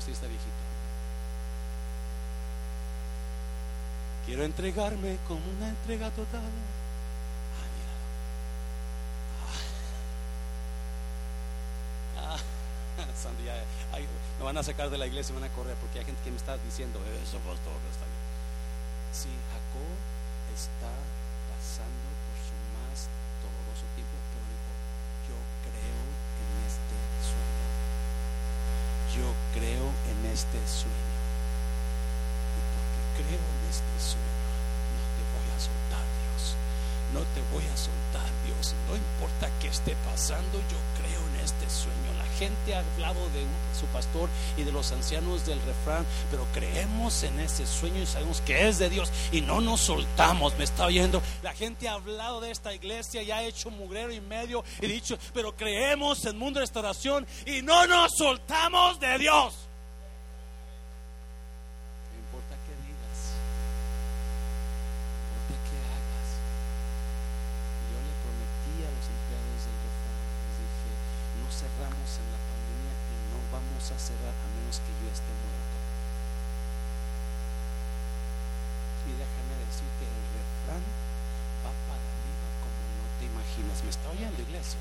Usted 0.00 0.12
está 0.16 0.26
viejito. 0.26 0.62
Quiero 4.24 4.44
entregarme 4.62 5.18
como 5.26 5.40
una 5.58 5.68
entrega 5.70 6.08
total. 6.10 6.38
Ah, 7.58 7.66
míralo. 7.74 8.06
Ah. 12.36 12.38
Ah, 13.02 13.06
Sandy, 13.20 13.42
ya- 13.44 13.64
ay, 13.92 14.06
me 14.38 14.44
van 14.44 14.56
a 14.56 14.62
sacar 14.62 14.88
de 14.88 14.98
la 14.98 15.06
iglesia 15.08 15.32
y 15.34 15.40
van 15.40 15.50
a 15.50 15.52
correr 15.54 15.74
porque 15.82 15.98
hay 15.98 16.04
gente 16.04 16.22
que 16.22 16.30
me 16.30 16.36
está 16.36 16.56
diciendo 16.58 17.00
eso, 17.26 17.38
pastor, 17.42 17.74
está 17.90 18.06
bien. 18.06 18.22
Sí, 19.10 19.34
Jacob 19.50 19.90
está 20.54 20.94
pasando 21.50 22.06
por 22.22 22.36
su 22.46 22.54
más 22.78 23.10
doloroso 23.42 23.82
tiempo, 23.98 24.14
pero 24.30 24.46
yo 25.26 25.38
creo 25.66 26.06
en 26.38 26.50
este 26.70 26.96
sueño. 27.18 27.66
Yo 29.10 29.26
creo 29.58 29.90
en 30.06 30.18
este 30.30 30.58
sueño. 30.70 31.18
Y 32.54 32.60
porque 32.62 33.26
creo 33.26 33.42
en 33.42 33.60
este 33.68 33.94
sueño, 33.98 34.30
no 34.92 35.04
te 35.16 35.22
voy 35.32 35.48
a 35.52 35.58
soltar, 35.60 36.04
Dios. 36.04 36.56
No 37.12 37.20
te 37.20 37.42
voy 37.52 37.64
a 37.64 37.76
soltar, 37.76 38.30
Dios. 38.46 38.74
No 38.88 38.96
importa 38.96 39.50
qué 39.60 39.68
esté 39.68 39.94
pasando, 40.10 40.58
yo 40.58 40.78
creo 40.98 41.20
en 41.28 41.44
este 41.44 41.68
sueño. 41.68 41.92
La 42.18 42.38
gente 42.38 42.74
ha 42.74 42.78
hablado 42.80 43.20
de 43.30 43.44
su 43.78 43.86
pastor 43.86 44.28
y 44.56 44.62
de 44.62 44.72
los 44.72 44.90
ancianos 44.92 45.44
del 45.46 45.60
refrán, 45.62 46.06
pero 46.30 46.46
creemos 46.54 47.22
en 47.22 47.38
ese 47.40 47.66
sueño 47.66 48.02
y 48.02 48.06
sabemos 48.06 48.40
que 48.40 48.68
es 48.68 48.78
de 48.78 48.88
Dios 48.88 49.10
y 49.30 49.42
no 49.42 49.60
nos 49.60 49.80
soltamos. 49.80 50.56
Me 50.56 50.64
está 50.64 50.86
oyendo. 50.86 51.22
La 51.42 51.52
gente 51.52 51.88
ha 51.88 51.94
hablado 51.94 52.40
de 52.40 52.50
esta 52.50 52.72
iglesia 52.74 53.22
y 53.22 53.30
ha 53.30 53.42
hecho 53.42 53.70
mugrero 53.70 54.12
y 54.12 54.20
medio 54.20 54.64
y 54.80 54.86
dicho, 54.86 55.18
pero 55.34 55.54
creemos 55.56 56.24
en 56.24 56.38
mundo 56.38 56.58
de 56.58 56.64
restauración 56.64 57.26
y 57.46 57.62
no 57.62 57.86
nos 57.86 58.12
soltamos 58.16 58.98
de 59.00 59.18
Dios. 59.18 59.68
No 62.10 62.18
importa 62.18 62.54
qué 62.66 62.74
digas, 62.82 63.18
no 65.30 65.36
importa 65.42 65.54
qué 65.68 65.76
hagas. 65.76 66.28
Yo 67.92 67.98
le 68.02 68.14
prometí 68.22 68.74
a 68.82 68.90
los 68.90 69.06
empleados 69.06 69.60
del 69.62 69.78
refrán, 69.86 70.18
les 70.42 70.56
dije, 70.62 70.92
no 71.38 71.46
cerramos 71.52 72.10
en 72.18 72.26
la 72.32 72.40
pandemia 72.42 72.94
y 72.94 73.16
no 73.30 73.38
vamos 73.52 73.84
a 73.92 73.96
cerrar 73.98 74.34
a 74.34 74.46
menos 74.56 74.76
que 74.82 74.92
yo 74.98 75.06
esté 75.12 75.30
muerto. 75.30 75.78
Y 79.02 79.10
déjame 79.18 79.54
decirte, 79.66 80.04
el 80.06 80.24
refrán 80.36 80.82
va 81.64 81.72
para 81.90 82.02
arriba 82.02 82.48
como 82.62 82.80
no 82.98 83.06
te 83.18 83.24
imaginas. 83.26 83.76
¿Me 83.82 83.90
está 83.90 84.06
oyendo, 84.10 84.38
iglesia? 84.42 84.78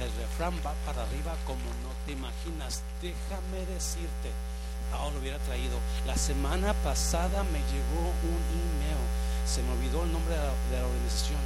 El 0.00 0.10
refrán 0.20 0.54
va 0.66 0.74
para 0.84 1.02
arriba 1.02 1.32
como 1.46 1.64
no 1.80 1.90
te 2.04 2.12
imaginas. 2.12 2.82
Déjame 3.00 3.64
decirte, 3.72 4.28
ah, 4.92 5.08
lo 5.12 5.20
hubiera 5.20 5.38
traído. 5.38 5.78
La 6.06 6.16
semana 6.64 6.80
pasada 6.80 7.44
me 7.52 7.60
llegó 7.68 8.08
un 8.24 8.40
email. 8.56 9.04
Se 9.44 9.60
me 9.60 9.76
olvidó 9.76 10.04
el 10.04 10.12
nombre 10.16 10.32
de 10.32 10.80
la, 10.80 10.86
organización, 10.88 11.36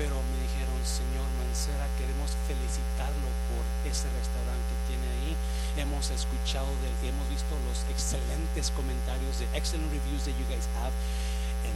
pero 0.00 0.16
me 0.16 0.36
dijeron, 0.48 0.80
señor 0.80 1.28
Mancera, 1.36 1.84
queremos 2.00 2.32
felicitarlo 2.48 3.28
por 3.52 3.60
ese 3.84 4.08
restaurante 4.16 4.72
que 4.72 4.96
tiene 4.96 5.04
ahí. 5.12 5.36
Hemos 5.76 6.08
escuchado, 6.08 6.72
de, 6.80 6.88
hemos 7.04 7.28
visto 7.28 7.52
los 7.68 7.84
excelentes 7.92 8.72
comentarios, 8.72 9.44
de 9.44 9.46
excellent 9.52 9.92
reviews 9.92 10.24
that 10.24 10.32
you 10.40 10.48
guys 10.48 10.64
have. 10.80 10.96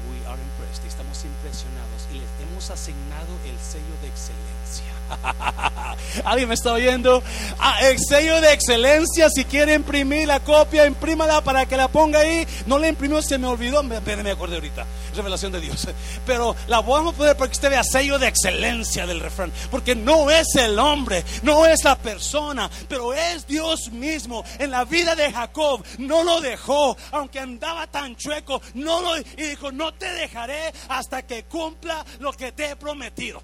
We 0.08 0.26
are 0.26 0.38
impressed, 0.40 0.86
estamos 0.86 1.24
impresionados 1.24 2.06
y 2.12 2.18
les 2.18 2.28
hemos 2.42 2.70
asignado 2.70 3.32
el 3.44 3.58
sello 3.58 3.94
de 4.02 4.08
excelencia. 4.08 4.96
¿Alguien 6.24 6.48
me 6.48 6.54
está 6.54 6.72
oyendo? 6.72 7.22
Ah, 7.58 7.78
el 7.82 7.98
sello 7.98 8.40
de 8.40 8.52
excelencia, 8.52 9.28
si 9.30 9.44
quiere 9.44 9.74
imprimir 9.74 10.28
la 10.28 10.40
copia, 10.40 10.86
imprímala 10.86 11.42
para 11.42 11.66
que 11.66 11.76
la 11.76 11.88
ponga 11.88 12.20
ahí. 12.20 12.46
No 12.66 12.78
la 12.78 12.88
imprimió, 12.88 13.22
se 13.22 13.38
me 13.38 13.46
olvidó, 13.46 13.82
me, 13.82 14.00
me 14.00 14.30
acordé 14.30 14.56
ahorita. 14.56 14.86
Revelación 15.14 15.52
de 15.52 15.60
Dios. 15.60 15.88
Pero 16.26 16.54
la 16.66 16.80
vamos 16.80 17.14
a 17.14 17.16
poner 17.16 17.36
para 17.36 17.48
que 17.48 17.54
usted 17.54 17.70
vea 17.70 17.84
sello 17.84 18.18
de 18.18 18.28
excelencia 18.28 19.06
del 19.06 19.20
refrán. 19.20 19.52
Porque 19.70 19.94
no 19.94 20.30
es 20.30 20.54
el 20.56 20.78
hombre, 20.78 21.24
no 21.42 21.66
es 21.66 21.84
la 21.84 21.96
persona, 21.96 22.70
pero 22.88 23.14
es 23.14 23.46
Dios 23.46 23.90
mismo. 23.92 24.44
En 24.58 24.70
la 24.70 24.84
vida 24.84 25.14
de 25.14 25.32
Jacob 25.32 25.82
no 25.98 26.22
lo 26.24 26.40
dejó, 26.40 26.96
aunque 27.12 27.40
andaba 27.40 27.86
tan 27.86 28.16
chueco, 28.16 28.60
no 28.74 29.00
lo 29.00 29.16
y 29.18 29.24
dijo, 29.36 29.72
no 29.72 29.94
te 29.96 30.06
dejaré 30.06 30.72
hasta 30.88 31.22
que 31.22 31.44
cumpla 31.44 32.04
lo 32.20 32.32
que 32.32 32.52
te 32.52 32.70
he 32.70 32.76
prometido. 32.76 33.42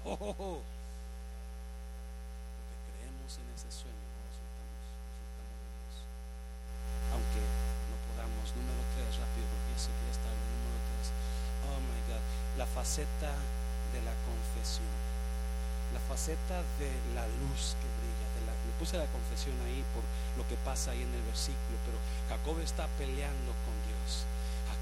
faceta 12.83 13.31
de 13.93 14.01
la 14.01 14.13
confesión, 14.27 14.93
la 15.93 15.99
faceta 16.09 16.61
de 16.77 16.91
la 17.15 17.25
luz 17.41 17.77
que 17.79 17.87
brilla. 17.87 18.27
La, 18.45 18.53
le 18.53 18.73
puse 18.77 18.97
la 18.97 19.05
confesión 19.07 19.55
ahí 19.65 19.83
por 19.95 20.03
lo 20.37 20.47
que 20.49 20.57
pasa 20.65 20.91
ahí 20.91 21.01
en 21.01 21.13
el 21.13 21.21
versículo, 21.23 21.79
pero 21.85 21.97
Jacob 22.29 22.59
está 22.59 22.87
peleando 22.97 23.51
con 23.63 23.75
Dios. 23.87 24.25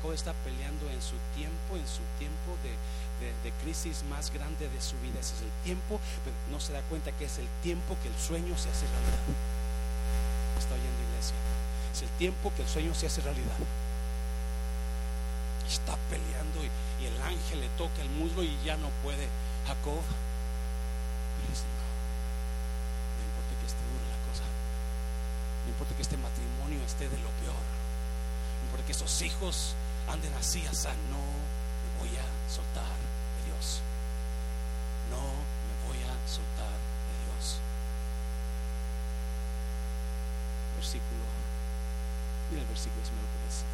Jacob 0.02 0.14
está 0.14 0.34
peleando 0.44 0.90
en 0.90 1.00
su 1.00 1.14
tiempo, 1.38 1.78
en 1.78 1.86
su 1.86 2.02
tiempo 2.18 2.58
de, 2.66 2.74
de, 3.22 3.52
crisis 3.62 4.02
más 4.10 4.34
grande 4.34 4.68
de 4.68 4.82
su 4.82 4.98
vida. 4.98 5.20
Ese 5.20 5.36
es 5.36 5.42
el 5.44 5.52
tiempo, 5.64 6.00
pero 6.26 6.36
no 6.50 6.60
se 6.60 6.74
da 6.74 6.82
cuenta 6.90 7.12
que 7.12 7.26
es 7.26 7.38
el 7.38 7.48
tiempo 7.62 7.96
que 8.02 8.10
el 8.10 8.18
sueño 8.18 8.58
se 8.58 8.70
hace 8.70 8.88
realidad. 8.90 9.22
Está 10.58 10.74
oyendo 10.74 10.98
iglesia. 11.14 11.38
Es 11.94 12.02
el 12.02 12.10
tiempo 12.18 12.52
que 12.58 12.64
el 12.64 12.68
sueño 12.68 12.96
se 12.96 13.06
hace 13.06 13.22
realidad. 13.22 13.58
Está 15.70 15.96
peleando 16.10 16.66
y 17.00 17.06
el 17.06 17.22
ángel 17.22 17.62
le 17.62 17.70
toca 17.78 18.02
el 18.02 18.10
muslo 18.10 18.42
y 18.42 18.58
ya 18.66 18.78
no 18.78 18.90
puede. 19.04 19.30
Jacob, 19.68 20.02
no, 20.02 21.54
importa 23.22 23.54
que 23.62 23.68
esté 23.70 23.86
dura 23.86 24.10
la 24.10 24.18
cosa, 24.26 24.50
no 24.50 25.70
importa 25.70 25.96
que 25.96 26.02
este 26.02 26.18
matrimonio 26.18 26.82
esté 26.86 27.06
de 27.08 27.18
lo 27.22 27.30
peor, 27.46 27.62
no 27.62 28.66
importa 28.66 28.86
que 28.86 28.92
esos 28.92 29.22
hijos 29.22 29.76
anden 30.08 30.34
así, 30.34 30.62
no 30.62 31.22
me 31.22 31.90
voy 32.00 32.18
a 32.18 32.26
soltar 32.50 32.96
de 32.96 33.52
Dios. 33.52 33.82
No 35.10 35.22
me 35.22 35.74
voy 35.88 36.02
a 36.04 36.14
soltar 36.28 36.72
de 36.72 37.14
Dios. 37.26 37.60
Versículo, 40.76 41.26
mira 42.50 42.62
el 42.62 42.68
versículo, 42.68 43.02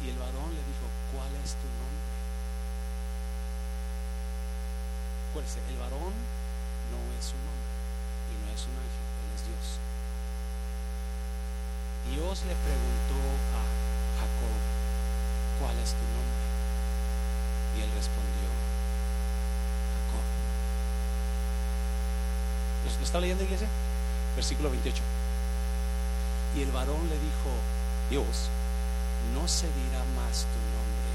y 0.02 0.10
el 0.10 0.18
varón 0.18 0.50
le 0.50 0.62
dijo, 0.66 0.86
¿cuál 1.12 1.30
es 1.44 1.52
tu 1.52 1.68
nombre? 1.78 2.18
el 5.38 5.76
varón 5.78 6.12
no 6.90 7.00
es 7.14 7.26
un 7.30 7.42
hombre 7.46 7.74
y 8.26 8.34
no 8.42 8.52
es 8.52 8.62
un 8.66 8.74
ángel, 8.74 9.06
él 9.22 9.30
es 9.36 9.42
Dios. 9.46 9.66
Dios 12.10 12.42
le 12.48 12.56
preguntó 12.56 13.18
a 13.54 13.77
¿cuál 15.58 15.76
es 15.78 15.90
tu 15.90 16.04
nombre? 16.14 16.46
Y 17.76 17.82
él 17.82 17.90
respondió, 17.94 18.48
Jacob. 20.06 20.24
¿Lo 22.98 23.04
está 23.04 23.20
leyendo 23.20 23.44
iglesia? 23.44 23.68
Versículo 24.36 24.70
28. 24.70 25.02
Y 26.56 26.62
el 26.62 26.72
varón 26.72 27.08
le 27.08 27.18
dijo, 27.18 27.50
Dios, 28.10 28.48
no 29.34 29.46
se 29.46 29.66
dirá 29.66 30.02
más 30.16 30.46
tu 30.46 30.58
nombre, 30.74 31.10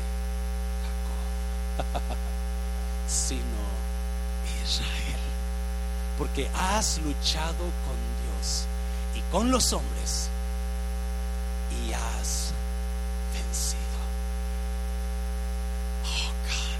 Jacob, 1.97 2.17
sino 3.07 3.63
Israel, 4.63 5.19
porque 6.17 6.49
has 6.55 6.99
luchado 6.99 7.57
con 7.57 7.97
Dios 8.23 8.65
y 9.15 9.21
con 9.31 9.51
los 9.51 9.73
hombres 9.73 10.29
y 11.85 11.93
has 11.93 12.53
vencido. 13.33 13.81
Oh, 16.05 16.31
God. 16.45 16.77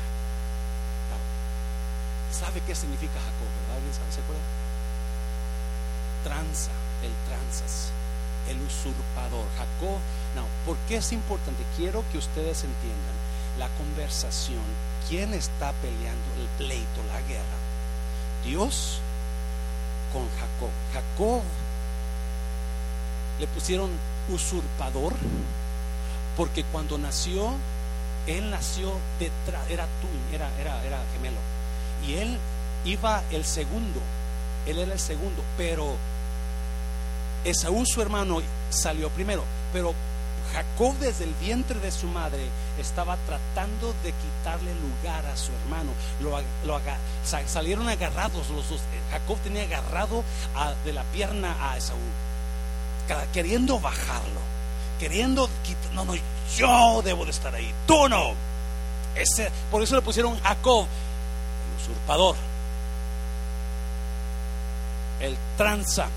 ¿Sabe 2.54 2.66
qué 2.68 2.76
significa 2.76 3.14
Jacob? 3.14 3.49
¿Verdad? 3.49 3.78
¿Alguien 3.78 3.93
sabe? 3.95 4.12
¿Se 4.14 4.22
acuerda? 4.22 4.43
Tranza, 6.24 6.70
el 7.01 7.12
tranzas, 7.26 7.89
el 8.47 8.62
usurpador. 8.62 9.47
Jacob, 9.58 9.97
no, 10.36 10.45
¿por 10.64 10.78
qué 10.88 10.97
es 10.97 11.12
importante? 11.14 11.64
Quiero 11.76 12.04
que 12.12 12.20
ustedes 12.20 12.64
entiendan 12.64 13.18
la 13.58 13.70
conversación, 13.70 14.62
quién 15.10 15.34
está 15.34 15.74
peleando 15.82 16.30
el 16.38 16.47
pleito, 16.60 17.01
la 17.10 17.22
guerra 17.22 17.58
Dios 18.45 18.99
con 20.14 20.30
Jacob. 20.38 20.70
Jacob 20.93 21.41
le 23.39 23.47
pusieron 23.47 23.89
usurpador 24.30 25.14
porque 26.38 26.64
cuando 26.66 26.99
nació, 26.99 27.56
él 28.28 28.51
nació 28.51 28.93
detrás, 29.18 29.68
era 29.72 29.88
tú, 30.01 30.36
era, 30.36 30.51
era, 30.60 30.84
era 30.86 31.01
gemelo. 31.14 31.53
Y 32.08 32.16
él 32.16 32.38
iba 32.86 33.24
el 33.32 33.45
segundo, 33.45 33.99
él 34.66 34.80
era 34.80 34.93
el 34.93 34.99
segundo, 34.99 35.43
pero 35.58 35.95
Esaú, 37.43 37.86
su 37.86 38.01
hermano, 38.01 38.41
salió 38.70 39.10
primero. 39.10 39.43
Pero 39.72 39.93
Jacob 40.54 40.95
desde 40.99 41.24
el 41.26 41.34
vientre 41.36 41.80
de 41.80 41.91
su 41.91 42.08
madre 42.08 42.47
estaba 42.80 43.18
tratando 43.26 43.93
de 44.04 44.14
quitarle 44.14 44.72
lugar 44.76 45.26
a 45.26 45.36
su 45.36 45.51
hermano. 45.51 45.91
Lo, 46.22 46.80
salieron 47.47 47.89
agarrados 47.89 48.49
los 48.49 48.70
dos. 48.70 48.82
Jacob 49.12 49.38
tenía 49.39 49.64
agarrado 49.64 50.24
de 50.86 50.93
la 50.93 51.04
pierna 51.06 51.72
a 51.72 51.78
Esaú, 51.78 51.97
queriendo 53.34 53.80
bajarlo, 53.80 54.39
queriendo 54.99 55.49
quitar. 55.64 55.93
No, 55.93 56.06
no, 56.06 56.14
yo 56.56 57.01
debo 57.04 57.26
de 57.26 57.32
estar 57.32 57.54
ahí, 57.54 57.74
tú 57.88 58.08
no. 58.08 58.34
Ese, 59.16 59.51
por 59.70 59.84
eso 59.84 59.95
le 59.95 60.01
pusieron 60.01 60.39
Jacob, 60.39 60.88
usurpador, 61.84 62.36
el 65.20 65.38
tranza 65.58 66.08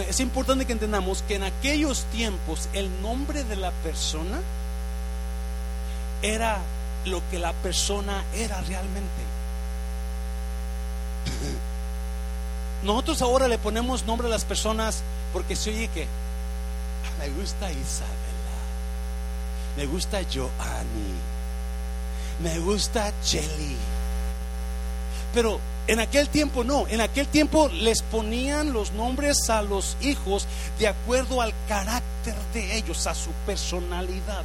es 0.00 0.20
importante 0.20 0.64
que 0.64 0.72
entendamos 0.72 1.22
que 1.22 1.34
en 1.36 1.42
aquellos 1.42 2.04
tiempos 2.06 2.68
el 2.72 3.02
nombre 3.02 3.44
de 3.44 3.56
la 3.56 3.70
persona 3.70 4.40
era 6.22 6.62
lo 7.04 7.20
que 7.30 7.38
la 7.38 7.52
persona 7.52 8.24
era 8.34 8.60
realmente. 8.62 9.22
Nosotros 12.84 13.20
ahora 13.20 13.48
le 13.48 13.58
ponemos 13.58 14.06
nombre 14.06 14.28
a 14.28 14.30
las 14.30 14.44
personas 14.44 15.02
porque 15.32 15.56
se 15.56 15.70
oye 15.70 15.88
que 15.88 16.04
ah, 16.04 17.18
me 17.18 17.28
gusta 17.28 17.70
Isabela, 17.70 18.56
me 19.76 19.86
gusta 19.86 20.22
Joanny, 20.22 21.12
me 22.42 22.58
gusta 22.58 23.12
Jelly. 23.24 23.76
Pero 25.32 25.60
en 25.86 26.00
aquel 26.00 26.28
tiempo 26.28 26.64
no, 26.64 26.86
en 26.88 27.00
aquel 27.00 27.26
tiempo 27.26 27.68
les 27.68 28.02
ponían 28.02 28.72
los 28.72 28.92
nombres 28.92 29.48
a 29.50 29.62
los 29.62 29.96
hijos 30.00 30.46
de 30.78 30.88
acuerdo 30.88 31.40
al 31.40 31.52
carácter 31.68 32.34
de 32.52 32.76
ellos, 32.76 33.06
a 33.06 33.14
su 33.14 33.30
personalidad. 33.46 34.44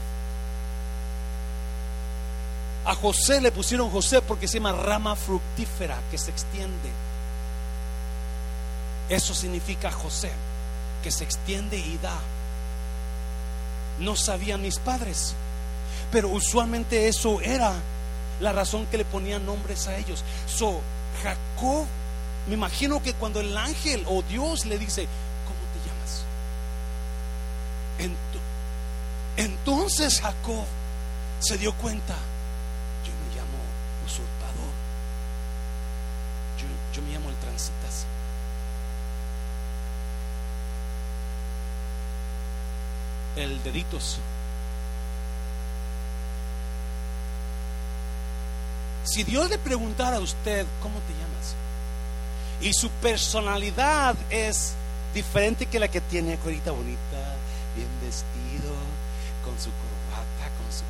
A 2.86 2.95
José 2.95 3.41
le 3.41 3.52
pusieron 3.52 3.89
José 3.89 4.22
porque 4.22 4.48
se 4.48 4.60
llama 4.60 4.72
rama 4.72 5.16
fructífera 5.16 6.00
que 6.10 6.18
se 6.18 6.32
extiende. 6.32 6.89
Eso 9.10 9.34
significa 9.34 9.91
José, 9.91 10.32
que 11.04 11.12
se 11.12 11.24
extiende 11.24 11.78
y 11.78 11.98
da. 12.02 12.18
No 14.00 14.16
sabían 14.16 14.62
mis 14.62 14.80
padres, 14.80 15.36
pero 16.12 16.30
usualmente 16.30 17.08
eso 17.08 17.41
era 17.41 17.74
la 18.39 18.53
razón 18.53 18.86
que 18.88 18.97
le 18.97 19.05
ponían 19.05 19.45
nombres 19.45 19.88
a 19.88 19.97
ellos. 19.97 20.24
So, 20.47 20.82
Jacob, 21.24 21.86
me 22.47 22.53
imagino 22.53 23.01
que 23.01 23.14
cuando 23.14 23.39
el 23.39 23.55
ángel 23.58 24.03
o 24.08 24.22
Dios 24.22 24.66
le 24.66 24.78
dice, 24.78 25.08
¿cómo 25.45 25.60
te 25.74 25.80
llamas? 25.89 26.24
Entonces 29.38 30.22
Jacob 30.22 30.66
se 31.39 31.58
dio 31.58 31.74
cuenta, 31.74 32.14
yo 32.14 33.12
me 33.12 33.36
llamo 33.36 33.58
usurpador, 34.05 34.74
yo, 36.58 36.68
yo 36.95 37.01
me 37.05 37.14
llamo 37.14 37.30
el 37.30 37.36
transitas. 37.36 38.05
El 43.36 43.62
deditos. 43.62 44.20
Si 49.08 49.24
Dios 49.24 49.49
le 49.49 49.58
preguntara 49.58 50.18
a 50.18 50.20
usted, 50.20 50.66
¿cómo 50.82 50.99
te 50.99 51.14
llamas? 51.14 51.55
Y 52.60 52.74
su 52.74 52.89
personalidad 52.89 54.18
es 54.30 54.74
diferente 55.14 55.66
que 55.66 55.80
la 55.80 55.88
que 55.88 56.01
tiene 56.01 56.38
ahorita 56.43 56.72
bonita, 56.72 57.36
bien 57.74 57.88
vestido, 58.01 58.76
con 59.45 59.58
su 59.58 59.70
corbata, 59.70 60.51
con 60.58 60.70
su 60.74 60.84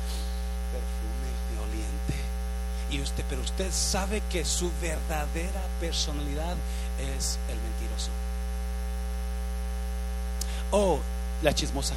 perfume 0.74 1.30
de 1.52 1.58
oliente. 1.70 2.14
Y 2.90 3.00
usted, 3.00 3.24
pero 3.28 3.40
usted 3.42 3.70
sabe 3.70 4.20
que 4.32 4.44
su 4.44 4.72
verdadera 4.82 5.62
personalidad 5.78 6.56
es 6.98 7.38
el 7.48 7.56
mentiroso. 7.56 8.10
O 10.72 10.98
la 11.42 11.54
chismosa. 11.54 11.94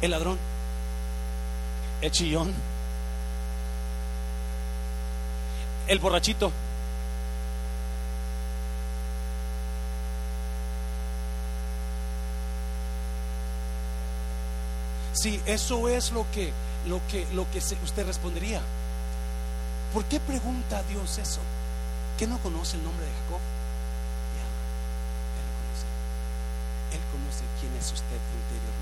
El 0.00 0.12
ladrón. 0.12 0.38
El 2.02 2.10
chillón. 2.10 2.52
El 5.86 5.98
borrachito. 6.00 6.52
Sí, 15.12 15.40
eso 15.46 15.88
es 15.88 16.10
lo 16.10 16.26
que, 16.32 16.52
lo 16.86 17.00
que, 17.06 17.26
lo 17.34 17.48
que 17.52 17.58
usted 17.58 18.04
respondería. 18.04 18.60
¿Por 19.94 20.04
qué 20.06 20.18
pregunta 20.18 20.78
a 20.78 20.82
Dios 20.82 21.18
eso? 21.18 21.40
¿Que 22.18 22.26
no 22.26 22.38
conoce 22.38 22.76
el 22.76 22.82
nombre 22.82 23.06
de 23.06 23.12
Jacob? 23.12 23.40
Ya, 24.34 24.46
él 25.38 25.46
conoce. 25.54 25.86
Él 26.96 27.02
conoce 27.12 27.44
quién 27.60 27.72
es 27.76 27.92
usted 27.92 28.18
interiormente. 28.42 28.81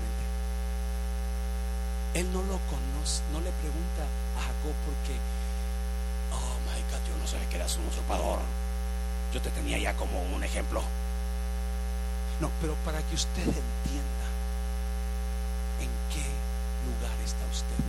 Él 2.13 2.31
no 2.33 2.41
lo 2.41 2.59
conoce, 2.67 3.23
no 3.31 3.39
le 3.39 3.51
pregunta 3.51 4.03
a 4.37 4.41
Jacob 4.41 4.75
porque, 4.85 5.15
oh 6.33 6.57
my 6.67 6.81
God, 6.91 7.07
yo 7.07 7.17
no 7.17 7.27
sabía 7.27 7.47
que 7.49 7.55
eras 7.55 7.77
un 7.77 7.87
usurpador. 7.87 8.39
Yo 9.33 9.41
te 9.41 9.49
tenía 9.51 9.77
ya 9.77 9.93
como 9.95 10.21
un 10.21 10.43
ejemplo. 10.43 10.81
No, 12.41 12.49
pero 12.59 12.75
para 12.83 13.01
que 13.03 13.15
usted 13.15 13.43
entienda 13.43 14.21
lugar 16.85 17.13
está 17.23 17.45
usted? 17.51 17.81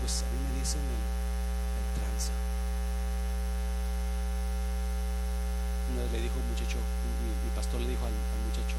Pues 0.00 0.22
a 0.22 0.28
mí 0.34 0.38
me 0.50 0.58
dicen 0.58 0.82
el, 0.82 1.02
el 1.02 1.86
tranza. 1.94 2.34
Una 5.92 6.02
vez 6.02 6.12
le 6.12 6.20
dijo 6.22 6.36
un 6.38 6.48
muchacho, 6.50 6.78
mi, 6.78 7.50
pastor 7.54 7.80
le 7.80 7.88
dijo 7.88 8.04
al, 8.06 8.16
muchacho, 8.48 8.78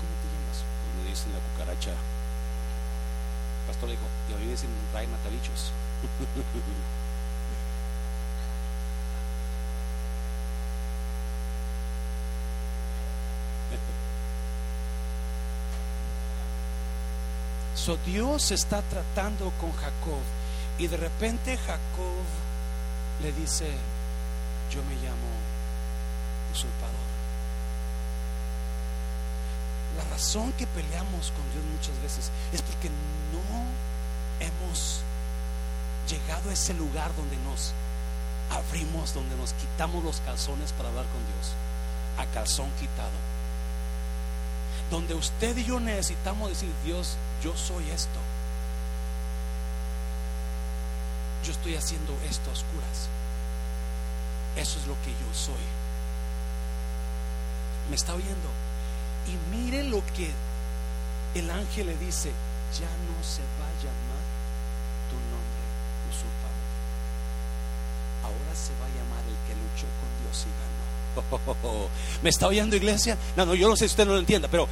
¿cómo 0.00 0.12
te 0.20 0.26
llamas? 0.28 0.58
Pues 0.60 0.92
me 0.98 1.02
dicen 1.08 1.32
la 1.32 1.40
cucaracha. 1.40 2.19
Pastor 3.70 3.88
le 3.88 3.94
dijo, 3.94 4.08
mí 4.36 4.46
me 4.46 4.50
dicen 4.50 4.68
Ray 4.92 5.06
Matabichos. 5.06 5.70
So 17.76 17.96
Dios 18.04 18.50
está 18.50 18.82
tratando 18.82 19.52
con 19.58 19.72
Jacob 19.72 20.20
y 20.76 20.88
de 20.88 20.98
repente 20.98 21.56
Jacob 21.56 22.24
le 23.22 23.32
dice, 23.32 23.70
yo 24.70 24.82
me 24.84 24.96
llamo 24.96 25.30
usurpador. 26.52 27.08
La 29.96 30.04
razón 30.20 30.52
que 30.52 30.66
peleamos 30.66 31.32
con 31.32 31.44
Dios 31.50 31.64
muchas 31.72 32.02
veces 32.02 32.30
es 32.52 32.60
porque 32.60 32.90
no 33.32 33.64
hemos 34.38 35.00
llegado 36.06 36.50
a 36.50 36.52
ese 36.52 36.74
lugar 36.74 37.10
donde 37.16 37.36
nos 37.38 37.72
abrimos, 38.50 39.14
donde 39.14 39.34
nos 39.36 39.54
quitamos 39.54 40.04
los 40.04 40.20
calzones 40.20 40.72
para 40.72 40.90
hablar 40.90 41.06
con 41.06 41.24
Dios, 41.24 41.54
a 42.18 42.26
calzón 42.34 42.68
quitado 42.78 43.16
donde 44.90 45.14
usted 45.14 45.56
y 45.56 45.64
yo 45.64 45.80
necesitamos 45.80 46.50
decir, 46.50 46.68
Dios, 46.84 47.16
yo 47.42 47.56
soy 47.56 47.88
esto. 47.90 48.18
Yo 51.46 51.52
estoy 51.52 51.76
haciendo 51.76 52.12
esto 52.28 52.50
a 52.50 52.52
oscuras. 52.52 53.08
Eso 54.56 54.80
es 54.80 54.86
lo 54.88 54.94
que 55.02 55.12
yo 55.12 55.32
soy. 55.32 55.54
¿Me 57.88 57.94
está 57.94 58.14
oyendo? 58.14 58.50
Y 59.26 59.56
mire 59.56 59.84
lo 59.84 60.02
que 60.16 60.30
el 61.34 61.50
ángel 61.50 61.86
le 61.86 61.96
dice, 61.98 62.30
ya 62.78 62.86
no 62.86 63.24
se 63.24 63.42
va 63.58 63.66
a 63.66 63.74
llamar 63.82 64.22
tu 65.08 65.16
nombre 65.30 65.62
usurpador. 66.10 66.70
Ahora 68.24 68.54
se 68.54 68.72
va 68.74 68.86
a 68.86 68.94
llamar 68.96 69.22
el 69.28 69.38
que 69.46 69.54
luchó 69.54 69.86
con 70.00 70.10
Dios 70.22 70.46
y 70.46 70.50
ganó. 70.58 71.88
¿Me 72.22 72.30
está 72.30 72.46
oyendo 72.46 72.76
iglesia? 72.76 73.16
No, 73.36 73.46
no, 73.46 73.54
yo 73.54 73.68
no 73.68 73.76
sé 73.76 73.86
si 73.86 73.92
usted 73.92 74.06
no 74.06 74.12
lo 74.12 74.18
entienda, 74.18 74.48
pero 74.48 74.68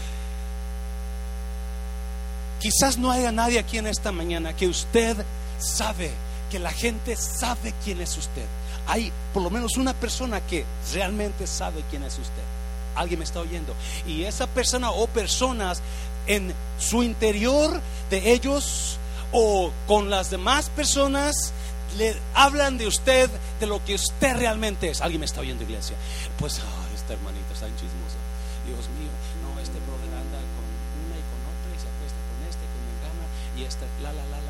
quizás 2.61 2.99
no 2.99 3.11
haya 3.11 3.33
nadie 3.33 3.59
aquí 3.59 3.79
en 3.79 3.87
esta 3.87 4.13
mañana 4.13 4.55
que 4.55 4.67
usted 4.67 5.17
sabe, 5.59 6.11
que 6.51 6.59
la 6.59 6.71
gente 6.71 7.17
sabe 7.17 7.75
quién 7.85 8.01
es 8.01 8.17
usted. 8.17 8.47
Hay 8.87 9.13
por 9.35 9.43
lo 9.43 9.51
menos 9.51 9.77
una 9.77 9.95
persona 9.95 10.41
que 10.41 10.65
realmente 10.93 11.47
sabe 11.47 11.85
quién 11.91 12.03
es 12.05 12.19
usted. 12.19 12.58
Alguien 12.99 13.19
me 13.19 13.25
está 13.25 13.41
oyendo. 13.41 13.75
Y 14.07 14.25
esa 14.25 14.47
persona 14.47 14.91
o 14.91 15.07
personas 15.07 15.83
en 16.27 16.53
su 16.79 17.03
interior 17.03 17.81
de 18.11 18.33
ellos 18.33 18.99
o 19.33 19.71
con 19.87 20.11
las 20.11 20.31
demás 20.31 20.71
personas 20.71 21.53
le 21.97 22.17
hablan 22.35 22.77
de 22.77 22.87
usted, 22.87 23.31
de 23.61 23.67
lo 23.67 23.85
que 23.85 23.95
usted 23.95 24.37
realmente 24.37 24.91
es. 24.91 25.01
Alguien 25.01 25.21
me 25.21 25.27
está 25.27 25.41
oyendo, 25.41 25.65
iglesia. 25.65 25.97
Pues, 26.39 26.61
oh, 26.61 26.95
esta 26.95 27.15
hermanita 27.15 27.53
está 27.55 27.67
en 27.67 27.77
chismosa. 27.77 28.21
Dios 28.67 28.85
mío, 29.01 29.09
no, 29.41 29.59
este 29.61 29.81
brother 29.89 30.13
anda 30.13 30.39
con 30.53 30.65
una 31.09 31.17
y 31.17 31.25
con 31.33 31.41
otra 31.49 31.69
y 31.73 31.79
se 31.81 31.89
acuesta 31.89 32.21
con 32.29 32.39
este, 32.45 32.65
con 32.69 32.85
gana 33.01 33.25
y 33.57 33.65
esta, 33.65 33.89
la, 34.05 34.13
la, 34.13 34.25
la, 34.29 34.39
la, 34.45 34.48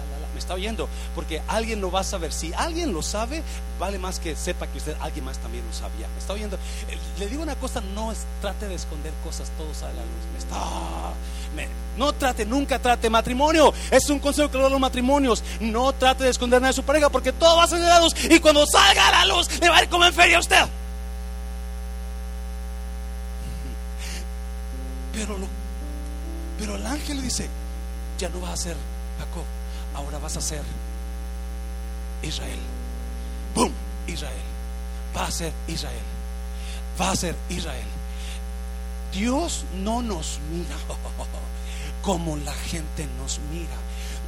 está 0.49 0.55
oyendo, 0.55 0.89
porque 1.15 1.43
alguien 1.47 1.83
lo 1.83 1.91
va 1.91 2.01
a 2.01 2.05
saber. 2.05 2.33
Si 2.33 2.55
alguien 2.55 2.95
lo 2.95 3.03
sabe, 3.03 3.43
vale 3.79 3.99
más 3.99 4.19
que 4.19 4.35
sepa 4.35 4.67
que 4.67 4.79
usted, 4.79 4.97
alguien 5.01 5.27
más 5.27 5.37
también 5.39 5.63
lo 5.67 5.75
sabía. 5.75 6.09
Me 6.09 6.19
está 6.19 6.33
oyendo. 6.33 6.57
Eh, 6.57 6.99
le 7.19 7.27
digo 7.27 7.43
una 7.43 7.55
cosa, 7.57 7.83
no 7.95 8.15
trate 8.41 8.67
de 8.67 8.75
esconder 8.75 9.13
cosas, 9.23 9.51
todo 9.59 9.75
sale 9.75 9.93
a 9.93 9.97
la 9.97 10.03
luz. 10.03 10.25
Me 10.33 10.39
está 10.39 10.57
no 11.97 12.13
trate, 12.13 12.47
nunca 12.47 12.79
trate 12.79 13.11
matrimonio. 13.11 13.75
Es 13.91 14.09
un 14.09 14.21
consejo 14.21 14.51
que 14.51 14.57
a 14.57 14.69
los 14.69 14.81
matrimonios. 14.81 15.43
No 15.61 15.93
trate 15.93 16.25
de 16.25 16.31
esconder 16.31 16.61
nada 16.61 16.71
de 16.71 16.77
su 16.77 16.85
pareja 16.85 17.11
porque 17.11 17.33
todo 17.33 17.57
va 17.57 17.65
a 17.65 17.67
salir 17.67 17.85
a 17.85 17.99
la 17.99 18.01
luz. 18.01 18.15
Y 18.31 18.39
cuando 18.39 18.65
salga 18.67 19.09
a 19.09 19.25
la 19.25 19.35
luz, 19.35 19.49
le 19.61 19.69
va 19.69 19.79
a 19.79 19.83
ir 19.83 19.89
como 19.89 20.05
en 20.05 20.15
feria 20.15 20.37
a 20.37 20.41
usted. 20.41 20.65
Pero, 25.13 25.37
pero 26.61 26.77
el 26.77 26.87
ángel 26.87 27.17
le 27.17 27.23
dice: 27.25 27.49
Ya 28.19 28.29
no 28.29 28.41
vas 28.41 28.53
a 28.53 28.57
ser 28.57 28.77
Jacob, 29.19 29.45
ahora 29.99 30.19
vas 30.19 30.37
a 30.37 30.41
ser 30.41 30.63
Israel. 32.23 32.61
¡Bum! 33.55 33.73
Israel. 34.07 34.49
Va 35.15 35.27
a 35.27 35.31
ser 35.31 35.53
Israel. 35.67 36.07
Va 37.01 37.11
a 37.11 37.17
ser 37.17 37.35
Israel. 37.49 37.87
Dios 39.13 39.65
no 39.75 40.03
nos 40.03 40.39
mira 40.51 40.77
como 42.03 42.37
la 42.37 42.55
gente 42.55 43.09
nos 43.21 43.41
mira. 43.51 43.77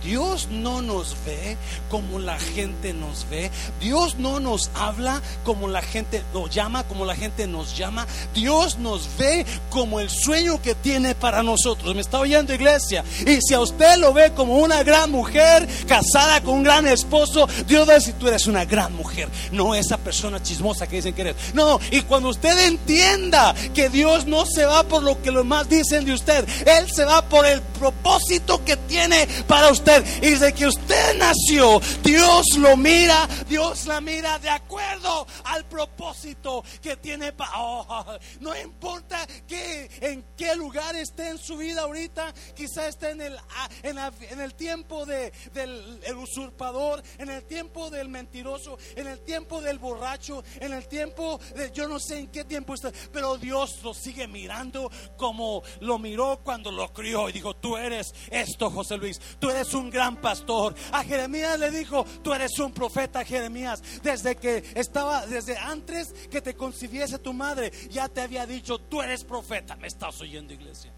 Dios 0.02 0.48
no 0.50 0.82
nos 0.82 1.16
ve 1.26 1.56
como 1.90 2.18
la 2.18 2.38
gente 2.38 2.92
nos 2.92 3.28
ve. 3.28 3.50
Dios 3.80 4.16
no 4.16 4.40
nos 4.40 4.70
habla 4.74 5.20
como 5.44 5.68
la 5.68 5.82
gente 5.82 6.22
nos 6.32 6.50
llama, 6.50 6.84
como 6.84 7.04
la 7.04 7.14
gente 7.14 7.46
nos 7.46 7.76
llama. 7.76 8.06
Dios 8.34 8.78
nos 8.78 9.08
ve 9.18 9.44
como 9.68 10.00
el 10.00 10.08
sueño 10.08 10.60
que 10.62 10.74
tiene 10.74 11.14
para 11.14 11.42
nosotros. 11.42 11.94
¿Me 11.94 12.00
está 12.00 12.18
oyendo 12.18 12.54
iglesia? 12.54 13.04
Y 13.26 13.40
si 13.42 13.54
a 13.54 13.60
usted 13.60 13.96
lo 13.98 14.12
ve 14.12 14.32
como 14.32 14.58
una 14.58 14.82
gran 14.82 15.10
mujer 15.10 15.68
casada 15.86 16.40
con 16.40 16.54
un 16.54 16.62
gran 16.64 16.86
esposo, 16.86 17.48
Dios 17.66 17.86
va 17.88 17.92
a 17.92 17.96
decir, 17.96 18.14
tú 18.14 18.28
eres 18.28 18.46
una 18.46 18.64
gran 18.64 18.94
mujer. 18.94 19.28
No 19.52 19.74
esa 19.74 19.98
persona 19.98 20.42
chismosa 20.42 20.86
que 20.86 20.96
dicen 20.96 21.14
que 21.14 21.22
eres. 21.22 21.36
No, 21.54 21.78
y 21.90 22.02
cuando 22.02 22.30
usted 22.30 22.58
entienda 22.66 23.54
que 23.74 23.88
Dios 23.88 24.26
no 24.26 24.46
se 24.46 24.64
va 24.64 24.82
por 24.84 25.02
lo 25.02 25.20
que 25.20 25.30
los 25.30 25.42
demás 25.42 25.68
dicen 25.68 26.04
de 26.04 26.14
usted, 26.14 26.46
Él 26.66 26.90
se 26.90 27.04
va 27.04 27.22
por 27.22 27.46
el 27.46 27.60
propósito 27.60 28.64
que 28.64 28.76
tiene 28.76 29.26
para 29.46 29.70
usted 29.70 29.89
y 29.98 30.30
desde 30.30 30.52
que 30.52 30.66
usted 30.66 31.16
nació, 31.18 31.80
Dios 32.02 32.46
lo 32.58 32.76
mira, 32.76 33.28
Dios 33.48 33.86
la 33.86 34.00
mira 34.00 34.38
de 34.38 34.50
acuerdo 34.50 35.26
al 35.44 35.64
propósito 35.66 36.62
que 36.80 36.96
tiene. 36.96 37.32
oh, 37.56 38.04
no 38.40 38.56
importa 38.56 39.26
que, 39.48 39.90
en 40.00 40.24
qué 40.36 40.54
lugar 40.54 40.94
esté 40.96 41.28
en 41.28 41.38
su 41.38 41.56
vida 41.56 41.82
ahorita, 41.82 42.32
quizá 42.54 42.88
esté 42.88 43.10
en 43.10 43.20
el, 43.20 43.36
ah, 43.36 43.68
en, 43.82 44.40
el 44.40 44.54
tiempo 44.54 45.06
de, 45.06 45.32
del 45.52 46.16
usurpador, 46.16 47.02
en 47.18 47.30
el 47.30 47.44
tiempo 47.44 47.90
del 47.90 48.08
mentiroso, 48.08 48.78
en 48.94 49.08
el 49.08 49.20
tiempo 49.20 49.60
del 49.60 49.78
borracho, 49.78 50.44
en 50.60 50.72
el 50.72 50.86
tiempo 50.86 51.40
de 51.56 51.70
yo 51.72 51.88
no 51.88 51.98
sé 51.98 52.18
en 52.18 52.28
qué 52.28 52.44
tiempo 52.44 52.74
está, 52.74 52.92
pero 53.12 53.36
Dios 53.38 53.80
lo 53.82 53.94
sigue 53.94 54.28
mirando 54.28 54.90
como 55.16 55.62
lo 55.80 55.98
miró 55.98 56.40
cuando 56.42 56.70
lo 56.70 56.92
crió 56.92 57.28
y 57.28 57.32
dijo, 57.32 57.54
tú 57.54 57.76
eres 57.76 58.14
esto, 58.30 58.70
José 58.70 58.96
Luis, 58.96 59.20
tú 59.38 59.50
eres 59.50 59.72
un 59.74 59.79
un 59.80 59.90
gran 59.90 60.16
pastor. 60.20 60.74
A 60.92 61.02
Jeremías 61.02 61.58
le 61.58 61.70
dijo, 61.70 62.04
tú 62.22 62.32
eres 62.32 62.58
un 62.58 62.72
profeta, 62.72 63.24
Jeremías. 63.24 63.82
Desde 64.02 64.36
que 64.36 64.64
estaba, 64.74 65.26
desde 65.26 65.56
antes 65.56 66.12
que 66.30 66.40
te 66.40 66.54
concibiese 66.54 67.18
tu 67.18 67.32
madre, 67.32 67.72
ya 67.90 68.08
te 68.08 68.20
había 68.20 68.46
dicho, 68.46 68.78
tú 68.78 69.02
eres 69.02 69.24
profeta. 69.24 69.76
Me 69.76 69.88
estás 69.88 70.20
oyendo, 70.20 70.52
iglesia. 70.52 70.92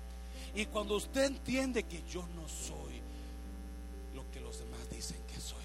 Y 0.54 0.66
cuando 0.66 0.96
usted 0.96 1.24
entiende 1.24 1.84
que 1.84 2.02
yo 2.08 2.26
no 2.34 2.46
soy 2.48 3.00
lo 4.14 4.30
que 4.30 4.40
los 4.40 4.58
demás 4.58 4.90
dicen 4.90 5.16
que 5.32 5.40
soy, 5.40 5.64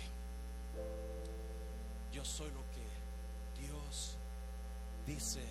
yo 2.14 2.24
soy 2.24 2.50
lo 2.52 2.64
que 2.72 3.62
Dios 3.62 4.18
dice 5.06 5.42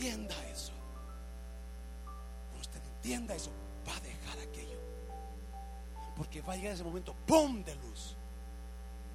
entienda 0.00 0.34
eso, 0.50 0.72
cuando 2.48 2.60
usted 2.62 2.80
entienda 2.96 3.34
eso, 3.34 3.50
va 3.86 3.94
a 3.94 4.00
dejar 4.00 4.38
aquello. 4.48 4.78
Porque 6.16 6.40
va 6.40 6.54
a 6.54 6.56
llegar 6.56 6.72
ese 6.72 6.84
momento, 6.84 7.14
¡pum! 7.26 7.62
de 7.62 7.74
luz. 7.76 8.16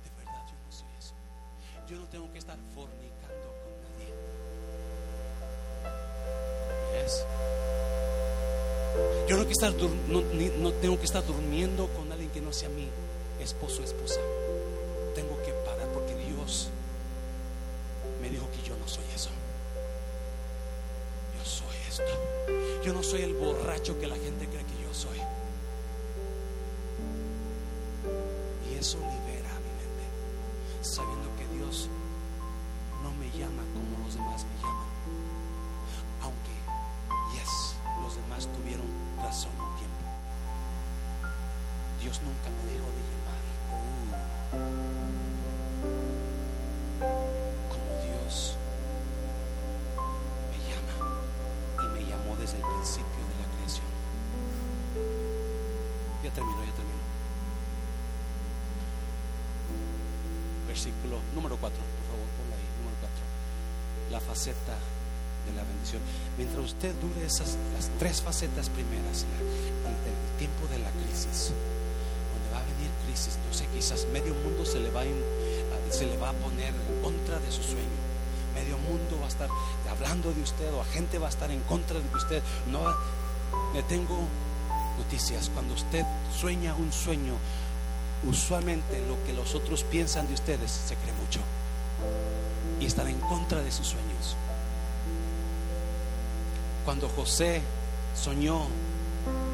De 0.03 0.09
verdad, 0.23 0.43
yo 0.47 0.53
no 0.63 0.71
soy 0.71 0.87
eso. 0.99 1.13
Yo 1.87 1.97
no 1.97 2.05
tengo 2.07 2.31
que 2.31 2.37
estar 2.37 2.55
fornicando 2.75 3.47
con 3.63 3.73
nadie. 3.81 4.13
Yes. 7.03 7.25
Yo 9.27 9.37
no, 9.37 9.45
que 9.45 9.51
estar 9.53 9.73
no- 9.73 10.21
no 10.21 10.71
tengo 10.73 10.99
que 10.99 11.05
estar 11.05 11.25
durmiendo 11.25 11.87
con 11.95 12.11
alguien 12.11 12.29
que 12.29 12.41
no 12.41 12.53
sea 12.53 12.69
mi 12.69 12.87
esposo 13.39 13.81
o 13.81 13.85
esposa. 13.85 14.19
Tengo 15.15 15.41
que 15.43 15.51
soy 23.05 23.21
el 23.21 23.35
borracho 23.35 23.99
que 23.99 24.07
la 24.07 24.15
gente 24.15 24.47
cree 24.47 24.65
que 24.65 24.81
yo 24.81 24.91
soy. 24.91 25.19
Y 28.67 28.73
eso 28.79 28.97
libera 28.97 29.51
mi 29.61 29.69
mente, 29.77 30.05
sabiendo 30.81 31.29
que 31.37 31.45
Dios 31.55 31.87
no 33.03 33.11
me 33.11 33.29
llama 33.37 33.61
como 33.73 34.03
los 34.03 34.15
demás 34.15 34.43
me 34.43 34.55
llaman. 34.59 34.89
Aunque, 36.23 36.55
yes, 37.37 37.75
los 38.01 38.15
demás 38.15 38.49
tuvieron 38.57 38.87
razón 39.21 39.51
un 39.51 39.75
tiempo. 39.77 40.05
Dios 42.01 42.19
nunca 42.23 42.49
me 42.57 42.71
dejó 42.73 42.89
de 42.89 43.03
llamar. 43.11 43.43
Como 44.49 45.04
Versículo 60.75 61.23
número 61.33 61.55
4, 61.55 61.71
por 61.71 62.03
favor, 62.11 62.27
ponla 62.35 62.55
ahí, 62.59 62.67
número 62.83 62.97
4. 62.99 64.11
La 64.11 64.19
faceta 64.19 64.75
de 65.47 65.51
la 65.55 65.63
bendición. 65.63 66.01
Mientras 66.37 66.59
usted 66.75 66.91
dure 66.99 67.23
esas 67.25 67.55
las 67.73 67.87
tres 67.97 68.19
facetas 68.21 68.67
primeras, 68.69 69.23
la- 69.23 69.39
el, 69.87 69.95
el 69.95 70.17
tiempo 70.37 70.67
de 70.67 70.79
la 70.83 70.91
crisis, 70.99 71.55
donde 71.55 72.47
va 72.51 72.59
a 72.59 72.67
venir 72.75 72.91
crisis, 73.07 73.39
no 73.47 73.53
sé, 73.55 73.67
quizás 73.71 74.03
medio 74.11 74.33
mundo 74.35 74.65
se 74.67 74.79
le 74.83 74.91
va 74.91 75.01
a, 75.01 75.07
se 75.95 76.05
le 76.11 76.17
va 76.17 76.29
a 76.29 76.33
poner 76.43 76.75
en 76.75 77.01
contra 77.01 77.39
de 77.39 77.49
su 77.51 77.63
sueño. 77.63 77.95
Medio 78.53 78.77
mundo 78.77 79.15
va 79.19 79.25
a 79.25 79.31
estar 79.31 79.47
hablando 79.89 80.33
de 80.33 80.41
usted 80.41 80.73
o 80.73 80.83
gente 80.91 81.19
va 81.19 81.27
a 81.27 81.29
estar 81.31 81.49
en 81.51 81.61
contra 81.71 81.99
de 81.99 82.09
usted. 82.17 82.43
No, 82.67 82.83
le 83.73 83.81
tengo 83.83 84.27
noticias. 84.99 85.49
Cuando 85.53 85.73
usted 85.73 86.03
sueña 86.35 86.75
un 86.75 86.91
sueño, 86.91 87.35
usualmente 88.27 89.01
lo 89.07 89.23
que 89.25 89.33
los 89.33 89.55
otros 89.55 89.83
piensan 89.83 90.27
de 90.27 90.33
ustedes 90.33 90.71
se 90.71 90.95
cree 90.95 91.13
mucho 91.13 91.39
y 92.79 92.85
están 92.85 93.07
en 93.07 93.19
contra 93.19 93.61
de 93.61 93.71
sus 93.71 93.87
sueños. 93.87 94.35
Cuando 96.83 97.09
José 97.09 97.61
soñó 98.15 98.67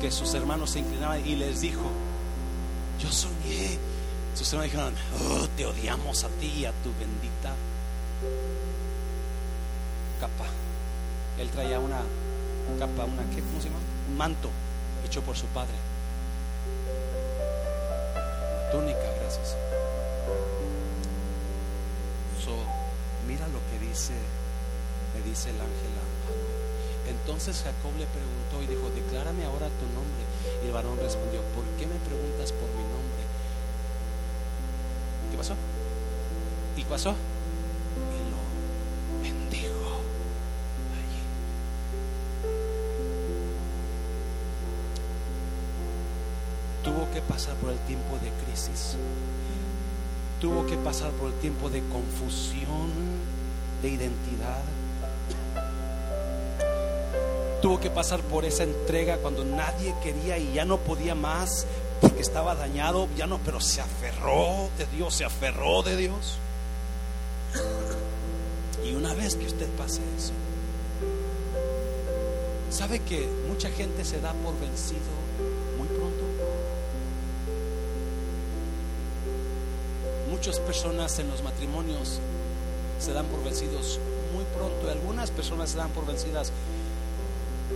que 0.02 0.12
sus 0.12 0.34
hermanos 0.34 0.72
se 0.72 0.80
inclinaban 0.80 1.26
y 1.26 1.36
les 1.36 1.62
dijo, 1.62 1.84
yo 3.00 3.12
soñé, 3.12 3.78
sus 4.36 4.52
hermanos 4.54 4.72
dijeron, 4.72 4.96
"Oh, 5.30 5.48
te 5.56 5.66
odiamos 5.66 6.24
a 6.24 6.28
ti 6.30 6.48
y 6.48 6.66
a 6.66 6.72
tu 6.72 6.90
bendita 7.00 7.54
capa. 10.20 10.46
Él 11.40 11.50
traía 11.50 11.80
una 11.80 12.02
capa, 12.78 13.06
una, 13.06 13.24
¿qué, 13.34 13.42
¿cómo 13.42 13.60
se 13.60 13.68
llama? 13.68 13.80
Un 14.10 14.18
manto 14.18 14.50
hecho 15.06 15.22
por 15.22 15.36
su 15.36 15.46
padre. 15.48 15.74
Túnica, 18.72 19.14
gracias. 19.20 19.56
So, 22.44 22.56
mira 23.28 23.48
lo 23.50 23.60
que 23.70 23.86
dice, 23.86 24.14
le 25.16 25.30
dice 25.30 25.50
el 25.50 25.58
ángel. 25.58 25.92
Entonces 27.08 27.64
Jacob 27.64 27.92
le 27.98 28.06
preguntó 28.08 28.64
y 28.64 28.68
dijo, 28.68 28.90
declárame 28.90 29.46
ahora 29.46 29.68
tu 29.68 29.86
nombre. 29.94 30.24
Y 30.64 30.68
el 30.68 30.74
varón 30.74 30.98
respondió, 31.02 31.42
¿por 31.56 31.66
qué 31.78 31.86
me 31.86 31.96
preguntas 32.00 32.52
por 32.54 32.70
mi 32.70 32.84
nombre? 32.84 33.24
¿Qué 35.32 35.38
pasó? 35.38 35.56
¿Y 36.78 36.84
pasó? 36.86 37.16
Pasar 47.42 47.56
por 47.56 47.72
el 47.72 47.80
tiempo 47.80 48.20
de 48.22 48.30
crisis. 48.46 48.96
Tuvo 50.39 50.64
que 50.68 50.78
pasar 50.78 51.10
por 51.14 51.30
el 51.30 51.39
tiempo 51.39 51.72
de 51.72 51.82
confusión 51.88 52.92
de 53.82 53.89
identidad. 53.89 54.62
Tuvo 57.64 57.80
que 57.80 57.89
pasar 57.89 58.20
por 58.22 58.46
esa 58.46 58.62
entrega 58.62 59.18
cuando 59.18 59.44
nadie 59.44 59.96
quería 60.04 60.38
y 60.38 60.54
ya 60.54 60.66
no 60.66 60.78
podía 60.78 61.16
más 61.16 61.66
porque 62.00 62.22
estaba 62.22 62.54
dañado, 62.54 63.08
ya 63.18 63.26
no, 63.26 63.39
pero 63.39 63.60
se 63.60 63.82
aferró 63.82 64.70
de 64.78 64.86
Dios, 64.96 65.16
se 65.16 65.26
aferró 65.26 65.82
de 65.82 65.98
Dios. 65.98 66.38
Y 68.86 68.94
una 68.94 69.16
vez 69.16 69.36
que 69.36 69.48
usted 69.48 69.68
pase 69.80 70.02
eso, 70.16 70.34
sabe 72.70 73.00
que 73.00 73.28
mucha 73.48 73.72
gente 73.72 74.06
se 74.06 74.22
da 74.22 74.32
por 74.34 74.60
vencido 74.60 75.31
Muchas 80.42 80.60
personas 80.60 81.20
en 81.20 81.30
los 81.30 81.44
matrimonios 81.44 82.18
se 83.00 83.14
dan 83.14 83.28
por 83.28 83.44
vencidos 83.44 84.00
muy 84.34 84.44
pronto 84.46 84.88
y 84.88 84.89
algunas 84.89 85.30
personas 85.30 85.70
se 85.70 85.78
dan 85.78 85.92
por 85.92 86.08
vencidas 86.08 86.52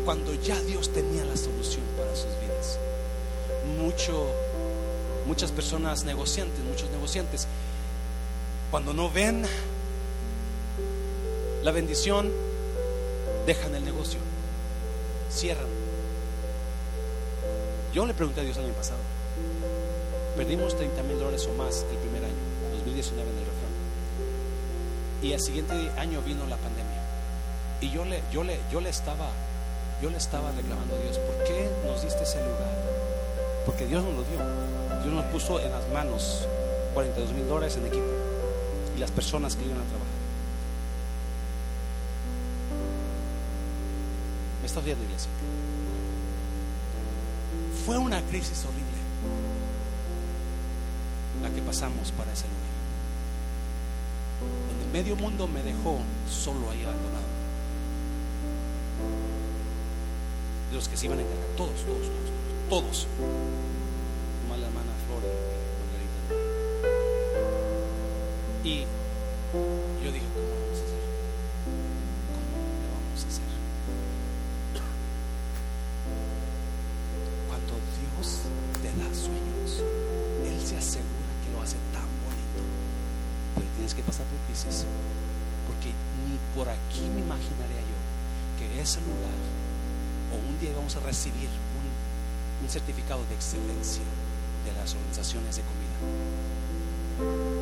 cuando 0.04 0.34
ya 0.34 0.60
Dios 0.62 0.92
tenía 0.92 1.24
la 1.26 1.38
solución 1.38 1.84
para 1.96 2.16
sus 2.16 2.32
vidas. 2.42 2.80
Muchas 5.28 5.52
personas 5.52 6.06
negociantes, 6.06 6.60
muchos 6.64 6.90
negociantes, 6.90 7.46
cuando 8.72 8.96
no 8.96 9.12
ven 9.12 9.46
la 11.62 11.70
bendición, 11.70 12.32
dejan 13.46 13.76
el 13.76 13.86
negocio, 13.86 14.18
cierran. 15.32 15.68
Yo 17.94 18.08
le 18.08 18.16
pregunté 18.16 18.42
a 18.42 18.44
Dios 18.44 18.58
el 18.58 18.66
año 18.66 18.74
pasado, 18.74 18.98
perdimos 20.36 20.76
30 20.76 21.04
mil 21.04 21.20
dólares 21.20 21.48
o 21.48 21.54
más 21.54 21.86
el 21.92 21.98
primer 21.98 22.15
año, 22.96 23.04
2019 23.04 23.30
en 23.30 23.38
el 23.38 23.46
refrán, 23.46 23.74
y 25.22 25.34
al 25.34 25.42
siguiente 25.42 25.74
año 26.00 26.22
vino 26.22 26.46
la 26.48 26.58
pandemia, 26.58 27.02
y 27.82 27.92
yo 27.92 28.06
le, 28.06 28.22
yo 28.32 28.44
le, 28.44 28.60
yo 28.72 28.82
le 28.82 28.90
estaba 28.90 29.30
yo 30.02 30.10
le 30.10 30.18
estaba 30.18 30.52
reclamando 30.52 30.94
a 30.94 31.00
Dios, 31.00 31.18
¿por 31.20 31.44
qué 31.46 31.70
nos 31.86 32.04
diste 32.04 32.24
ese 32.24 32.40
lugar? 32.40 32.70
Porque 33.66 33.88
Dios 33.88 34.04
nos 34.04 34.14
lo 34.14 34.24
dio. 34.24 34.40
Dios 35.02 35.14
nos 35.14 35.26
puso 35.26 35.60
en 35.60 35.72
las 35.72 35.88
manos 35.90 36.46
42 36.94 37.32
mil 37.32 37.48
dólares 37.48 37.78
en 37.78 37.86
equipo 37.86 38.06
y 38.96 39.00
las 39.00 39.12
personas 39.12 39.56
que 39.56 39.64
iban 39.64 39.78
a 39.78 39.84
trabajar. 39.84 40.06
¿Me 44.62 44.68
estás 44.68 44.84
viendo, 44.84 45.04
iglesia? 45.06 45.30
Fue 47.86 47.98
una 47.98 48.22
crisis 48.24 48.66
horrible 48.66 48.84
la 51.42 51.50
que 51.50 51.62
pasamos 51.62 52.12
para 52.12 52.34
ese 52.34 52.46
lugar. 52.46 52.66
Medio 54.96 55.18
mundo 55.18 55.46
me 55.46 55.62
dejó 55.62 55.98
solo 56.32 56.72
ahí 56.72 56.82
abandonado. 56.86 57.26
de 60.70 60.76
los 60.78 60.88
que 60.88 60.96
se 60.96 61.08
iban 61.08 61.20
a 61.20 61.22
encargar, 61.22 61.48
todos, 61.58 61.74
todos, 61.84 62.08
todos, 62.70 63.06
todos, 63.06 63.08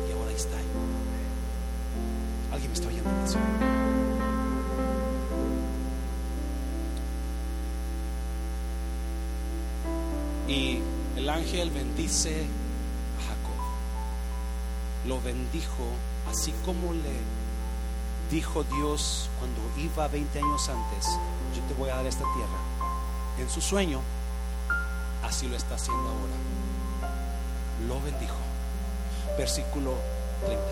Y 0.08 0.12
ahora 0.12 0.30
está. 0.32 0.56
¿Alguien 2.52 2.70
me 2.70 2.74
está 2.74 2.88
oyendo 2.88 3.10
eso? 3.24 3.38
Y 10.48 10.80
el 11.16 11.28
ángel 11.28 11.70
bendice 11.70 12.46
a 13.18 13.28
Jacob. 13.28 13.60
Lo 15.06 15.20
bendijo 15.22 15.84
así 16.30 16.52
como 16.64 16.92
le 16.92 17.44
dijo 18.30 18.64
Dios 18.64 19.28
cuando 19.38 19.60
iba 19.78 20.08
20 20.08 20.38
años 20.38 20.68
antes, 20.68 21.06
yo 21.54 21.62
te 21.68 21.74
voy 21.74 21.90
a 21.90 21.96
dar 21.96 22.06
esta 22.06 22.24
tierra. 22.34 22.58
En 23.38 23.50
su 23.50 23.60
sueño, 23.60 24.00
así 25.22 25.48
lo 25.48 25.56
está 25.56 25.74
haciendo 25.74 26.02
ahora. 26.02 26.53
Lo 27.88 28.00
bendijo. 28.00 28.36
Versículo 29.36 29.94
30. 30.44 30.62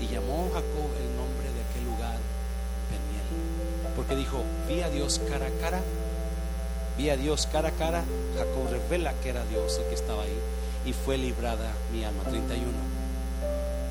Y 0.00 0.08
llamó 0.08 0.48
Jacob 0.52 0.90
el 0.98 1.16
nombre 1.16 1.52
de 1.52 1.60
aquel 1.68 1.84
lugar 1.84 2.18
Peniel. 2.88 3.94
Porque 3.94 4.16
dijo, 4.16 4.42
vi 4.68 4.80
a 4.80 4.88
Dios 4.88 5.20
cara 5.28 5.46
a 5.46 5.60
cara 5.60 5.80
vi 7.00 7.08
a 7.08 7.16
Dios 7.16 7.46
cara 7.46 7.68
a 7.68 7.72
cara, 7.72 8.04
Jacob 8.36 8.68
revela 8.70 9.14
que 9.22 9.30
era 9.30 9.42
Dios 9.46 9.78
el 9.78 9.88
que 9.88 9.94
estaba 9.94 10.22
ahí 10.24 10.38
y 10.84 10.92
fue 10.92 11.16
librada 11.16 11.72
mi 11.92 12.04
alma. 12.04 12.22
31. 12.24 12.70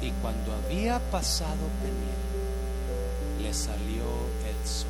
Y 0.02 0.12
cuando 0.22 0.54
había 0.54 1.00
pasado 1.12 1.66
Peniel, 1.82 3.42
le 3.42 3.54
salió 3.54 4.06
el 4.48 4.68
sol 4.68 4.88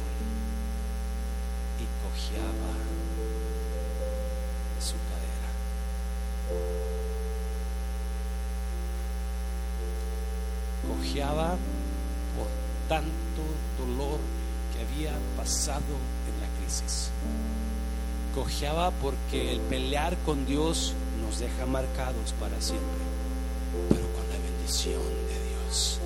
y 1.79 1.85
cojeaba 2.03 2.73
su 4.81 4.95
cadera. 5.09 5.49
Cojeaba 10.87 11.55
por 12.35 12.47
tanto 12.89 13.41
dolor 13.77 14.19
que 14.73 14.81
había 14.81 15.13
pasado 15.37 15.95
en 16.27 16.41
la 16.41 16.47
crisis 16.59 17.11
porque 19.01 19.51
el 19.51 19.59
pelear 19.61 20.15
con 20.26 20.45
Dios 20.45 20.93
nos 21.26 21.39
deja 21.39 21.65
marcados 21.65 22.34
para 22.39 22.61
siempre, 22.61 22.88
pero 23.89 24.01
con 24.13 24.30
la 24.30 24.38
bendición 24.38 25.01
de 25.28 25.65
Dios. 25.65 25.99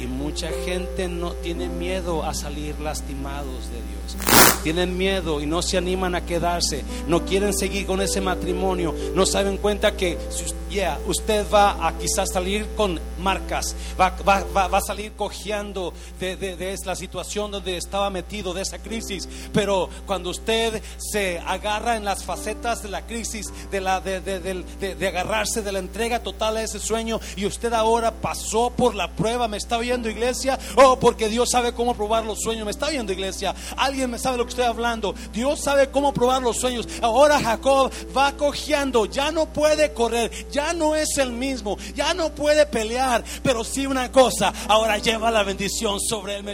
Y 0.00 0.06
mucha 0.06 0.48
gente 0.64 1.08
no 1.08 1.32
tiene 1.32 1.68
miedo 1.68 2.24
a 2.24 2.32
salir 2.32 2.78
lastimados 2.80 3.68
de 3.70 3.82
Dios. 3.82 4.62
Tienen 4.62 4.96
miedo 4.96 5.40
y 5.40 5.46
no 5.46 5.60
se 5.60 5.76
animan 5.76 6.14
a 6.14 6.24
quedarse. 6.24 6.84
No 7.08 7.24
quieren 7.24 7.52
seguir 7.52 7.86
con 7.86 8.00
ese 8.00 8.20
matrimonio. 8.20 8.94
No 9.14 9.26
saben 9.26 9.56
cuenta 9.56 9.96
que 9.96 10.18
yeah, 10.70 10.98
usted 11.06 11.46
va 11.52 11.86
a 11.86 11.92
quizás 11.98 12.30
salir 12.32 12.66
con 12.76 13.00
marcas, 13.18 13.74
va, 13.98 14.10
va, 14.26 14.44
va, 14.54 14.68
va 14.68 14.78
a 14.78 14.82
salir 14.82 15.12
cojeando 15.12 15.92
de, 16.20 16.36
de, 16.36 16.56
de, 16.56 16.76
la 16.84 16.94
situación 16.94 17.50
donde 17.50 17.76
estaba 17.76 18.10
metido, 18.10 18.54
de 18.54 18.62
esa 18.62 18.78
crisis. 18.78 19.28
Pero 19.52 19.88
cuando 20.06 20.30
usted 20.30 20.82
se 20.98 21.38
agarra 21.40 21.96
en 21.96 22.04
las 22.04 22.24
facetas 22.24 22.82
de 22.82 22.88
la 22.88 23.06
crisis, 23.06 23.52
de, 23.70 23.80
la, 23.80 24.00
de, 24.00 24.20
de 24.20 25.08
agarrarse 25.08 25.62
de 25.62 25.72
la 25.72 25.78
entrega 25.78 26.22
total 26.22 26.56
a 26.56 26.62
ese 26.62 26.78
sueño, 26.78 27.20
y 27.36 27.46
usted 27.46 27.72
ahora 27.72 28.12
pasó 28.12 28.70
por 28.70 28.94
la 28.94 29.10
prueba, 29.12 29.48
me 29.48 29.56
está 29.56 29.78
viendo 29.78 30.08
iglesia, 30.08 30.58
oh, 30.76 30.98
porque 30.98 31.28
Dios 31.28 31.50
sabe 31.50 31.72
cómo 31.72 31.94
probar 31.94 32.24
los 32.24 32.40
sueños, 32.40 32.64
me 32.64 32.70
está 32.70 32.88
viendo 32.90 33.12
iglesia, 33.12 33.54
alguien 33.76 34.10
me 34.10 34.18
sabe 34.18 34.36
lo 34.36 34.44
que 34.44 34.50
estoy 34.50 34.64
hablando, 34.64 35.14
Dios 35.32 35.60
sabe 35.60 35.90
cómo 35.90 36.12
probar 36.12 36.42
los 36.42 36.58
sueños. 36.58 36.88
Ahora 37.02 37.40
Jacob 37.40 37.90
va 38.16 38.32
cojeando, 38.36 39.06
ya 39.06 39.30
no 39.30 39.46
puede 39.46 39.92
correr, 39.92 40.30
ya 40.50 40.57
no 40.74 40.94
es 40.94 41.16
el 41.18 41.32
mismo, 41.32 41.78
ya 41.94 42.14
no 42.14 42.34
puede 42.34 42.66
pelear, 42.66 43.24
pero 43.42 43.64
sí 43.64 43.86
una 43.86 44.10
cosa, 44.10 44.52
ahora 44.68 44.98
lleva 44.98 45.30
la 45.30 45.42
bendición 45.42 46.00
sobre 46.00 46.36
él. 46.36 46.48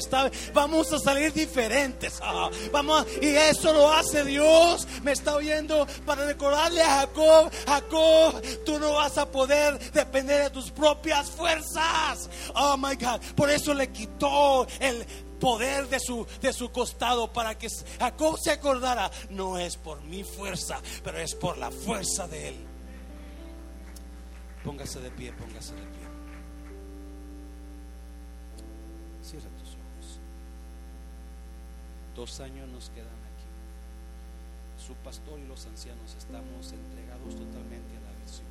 Vamos 0.52 0.92
a 0.92 0.98
salir 0.98 1.32
diferentes. 1.32 2.18
Ah, 2.22 2.50
vamos, 2.72 3.07
y 3.20 3.28
eso 3.28 3.72
lo 3.72 3.92
hace 3.92 4.24
Dios. 4.24 4.86
Me 5.02 5.12
está 5.12 5.36
oyendo 5.36 5.86
para 6.05 6.26
recordarle 6.26 6.82
a 6.82 7.00
Jacob, 7.00 7.50
Jacob, 7.66 8.42
tú 8.64 8.78
no 8.78 8.94
vas 8.94 9.16
a 9.18 9.30
poder 9.30 9.78
depender 9.92 10.44
de 10.44 10.50
tus 10.50 10.70
propias 10.70 11.30
fuerzas. 11.30 12.28
Oh 12.55 12.76
my 12.76 12.94
God, 12.96 13.20
por 13.34 13.50
eso 13.50 13.74
le 13.74 13.90
quitó 13.90 14.66
el 14.80 15.05
poder 15.40 15.88
de 15.88 16.00
su, 16.00 16.26
de 16.40 16.52
su 16.52 16.70
costado 16.70 17.32
para 17.32 17.57
que 17.57 17.68
Jacob 17.98 18.38
se 18.38 18.50
acordara, 18.50 19.11
no 19.30 19.59
es 19.59 19.76
por 19.76 20.02
mi 20.02 20.24
fuerza, 20.24 20.80
pero 21.02 21.18
es 21.18 21.34
por 21.34 21.59
la 21.59 21.70
fuerza 21.70 22.26
de 22.28 22.48
él. 22.48 22.73
Póngase 24.64 24.98
de 24.98 25.10
pie, 25.10 25.30
póngase 25.34 25.74
de 25.74 25.82
pie. 25.82 26.06
Cierra 29.22 29.50
tus 29.58 29.74
ojos. 29.74 30.20
Dos 32.16 32.40
años 32.40 32.66
nos 32.70 32.88
quedan 32.88 33.08
aquí. 33.08 34.82
Su 34.82 34.94
pastor 34.94 35.38
y 35.38 35.46
los 35.46 35.66
ancianos 35.66 36.14
estamos 36.14 36.72
entregados 36.72 37.36
totalmente 37.36 37.94
a 37.98 38.00
la 38.00 38.12
visión. 38.24 38.46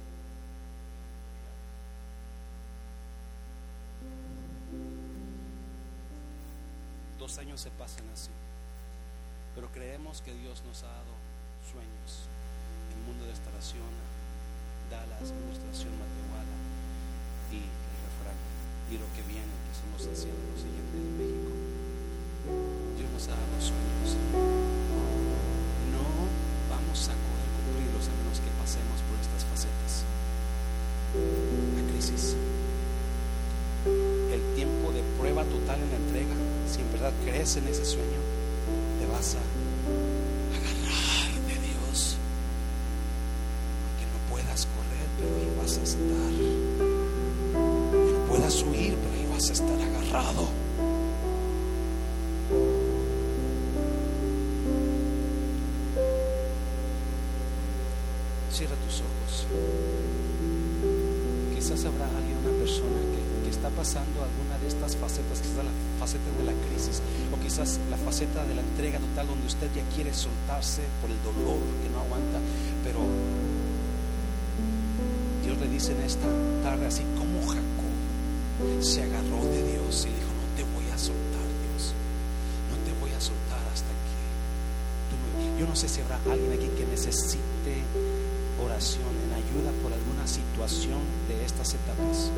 Dos 7.18 7.40
años 7.40 7.60
se 7.60 7.72
pasan 7.72 8.08
así. 8.10 8.30
Pero 9.56 9.72
creemos 9.72 10.22
que 10.22 10.36
Dios 10.36 10.64
nos 10.64 10.84
ha 10.84 10.90
dado 10.90 11.16
sueños 11.72 12.30
el 12.96 13.04
mundo 13.08 13.26
de 13.26 13.32
restauración 13.32 14.13
Dallas, 14.90 15.32
Ilustración 15.32 15.94
Matehuala 16.00 16.58
y 17.52 17.62
el 17.64 17.98
refrán 18.08 18.40
y 18.92 18.98
lo 18.98 19.08
que 19.16 19.24
viene, 19.30 19.48
que 19.48 19.72
los 19.92 20.04
ancianos, 20.08 20.44
los 20.52 20.62
siguientes 20.62 21.00
de 21.00 21.12
México. 21.20 21.52
Dios 22.98 23.10
nos 23.14 23.26
ha 23.28 23.36
dado 23.38 23.58
sueños. 23.62 24.10
No 25.94 26.06
vamos 26.68 27.00
a 27.08 27.16
poder 27.16 27.48
cumplirlos 27.56 28.06
a 28.10 28.14
menos 28.20 28.38
que 28.42 28.52
pasemos 28.60 28.98
por 29.08 29.16
estas 29.22 29.44
facetas. 29.48 30.04
La 31.14 31.84
crisis, 31.94 32.36
el 33.86 34.44
tiempo 34.56 34.92
de 34.92 35.04
prueba 35.20 35.44
total 35.46 35.80
en 35.80 35.90
la 35.92 35.98
entrega, 35.98 36.36
si 36.68 36.82
en 36.82 36.92
verdad 36.92 37.14
crees 37.24 37.56
en 37.58 37.68
ese 37.68 37.86
sueño, 37.86 38.20
te 39.00 39.06
vas 39.08 39.36
a 39.36 39.44
vas 45.64 45.78
a 45.78 45.84
estar. 45.84 46.32
no 47.54 48.28
puedas 48.28 48.62
huir, 48.64 48.96
pero 48.96 49.14
ahí 49.16 49.28
vas 49.32 49.50
a 49.50 49.54
estar 49.54 49.82
agarrado. 49.82 50.50
Cierra 58.52 58.76
tus 58.86 59.02
ojos. 59.02 59.48
Quizás 61.56 61.86
habrá 61.86 62.06
alguien, 62.06 62.38
una 62.46 62.60
persona 62.60 63.00
que, 63.00 63.46
que 63.46 63.50
está 63.50 63.70
pasando 63.70 64.22
alguna 64.22 64.60
de 64.60 64.68
estas 64.68 64.96
facetas, 64.98 65.40
quizás 65.40 65.64
la 65.66 65.72
faceta 66.00 66.30
de 66.38 66.44
la 66.44 66.54
crisis, 66.68 67.02
o 67.32 67.40
quizás 67.42 67.80
la 67.90 67.98
faceta 67.98 68.44
de 68.46 68.56
la 68.56 68.62
entrega 68.62 69.00
total, 69.00 69.28
donde 69.28 69.48
usted 69.48 69.70
ya 69.74 69.84
quiere 69.96 70.14
soltarse 70.14 70.82
por 71.02 71.10
el 71.10 71.18
dolor 71.24 71.58
que 71.82 71.90
no 71.90 72.02
aguanta, 72.02 72.40
pero 72.84 73.00
le 75.64 75.70
dice 75.70 75.94
en 75.94 76.02
esta 76.02 76.28
tarde, 76.62 76.86
así 76.88 77.04
como 77.18 77.40
Jacob 77.48 78.84
se 78.84 79.04
agarró 79.04 79.44
de 79.48 79.64
Dios 79.64 80.04
y 80.04 80.12
dijo, 80.12 80.32
no 80.36 80.46
te 80.56 80.64
voy 80.76 80.84
a 80.92 80.98
soltar, 80.98 81.48
Dios, 81.64 81.96
no 82.68 82.76
te 82.84 82.92
voy 83.00 83.12
a 83.16 83.22
soltar 83.22 83.64
hasta 83.72 83.88
que 83.88 85.60
yo 85.60 85.68
no 85.68 85.76
sé 85.76 85.88
si 85.88 86.02
habrá 86.02 86.20
alguien 86.30 86.52
aquí 86.52 86.68
que 86.78 86.86
necesite 86.86 87.80
oración 88.60 89.12
en 89.24 89.32
ayuda 89.40 89.72
por 89.82 89.94
alguna 89.94 90.28
situación 90.28 91.00
de 91.28 91.46
estas 91.46 91.74
etapas. 91.74 92.32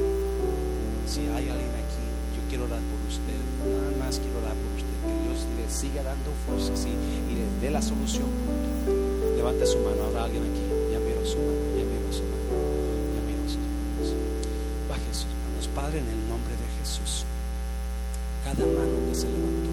Si 1.07 1.21
hay 1.21 1.49
alguien 1.49 1.73
aquí, 1.81 2.05
yo 2.37 2.41
quiero 2.49 2.65
orar 2.65 2.81
por 2.81 2.99
usted, 3.09 3.39
nada 3.65 4.05
más 4.05 4.19
quiero 4.19 4.37
orar 4.37 4.53
por 4.53 4.71
usted, 4.77 4.97
que 5.01 5.17
Dios 5.25 5.39
le 5.57 5.65
siga 5.69 6.03
dando 6.03 6.29
fuerzas 6.45 6.85
y, 6.85 6.93
y 6.93 7.35
le 7.41 7.45
dé 7.61 7.71
la 7.71 7.81
solución. 7.81 8.29
Levante 9.35 9.65
su 9.65 9.79
mano, 9.79 10.03
habrá 10.09 10.25
alguien 10.25 10.43
aquí, 10.43 10.65
ya 10.91 10.99
miro 10.99 11.25
su 11.25 11.37
mano. 11.37 11.84
En 15.85 15.93
el 15.93 16.27
nombre 16.27 16.51
de 16.51 16.67
Jesús, 16.79 17.25
cada 18.43 18.65
mano 18.65 19.07
que 19.07 19.15
se 19.15 19.27
levantó, 19.27 19.69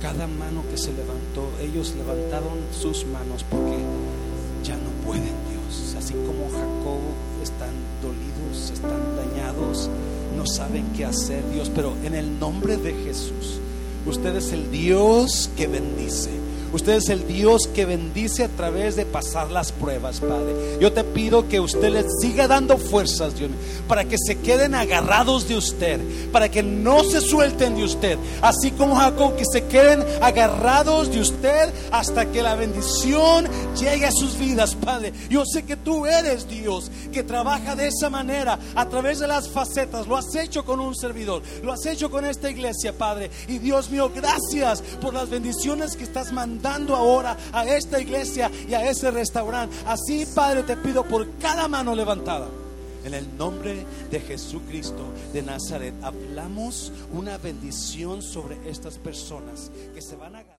cada 0.00 0.26
mano 0.26 0.64
que 0.70 0.78
se 0.78 0.92
levantó, 0.92 1.50
ellos 1.60 1.94
levantaron 1.96 2.58
sus 2.72 3.04
manos 3.04 3.44
porque 3.50 3.76
ya 4.64 4.76
no 4.76 4.90
pueden, 5.06 5.34
Dios. 5.50 5.94
Así 5.98 6.14
como 6.14 6.48
Jacob 6.48 6.98
están 7.42 7.74
dolidos, 8.02 8.70
están 8.70 9.16
dañados, 9.16 9.90
no 10.34 10.46
saben 10.46 10.86
qué 10.96 11.04
hacer, 11.04 11.44
Dios, 11.52 11.70
pero 11.72 11.94
en 12.02 12.14
el 12.14 12.40
nombre 12.40 12.78
de 12.78 12.94
Jesús, 13.04 13.60
usted 14.06 14.34
es 14.34 14.50
el 14.50 14.70
Dios 14.70 15.50
que 15.58 15.66
bendice. 15.66 16.39
Usted 16.72 16.92
es 16.92 17.08
el 17.08 17.26
Dios 17.26 17.68
que 17.74 17.84
bendice 17.84 18.44
a 18.44 18.48
través 18.48 18.94
de 18.94 19.04
pasar 19.04 19.50
las 19.50 19.72
pruebas, 19.72 20.20
Padre. 20.20 20.78
Yo 20.80 20.92
te 20.92 21.02
pido 21.02 21.48
que 21.48 21.58
usted 21.58 21.90
les 21.90 22.06
siga 22.20 22.46
dando 22.46 22.78
fuerzas, 22.78 23.36
Dios, 23.36 23.50
para 23.88 24.04
que 24.04 24.16
se 24.16 24.38
queden 24.38 24.76
agarrados 24.76 25.48
de 25.48 25.56
usted, 25.56 26.00
para 26.30 26.48
que 26.48 26.62
no 26.62 27.02
se 27.02 27.20
suelten 27.20 27.74
de 27.74 27.84
usted, 27.84 28.18
así 28.40 28.70
como 28.70 28.94
Jacob, 28.94 29.36
que 29.36 29.44
se 29.50 29.64
queden 29.64 30.04
agarrados 30.22 31.10
de 31.10 31.20
usted 31.20 31.72
hasta 31.90 32.26
que 32.26 32.40
la 32.40 32.54
bendición 32.54 33.48
llegue 33.76 34.06
a 34.06 34.12
sus 34.12 34.38
vidas, 34.38 34.76
Padre. 34.76 35.12
Yo 35.28 35.44
sé 35.44 35.64
que 35.64 35.76
tú 35.76 36.06
eres 36.06 36.48
Dios, 36.48 36.88
que 37.12 37.24
trabaja 37.24 37.74
de 37.74 37.88
esa 37.88 38.10
manera, 38.10 38.60
a 38.76 38.88
través 38.88 39.18
de 39.18 39.26
las 39.26 39.48
facetas. 39.48 40.06
Lo 40.06 40.16
has 40.16 40.32
hecho 40.36 40.64
con 40.64 40.78
un 40.78 40.94
servidor, 40.94 41.42
lo 41.64 41.72
has 41.72 41.84
hecho 41.86 42.12
con 42.12 42.24
esta 42.24 42.48
iglesia, 42.48 42.96
Padre. 42.96 43.30
Y 43.48 43.58
Dios 43.58 43.90
mío, 43.90 44.12
gracias 44.14 44.82
por 45.00 45.14
las 45.14 45.28
bendiciones 45.28 45.96
que 45.96 46.04
estás 46.04 46.30
mandando 46.32 46.59
dando 46.62 46.94
ahora 46.96 47.36
a 47.52 47.66
esta 47.66 48.00
iglesia 48.00 48.50
y 48.68 48.74
a 48.74 48.88
ese 48.88 49.10
restaurante. 49.10 49.76
Así, 49.86 50.26
Padre, 50.34 50.62
te 50.62 50.76
pido 50.76 51.04
por 51.04 51.28
cada 51.38 51.68
mano 51.68 51.94
levantada. 51.94 52.48
En 53.04 53.14
el 53.14 53.36
nombre 53.38 53.86
de 54.10 54.20
Jesucristo 54.20 55.04
de 55.32 55.42
Nazaret, 55.42 55.94
hablamos 56.02 56.92
una 57.12 57.38
bendición 57.38 58.20
sobre 58.20 58.58
estas 58.68 58.98
personas 58.98 59.70
que 59.94 60.02
se 60.02 60.16
van 60.16 60.36
a 60.36 60.50